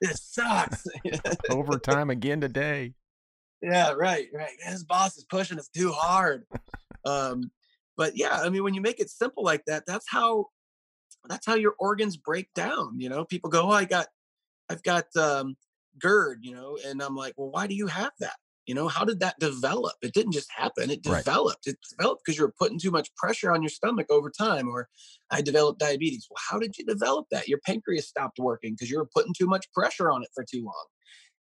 this 0.00 0.22
sucks. 0.22 0.84
Overtime 1.50 2.10
again 2.10 2.40
today. 2.40 2.94
Yeah, 3.60 3.92
right, 3.92 4.28
right. 4.32 4.56
His 4.60 4.84
boss 4.84 5.16
is 5.16 5.24
pushing 5.24 5.58
us 5.58 5.68
too 5.68 5.90
hard. 5.90 6.44
Um, 7.04 7.50
but 7.96 8.16
yeah, 8.16 8.40
I 8.40 8.48
mean, 8.48 8.62
when 8.62 8.74
you 8.74 8.80
make 8.80 9.00
it 9.00 9.10
simple 9.10 9.42
like 9.42 9.64
that, 9.66 9.84
that's 9.86 10.06
how 10.08 10.46
that's 11.28 11.46
how 11.46 11.54
your 11.54 11.74
organs 11.78 12.16
break 12.16 12.52
down. 12.54 12.98
You 12.98 13.08
know, 13.08 13.24
people 13.24 13.50
go, 13.50 13.68
oh, 13.68 13.72
I 13.72 13.84
got, 13.84 14.06
I've 14.68 14.82
got 14.82 15.04
um, 15.16 15.56
GERD, 15.98 16.38
you 16.42 16.54
know, 16.54 16.78
and 16.84 17.02
I'm 17.02 17.16
like, 17.16 17.34
well, 17.36 17.50
why 17.50 17.66
do 17.66 17.74
you 17.74 17.86
have 17.86 18.12
that? 18.20 18.36
You 18.66 18.74
know, 18.74 18.86
how 18.86 19.04
did 19.06 19.20
that 19.20 19.38
develop? 19.40 19.94
It 20.02 20.12
didn't 20.12 20.32
just 20.32 20.50
happen. 20.54 20.90
It 20.90 21.02
developed. 21.02 21.66
Right. 21.66 21.72
It 21.72 21.78
developed 21.96 22.22
because 22.24 22.38
you 22.38 22.44
were 22.44 22.54
putting 22.58 22.78
too 22.78 22.90
much 22.90 23.14
pressure 23.16 23.50
on 23.50 23.62
your 23.62 23.70
stomach 23.70 24.06
over 24.10 24.30
time. 24.30 24.68
Or 24.68 24.88
I 25.30 25.40
developed 25.40 25.80
diabetes. 25.80 26.26
Well, 26.28 26.42
how 26.50 26.58
did 26.58 26.76
you 26.76 26.84
develop 26.84 27.28
that? 27.30 27.48
Your 27.48 27.60
pancreas 27.64 28.06
stopped 28.06 28.38
working 28.38 28.74
because 28.74 28.90
you 28.90 28.98
were 28.98 29.08
putting 29.14 29.32
too 29.32 29.46
much 29.46 29.72
pressure 29.72 30.10
on 30.10 30.22
it 30.22 30.28
for 30.34 30.44
too 30.44 30.64
long. 30.64 30.84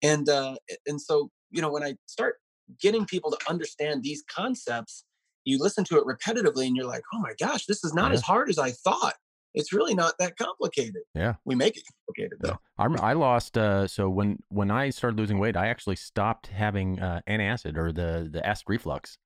And 0.01 0.27
uh, 0.27 0.55
and 0.85 0.99
so, 0.99 1.29
you 1.49 1.61
know, 1.61 1.71
when 1.71 1.81
I 1.81 1.95
start 2.07 2.35
getting 2.81 3.05
people 3.05 3.31
to 3.31 3.37
understand 3.49 4.03
these 4.03 4.21
concepts, 4.29 5.05
you 5.45 5.59
listen 5.59 5.85
to 5.85 5.97
it 5.97 6.05
repetitively 6.05 6.67
and 6.67 6.75
you're 6.75 6.85
like, 6.85 7.03
oh 7.13 7.19
my 7.19 7.33
gosh, 7.39 7.67
this 7.67 7.85
is 7.85 7.93
not 7.93 8.11
yeah. 8.11 8.15
as 8.15 8.21
hard 8.21 8.49
as 8.49 8.59
I 8.59 8.71
thought 8.71 9.15
it's 9.53 9.73
really 9.73 9.93
not 9.93 10.15
that 10.19 10.37
complicated. 10.37 11.03
Yeah, 11.13 11.35
we 11.45 11.55
make 11.55 11.77
it 11.77 11.83
complicated 11.87 12.39
though. 12.41 12.59
Yeah. 12.79 12.97
I, 13.01 13.11
I 13.11 13.13
lost. 13.13 13.57
Uh, 13.57 13.87
so 13.87 14.09
when 14.09 14.39
when 14.49 14.71
I 14.71 14.89
started 14.89 15.17
losing 15.19 15.39
weight, 15.39 15.55
I 15.55 15.67
actually 15.67 15.95
stopped 15.95 16.47
having 16.47 16.99
uh, 16.99 17.21
antacid 17.27 17.77
or 17.77 17.91
the 17.91 18.29
the 18.31 18.45
acid 18.45 18.65
reflux. 18.67 19.17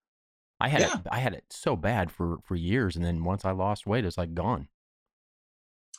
I 0.59 0.69
had 0.69 0.81
yeah. 0.81 0.99
it. 0.99 1.07
I 1.11 1.19
had 1.19 1.33
it 1.33 1.45
so 1.49 1.75
bad 1.75 2.11
for 2.11 2.37
for 2.43 2.55
years, 2.55 2.95
and 2.95 3.05
then 3.05 3.23
once 3.23 3.45
I 3.45 3.51
lost 3.51 3.85
weight, 3.87 4.05
it's 4.05 4.17
like 4.17 4.33
gone. 4.33 4.67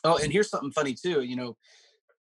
Oh, 0.05 0.19
and 0.19 0.33
here's 0.33 0.51
something 0.51 0.73
funny 0.73 0.95
too. 0.95 1.23
You 1.23 1.37
know, 1.37 1.57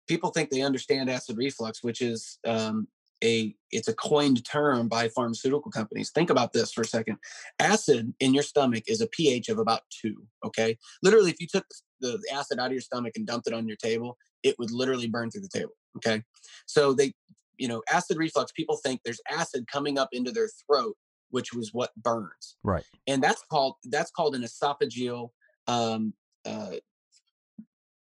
people 0.08 0.32
think 0.32 0.50
they 0.50 0.62
understand 0.62 1.10
acid 1.10 1.38
reflux, 1.38 1.84
which 1.84 2.02
is 2.02 2.40
um, 2.46 2.88
a 3.24 3.56
it's 3.72 3.88
a 3.88 3.94
coined 3.94 4.46
term 4.46 4.88
by 4.88 5.08
pharmaceutical 5.10 5.72
companies. 5.72 6.12
Think 6.12 6.30
about 6.30 6.54
this 6.54 6.72
for 6.72 6.82
a 6.82 6.86
second. 6.86 7.18
Acid 7.60 8.14
in 8.20 8.34
your 8.34 8.44
stomach 8.44 8.84
is 8.88 9.02
a 9.02 9.08
pH 9.08 9.50
of 9.50 9.60
about 9.60 9.82
two. 9.90 10.24
Okay, 10.46 10.78
literally, 11.04 11.32
if 11.32 11.40
you 11.40 11.48
took 11.48 11.66
the 12.00 12.22
acid 12.34 12.60
out 12.60 12.68
of 12.68 12.72
your 12.72 12.82
stomach 12.82 13.14
and 13.16 13.26
dumped 13.26 13.48
it 13.48 13.54
on 13.54 13.68
your 13.68 13.78
table, 13.78 14.18
it 14.44 14.56
would 14.60 14.72
literally 14.72 15.08
burn 15.08 15.30
through 15.30 15.42
the 15.42 15.50
table. 15.50 15.74
Okay, 15.98 16.24
so 16.66 16.94
they, 16.94 17.14
you 17.58 17.68
know, 17.68 17.82
acid 17.92 18.18
reflux. 18.18 18.52
People 18.52 18.78
think 18.78 19.02
there's 19.04 19.22
acid 19.30 19.66
coming 19.72 19.98
up 19.98 20.10
into 20.12 20.32
their 20.32 20.50
throat, 20.68 20.96
which 21.30 21.54
was 21.54 21.74
what 21.74 21.92
burns. 21.96 22.58
Right, 22.64 22.86
and 23.08 23.22
that's 23.22 23.44
called 23.50 23.76
that's 23.86 24.12
called 24.12 24.36
an 24.36 24.44
esophageal 24.44 25.30
um, 25.68 26.14
uh, 26.46 26.76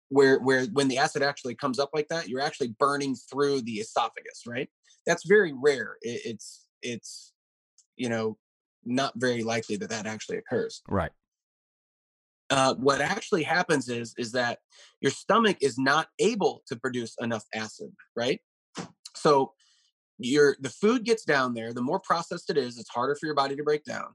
where 0.09 0.39
where 0.39 0.67
when 0.67 0.89
the 0.89 0.99
acid 0.99 1.23
actually 1.23 1.55
comes 1.55 1.79
up 1.79 1.91
like 1.93 2.09
that 2.09 2.29
you're 2.29 2.41
actually 2.41 2.75
burning 2.79 3.15
through 3.15 3.61
the 3.63 3.75
esophagus 3.75 4.43
right 4.47 4.69
that's 5.07 5.27
very 5.27 5.53
rare 5.53 5.97
it, 6.03 6.21
it's 6.25 6.67
it's 6.83 7.33
you 7.97 8.09
know 8.09 8.37
not 8.85 9.13
very 9.17 9.43
likely 9.43 9.77
that 9.77 9.91
that 9.91 10.07
actually 10.07 10.39
occurs. 10.39 10.83
Right. 10.89 11.11
Uh, 12.49 12.75
what 12.75 13.01
actually 13.01 13.43
happens 13.43 13.89
is 13.89 14.15
is 14.17 14.33
that 14.33 14.61
your 15.01 15.11
stomach 15.11 15.57
is 15.61 15.79
not 15.79 16.07
able 16.21 16.63
to 16.69 16.77
produce 16.77 17.15
enough 17.21 17.45
acid 17.55 17.91
right? 18.15 18.41
So 19.15 19.53
your 20.19 20.57
the 20.61 20.71
food 20.71 21.05
gets 21.05 21.25
down 21.25 21.55
there 21.55 21.73
the 21.73 21.83
more 21.83 22.01
processed 22.01 22.49
it 22.51 22.57
is 22.57 22.79
it's 22.79 22.89
harder 22.89 23.17
for 23.17 23.27
your 23.27 23.35
body 23.35 23.57
to 23.57 23.65
break 23.65 23.85
down. 23.85 24.15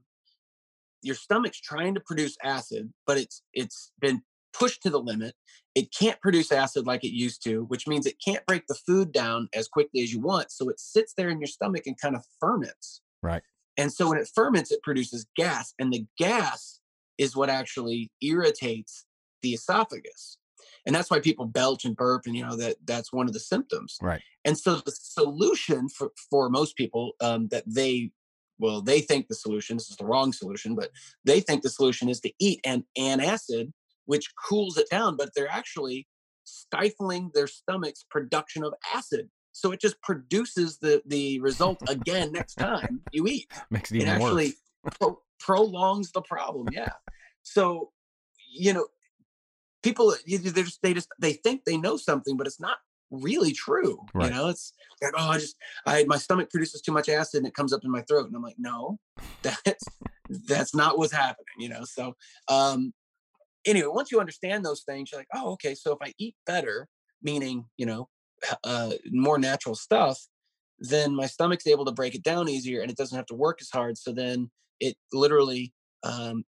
Your 1.02 1.14
stomach's 1.14 1.60
trying 1.60 1.94
to 1.94 2.00
produce 2.00 2.36
acid 2.42 2.90
but 3.06 3.18
it's 3.18 3.42
it's 3.52 3.92
been 4.00 4.22
pushed 4.52 4.82
to 4.82 4.90
the 4.90 5.00
limit. 5.00 5.34
It 5.74 5.94
can't 5.98 6.20
produce 6.20 6.52
acid 6.52 6.86
like 6.86 7.04
it 7.04 7.14
used 7.14 7.42
to, 7.44 7.64
which 7.64 7.86
means 7.86 8.06
it 8.06 8.16
can't 8.24 8.44
break 8.46 8.66
the 8.66 8.74
food 8.74 9.12
down 9.12 9.48
as 9.54 9.68
quickly 9.68 10.02
as 10.02 10.12
you 10.12 10.20
want. 10.20 10.50
So 10.50 10.68
it 10.68 10.78
sits 10.78 11.14
there 11.14 11.30
in 11.30 11.40
your 11.40 11.46
stomach 11.46 11.84
and 11.86 11.98
kind 11.98 12.14
of 12.14 12.24
ferments. 12.40 13.00
Right. 13.22 13.42
And 13.76 13.92
so 13.92 14.10
when 14.10 14.18
it 14.18 14.28
ferments, 14.34 14.70
it 14.70 14.82
produces 14.82 15.26
gas, 15.36 15.72
and 15.78 15.92
the 15.92 16.06
gas 16.18 16.80
is 17.18 17.36
what 17.36 17.48
actually 17.48 18.10
irritates 18.20 19.06
the 19.42 19.54
esophagus. 19.54 20.38
And 20.84 20.94
that's 20.94 21.10
why 21.10 21.20
people 21.20 21.46
belch 21.46 21.84
and 21.84 21.96
burp, 21.96 22.22
and 22.26 22.36
you 22.36 22.44
know 22.44 22.56
that 22.56 22.76
that's 22.84 23.12
one 23.12 23.26
of 23.26 23.32
the 23.32 23.40
symptoms. 23.40 23.96
Right. 24.02 24.20
And 24.44 24.58
so 24.58 24.76
the 24.76 24.92
solution 24.92 25.88
for 25.88 26.10
for 26.30 26.50
most 26.50 26.76
people 26.76 27.12
um, 27.20 27.48
that 27.48 27.64
they 27.66 28.10
well 28.58 28.82
they 28.82 29.00
think 29.00 29.28
the 29.28 29.34
solution 29.34 29.76
this 29.76 29.90
is 29.90 29.96
the 29.96 30.04
wrong 30.04 30.32
solution, 30.32 30.74
but 30.74 30.90
they 31.24 31.40
think 31.40 31.62
the 31.62 31.70
solution 31.70 32.08
is 32.08 32.20
to 32.20 32.32
eat 32.40 32.60
an 32.64 32.84
antacid 32.98 33.72
which 34.06 34.28
cools 34.48 34.76
it 34.76 34.88
down, 34.90 35.16
but 35.16 35.30
they're 35.34 35.50
actually 35.50 36.06
stifling 36.44 37.30
their 37.34 37.46
stomach's 37.46 38.04
production 38.10 38.64
of 38.64 38.74
acid. 38.94 39.28
So 39.52 39.70
it 39.72 39.80
just 39.80 40.00
produces 40.02 40.78
the 40.78 41.02
the 41.06 41.38
result 41.40 41.78
again 41.88 42.32
next 42.32 42.54
time 42.54 43.02
you 43.12 43.26
eat. 43.26 43.50
Makes 43.70 43.92
it, 43.92 44.02
it 44.02 44.08
actually 44.08 44.54
pro- 44.98 45.20
prolongs 45.38 46.10
the 46.12 46.22
problem. 46.22 46.68
Yeah. 46.72 46.92
So 47.42 47.90
you 48.54 48.72
know, 48.72 48.86
people 49.82 50.14
they 50.26 50.38
just 50.38 50.80
they 50.82 50.94
just 50.94 51.08
they 51.18 51.34
think 51.34 51.64
they 51.64 51.76
know 51.76 51.96
something, 51.96 52.36
but 52.36 52.46
it's 52.46 52.60
not 52.60 52.78
really 53.10 53.52
true. 53.52 53.98
Right. 54.14 54.30
You 54.30 54.34
know, 54.34 54.48
it's 54.48 54.72
like 55.02 55.12
oh, 55.16 55.28
I 55.28 55.38
just 55.38 55.56
I 55.86 56.04
my 56.04 56.16
stomach 56.16 56.50
produces 56.50 56.80
too 56.80 56.92
much 56.92 57.08
acid 57.08 57.38
and 57.38 57.46
it 57.46 57.54
comes 57.54 57.72
up 57.72 57.84
in 57.84 57.90
my 57.90 58.02
throat, 58.02 58.26
and 58.26 58.34
I'm 58.34 58.42
like, 58.42 58.56
no, 58.58 58.98
that's 59.42 59.84
that's 60.48 60.74
not 60.74 60.98
what's 60.98 61.12
happening. 61.12 61.46
You 61.58 61.68
know, 61.68 61.84
so 61.84 62.14
um, 62.48 62.94
anyway, 63.64 63.88
once 63.88 64.10
you 64.10 64.20
understand 64.20 64.64
those 64.64 64.82
things, 64.82 65.10
you're 65.10 65.20
like, 65.20 65.28
oh, 65.34 65.52
okay. 65.52 65.74
So 65.74 65.92
if 65.92 65.98
I 66.02 66.12
eat 66.18 66.34
better, 66.46 66.88
meaning, 67.22 67.66
you 67.76 67.86
know, 67.86 68.08
uh, 68.64 68.92
more 69.10 69.38
natural 69.38 69.74
stuff, 69.74 70.18
then 70.78 71.14
my 71.14 71.26
stomach's 71.26 71.66
able 71.66 71.84
to 71.84 71.92
break 71.92 72.14
it 72.14 72.22
down 72.22 72.48
easier 72.48 72.80
and 72.80 72.90
it 72.90 72.96
doesn't 72.96 73.16
have 73.16 73.26
to 73.26 73.34
work 73.34 73.58
as 73.60 73.70
hard. 73.72 73.96
So 73.96 74.12
then 74.12 74.50
it 74.80 74.96
literally, 75.12 75.72
um, 76.02 76.44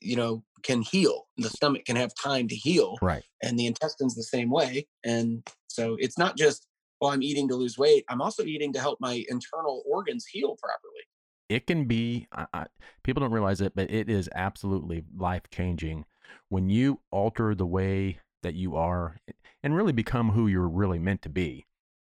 you 0.00 0.16
know, 0.16 0.44
can 0.62 0.82
heal. 0.82 1.26
The 1.38 1.48
stomach 1.48 1.84
can 1.86 1.96
have 1.96 2.12
time 2.14 2.48
to 2.48 2.54
heal. 2.54 2.98
Right. 3.00 3.22
And 3.42 3.58
the 3.58 3.66
intestine's 3.66 4.14
the 4.14 4.22
same 4.22 4.50
way. 4.50 4.86
And 5.04 5.42
so 5.68 5.96
it's 5.98 6.18
not 6.18 6.36
just, 6.36 6.66
well, 7.00 7.10
I'm 7.10 7.22
eating 7.22 7.48
to 7.48 7.56
lose 7.56 7.78
weight. 7.78 8.04
I'm 8.08 8.20
also 8.20 8.44
eating 8.44 8.72
to 8.74 8.80
help 8.80 8.98
my 9.00 9.24
internal 9.28 9.82
organs 9.90 10.26
heal 10.26 10.56
properly. 10.62 11.02
It 11.48 11.66
can 11.66 11.86
be, 11.86 12.28
uh, 12.32 12.64
people 13.02 13.20
don't 13.20 13.32
realize 13.32 13.60
it, 13.60 13.74
but 13.74 13.90
it 13.90 14.08
is 14.08 14.28
absolutely 14.34 15.04
life 15.16 15.42
changing 15.50 16.04
when 16.48 16.68
you 16.68 17.00
alter 17.10 17.54
the 17.54 17.66
way 17.66 18.18
that 18.42 18.54
you 18.54 18.76
are 18.76 19.18
and 19.62 19.74
really 19.74 19.92
become 19.92 20.30
who 20.30 20.46
you're 20.46 20.68
really 20.68 20.98
meant 20.98 21.22
to 21.22 21.28
be, 21.28 21.66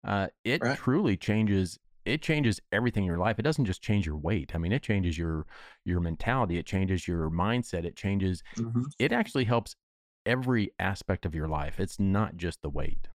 uh, 0.08 0.28
it 0.44 0.62
right. 0.62 0.78
truly 0.78 1.18
changes. 1.18 1.80
It 2.06 2.22
changes 2.22 2.60
everything 2.72 3.04
in 3.04 3.08
your 3.08 3.18
life. 3.18 3.40
It 3.40 3.44
doesn't 3.44 3.66
just 3.66 3.82
change 3.82 4.06
your 4.06 4.18
weight. 4.18 4.52
I 4.54 4.58
mean, 4.58 4.72
it 4.72 4.84
changes 4.84 5.18
your 5.18 5.46
your 5.86 6.00
mentality. 6.00 6.58
It 6.58 6.66
changes 6.66 7.08
your 7.08 7.30
mindset. 7.30 7.86
It 7.86 7.96
changes. 7.96 8.44
Mm-hmm. 8.58 8.84
It 9.00 9.12
actually 9.12 9.46
helps 9.46 9.76
every 10.26 10.72
aspect 10.80 11.26
of 11.26 11.36
your 11.36 11.48
life. 11.48 11.80
It's 11.80 12.00
not 12.00 12.38
just 12.38 12.62
the 12.62 12.70
weight. 12.70 13.08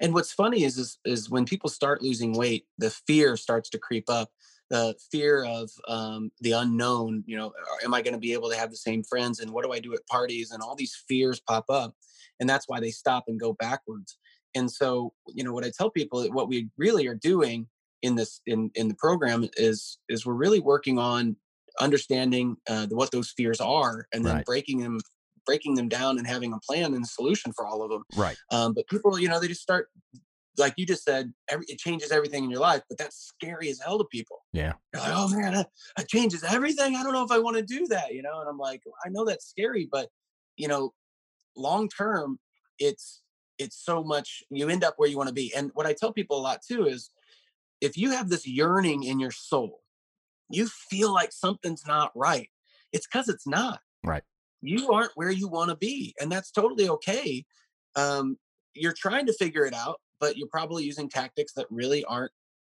And 0.00 0.14
what's 0.14 0.32
funny 0.32 0.64
is, 0.64 0.78
is 0.78 0.98
is 1.04 1.30
when 1.30 1.44
people 1.44 1.70
start 1.70 2.02
losing 2.02 2.32
weight, 2.32 2.66
the 2.78 2.90
fear 2.90 3.36
starts 3.36 3.68
to 3.70 3.78
creep 3.78 4.08
up. 4.08 4.30
The 4.70 4.94
fear 5.10 5.44
of 5.44 5.70
um, 5.88 6.30
the 6.40 6.52
unknown. 6.52 7.24
You 7.26 7.36
know, 7.38 7.52
am 7.84 7.94
I 7.94 8.02
going 8.02 8.14
to 8.14 8.20
be 8.20 8.32
able 8.32 8.50
to 8.50 8.56
have 8.56 8.70
the 8.70 8.76
same 8.76 9.02
friends? 9.02 9.40
And 9.40 9.50
what 9.50 9.64
do 9.64 9.72
I 9.72 9.80
do 9.80 9.94
at 9.94 10.06
parties? 10.06 10.50
And 10.50 10.62
all 10.62 10.74
these 10.74 10.96
fears 11.08 11.40
pop 11.40 11.64
up, 11.70 11.94
and 12.38 12.48
that's 12.48 12.68
why 12.68 12.80
they 12.80 12.90
stop 12.90 13.24
and 13.28 13.40
go 13.40 13.54
backwards. 13.54 14.18
And 14.54 14.70
so, 14.70 15.12
you 15.28 15.44
know, 15.44 15.52
what 15.52 15.64
I 15.64 15.72
tell 15.76 15.90
people, 15.90 16.24
what 16.28 16.48
we 16.48 16.68
really 16.76 17.06
are 17.06 17.14
doing 17.14 17.66
in 18.02 18.14
this 18.14 18.40
in 18.46 18.70
in 18.74 18.88
the 18.88 18.94
program 18.94 19.48
is 19.56 19.98
is 20.08 20.24
we're 20.24 20.34
really 20.34 20.60
working 20.60 20.98
on 20.98 21.36
understanding 21.80 22.56
uh, 22.68 22.86
what 22.90 23.10
those 23.10 23.32
fears 23.36 23.60
are 23.60 24.06
and 24.12 24.24
then 24.24 24.36
right. 24.36 24.44
breaking 24.44 24.80
them 24.80 24.98
breaking 25.48 25.74
them 25.74 25.88
down 25.88 26.18
and 26.18 26.26
having 26.26 26.52
a 26.52 26.58
plan 26.60 26.92
and 26.94 27.04
a 27.04 27.08
solution 27.08 27.52
for 27.52 27.66
all 27.66 27.82
of 27.82 27.90
them. 27.90 28.04
Right. 28.14 28.36
Um, 28.52 28.74
but 28.74 28.86
people, 28.86 29.18
you 29.18 29.28
know, 29.28 29.40
they 29.40 29.48
just 29.48 29.62
start, 29.62 29.88
like 30.58 30.74
you 30.76 30.86
just 30.86 31.04
said, 31.04 31.32
every, 31.48 31.64
it 31.68 31.78
changes 31.78 32.10
everything 32.10 32.44
in 32.44 32.50
your 32.50 32.60
life, 32.60 32.82
but 32.88 32.98
that's 32.98 33.16
scary 33.16 33.68
as 33.70 33.80
hell 33.80 33.98
to 33.98 34.04
people. 34.10 34.38
Yeah. 34.52 34.74
You're 34.92 35.02
like, 35.02 35.12
oh 35.14 35.28
man, 35.28 35.64
that 35.96 36.08
changes 36.08 36.44
everything. 36.44 36.96
I 36.96 37.02
don't 37.02 37.12
know 37.12 37.24
if 37.24 37.30
I 37.30 37.38
want 37.38 37.56
to 37.56 37.62
do 37.62 37.86
that, 37.88 38.12
you 38.14 38.22
know? 38.22 38.40
And 38.40 38.48
I'm 38.48 38.58
like, 38.58 38.82
I 39.04 39.08
know 39.08 39.24
that's 39.24 39.48
scary, 39.48 39.88
but 39.90 40.08
you 40.56 40.68
know, 40.68 40.92
long 41.56 41.88
term, 41.88 42.38
it's, 42.78 43.22
it's 43.58 43.82
so 43.82 44.02
much, 44.04 44.42
you 44.50 44.68
end 44.68 44.84
up 44.84 44.94
where 44.96 45.08
you 45.08 45.16
want 45.16 45.28
to 45.28 45.34
be. 45.34 45.52
And 45.56 45.70
what 45.74 45.86
I 45.86 45.92
tell 45.92 46.12
people 46.12 46.38
a 46.38 46.42
lot 46.42 46.60
too 46.66 46.86
is 46.86 47.10
if 47.80 47.96
you 47.96 48.10
have 48.10 48.28
this 48.28 48.46
yearning 48.46 49.04
in 49.04 49.20
your 49.20 49.30
soul, 49.30 49.80
you 50.50 50.66
feel 50.66 51.12
like 51.12 51.32
something's 51.32 51.86
not 51.86 52.10
right. 52.14 52.48
It's 52.92 53.06
because 53.06 53.28
it's 53.28 53.46
not. 53.46 53.80
Right 54.04 54.22
you 54.60 54.90
aren't 54.92 55.12
where 55.14 55.30
you 55.30 55.48
want 55.48 55.70
to 55.70 55.76
be 55.76 56.14
and 56.20 56.30
that's 56.30 56.50
totally 56.50 56.88
okay 56.88 57.44
um, 57.96 58.36
you're 58.74 58.94
trying 58.96 59.26
to 59.26 59.32
figure 59.32 59.64
it 59.64 59.74
out 59.74 60.00
but 60.20 60.36
you're 60.36 60.48
probably 60.48 60.84
using 60.84 61.08
tactics 61.08 61.52
that 61.54 61.66
really 61.70 62.04
aren't 62.04 62.32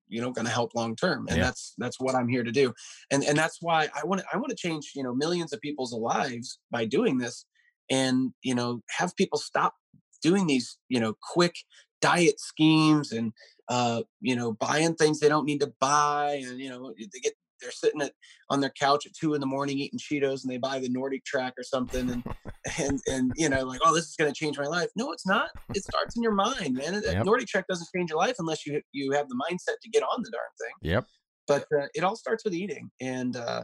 you 0.07 0.21
know 0.21 0.31
going 0.31 0.45
to 0.45 0.51
help 0.51 0.75
long 0.75 0.95
term 0.95 1.25
and 1.29 1.37
yeah. 1.37 1.43
that's 1.43 1.73
that's 1.77 1.99
what 1.99 2.15
i'm 2.15 2.27
here 2.27 2.43
to 2.43 2.51
do 2.51 2.73
and 3.11 3.23
and 3.23 3.37
that's 3.37 3.57
why 3.61 3.87
i 3.95 4.05
want 4.05 4.19
to 4.21 4.27
i 4.33 4.37
want 4.37 4.49
to 4.49 4.55
change 4.55 4.91
you 4.93 5.03
know 5.03 5.15
millions 5.15 5.53
of 5.53 5.61
people's 5.61 5.93
lives 5.93 6.59
by 6.69 6.85
doing 6.85 7.17
this 7.17 7.45
and 7.89 8.31
you 8.43 8.53
know 8.53 8.81
have 8.89 9.15
people 9.15 9.39
stop 9.39 9.73
doing 10.21 10.45
these 10.47 10.77
you 10.89 10.99
know 10.99 11.15
quick 11.33 11.55
diet 12.01 12.39
schemes 12.39 13.11
and 13.11 13.31
uh 13.69 14.01
you 14.19 14.35
know 14.35 14.53
buying 14.53 14.95
things 14.95 15.19
they 15.19 15.29
don't 15.29 15.45
need 15.45 15.61
to 15.61 15.71
buy 15.79 16.41
and 16.45 16.59
you 16.59 16.69
know 16.69 16.93
they 16.97 17.19
get 17.19 17.33
they're 17.61 17.71
sitting 17.71 18.01
at 18.01 18.13
on 18.49 18.61
their 18.61 18.71
couch 18.71 19.05
at 19.05 19.13
two 19.13 19.33
in 19.33 19.41
the 19.41 19.47
morning 19.47 19.77
eating 19.77 19.99
Cheetos 19.99 20.43
and 20.43 20.51
they 20.51 20.57
buy 20.57 20.79
the 20.79 20.89
NordicTrack 20.89 21.51
or 21.57 21.63
something 21.63 22.09
and 22.09 22.23
and 22.79 22.99
and 23.07 23.31
you 23.35 23.49
know 23.49 23.63
like 23.63 23.79
oh 23.83 23.93
this 23.93 24.05
is 24.05 24.15
going 24.17 24.31
to 24.31 24.37
change 24.37 24.57
my 24.57 24.67
life. 24.67 24.89
No, 24.95 25.11
it's 25.11 25.25
not. 25.25 25.49
It 25.73 25.83
starts 25.83 26.15
in 26.15 26.23
your 26.23 26.33
mind, 26.33 26.75
man. 26.75 26.93
Yep. 26.93 27.25
NordicTrack 27.25 27.65
doesn't 27.67 27.87
change 27.95 28.09
your 28.09 28.19
life 28.19 28.35
unless 28.39 28.65
you 28.65 28.81
you 28.91 29.11
have 29.11 29.27
the 29.29 29.35
mindset 29.35 29.79
to 29.81 29.89
get 29.89 30.03
on 30.03 30.21
the 30.23 30.31
darn 30.31 30.43
thing. 30.59 30.91
Yep. 30.91 31.05
But 31.47 31.65
uh, 31.75 31.87
it 31.93 32.03
all 32.03 32.15
starts 32.15 32.43
with 32.43 32.53
eating 32.53 32.91
and 32.99 33.35
uh, 33.35 33.63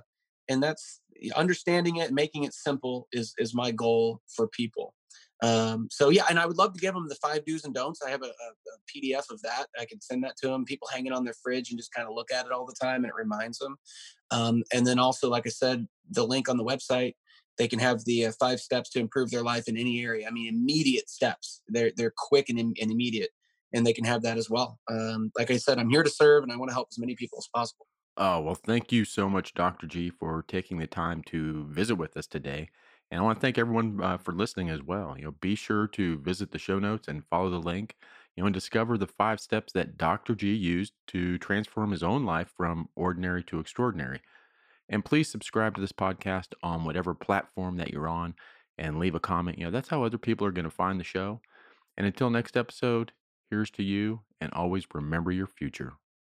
and 0.49 0.61
that's 0.63 1.01
understanding 1.35 1.97
it, 1.97 2.11
making 2.11 2.43
it 2.43 2.53
simple 2.53 3.07
is 3.11 3.33
is 3.37 3.53
my 3.53 3.71
goal 3.71 4.21
for 4.35 4.47
people. 4.47 4.93
Um, 5.43 5.88
so 5.91 6.09
yeah, 6.09 6.25
and 6.29 6.39
I 6.39 6.45
would 6.45 6.57
love 6.57 6.73
to 6.73 6.79
give 6.79 6.93
them 6.95 7.07
the 7.07 7.15
five 7.15 7.45
do's 7.45 7.63
and 7.63 7.73
don'ts. 7.73 8.01
I 8.01 8.09
have 8.09 8.23
a, 8.23 8.25
a, 8.25 8.29
a, 8.29 8.31
PDF 8.88 9.29
of 9.29 9.41
that. 9.43 9.67
I 9.79 9.85
can 9.85 10.01
send 10.01 10.23
that 10.23 10.35
to 10.38 10.47
them. 10.47 10.65
People 10.65 10.88
hang 10.91 11.05
it 11.05 11.13
on 11.13 11.23
their 11.23 11.35
fridge 11.43 11.69
and 11.69 11.77
just 11.77 11.93
kind 11.93 12.07
of 12.07 12.15
look 12.15 12.31
at 12.31 12.45
it 12.45 12.51
all 12.51 12.65
the 12.65 12.75
time, 12.81 13.03
and 13.03 13.07
it 13.07 13.15
reminds 13.15 13.59
them. 13.59 13.77
Um, 14.31 14.63
and 14.73 14.85
then 14.85 14.97
also, 14.97 15.29
like 15.29 15.45
I 15.45 15.51
said, 15.51 15.88
the 16.09 16.25
link 16.25 16.49
on 16.49 16.57
the 16.57 16.63
website, 16.63 17.13
they 17.57 17.67
can 17.67 17.79
have 17.79 18.03
the 18.05 18.27
uh, 18.27 18.31
five 18.39 18.59
steps 18.59 18.89
to 18.91 18.99
improve 18.99 19.29
their 19.29 19.43
life 19.43 19.67
in 19.67 19.77
any 19.77 20.01
area. 20.01 20.27
I 20.27 20.31
mean, 20.31 20.47
immediate 20.47 21.09
steps. 21.09 21.61
They're 21.67 21.91
they're 21.95 22.13
quick 22.15 22.49
and, 22.49 22.59
and 22.59 22.91
immediate, 22.91 23.29
and 23.73 23.85
they 23.85 23.93
can 23.93 24.05
have 24.05 24.23
that 24.23 24.38
as 24.38 24.49
well. 24.49 24.79
Um, 24.89 25.31
like 25.38 25.51
I 25.51 25.57
said, 25.57 25.77
I'm 25.77 25.89
here 25.89 26.03
to 26.03 26.09
serve, 26.09 26.43
and 26.43 26.51
I 26.51 26.57
want 26.57 26.69
to 26.69 26.75
help 26.75 26.88
as 26.91 26.97
many 26.97 27.15
people 27.15 27.38
as 27.38 27.47
possible. 27.53 27.85
Oh 28.17 28.41
well, 28.41 28.55
thank 28.55 28.91
you 28.91 29.05
so 29.05 29.29
much, 29.29 29.53
Dr. 29.53 29.85
G, 29.85 30.09
for 30.09 30.43
taking 30.47 30.79
the 30.79 30.88
time 30.88 31.21
to 31.27 31.67
visit 31.67 31.95
with 31.95 32.17
us 32.17 32.25
today. 32.25 32.69
And 33.10 33.20
I 33.20 33.24
want 33.24 33.38
to 33.38 33.41
thank 33.41 33.58
everyone 33.58 33.99
uh, 34.01 34.18
for 34.18 34.34
listening 34.34 34.70
as 34.70 34.82
well. 34.84 35.16
You 35.18 35.26
know, 35.26 35.36
be 35.39 35.55
sure 35.55 35.88
to 35.88 36.18
visit 36.18 36.51
the 36.51 36.60
show 36.60 36.80
notes 36.80 37.08
and 37.08 37.26
follow 37.26 37.49
the 37.49 37.58
link. 37.58 37.95
You 38.36 38.43
know, 38.43 38.47
and 38.47 38.53
discover 38.53 38.97
the 38.97 39.08
five 39.08 39.39
steps 39.39 39.74
that 39.74 39.97
Dr. 39.97 40.36
G 40.36 40.53
used 40.53 40.93
to 41.08 41.39
transform 41.39 41.89
his 41.89 42.03
own 42.03 42.24
life 42.24 42.53
from 42.55 42.88
ordinary 42.95 43.43
to 43.45 43.60
extraordinary. 43.60 44.22
And 44.89 45.03
please 45.03 45.28
subscribe 45.28 45.74
to 45.76 45.82
this 45.82 45.91
podcast 45.91 46.49
on 46.62 46.86
whatever 46.86 47.16
platform 47.16 47.78
that 47.78 47.91
you're 47.91 48.08
on 48.08 48.36
and 48.78 48.99
leave 48.99 49.16
a 49.16 49.20
comment. 49.20 49.58
You 49.58 49.66
know, 49.66 49.72
that's 49.72 49.89
how 49.89 50.03
other 50.03 50.20
people 50.20 50.45
are 50.45 50.51
going 50.51 50.66
to 50.66 50.70
find 50.70 50.99
the 50.99 51.03
show. 51.03 51.41
And 51.97 52.05
until 52.05 52.30
next 52.30 52.55
episode, 52.55 53.12
here's 53.49 53.72
to 53.72 53.84
you 53.84 54.22
and 54.39 54.53
always 54.53 54.86
remember 54.93 55.32
your 55.32 55.47
future. 55.47 55.93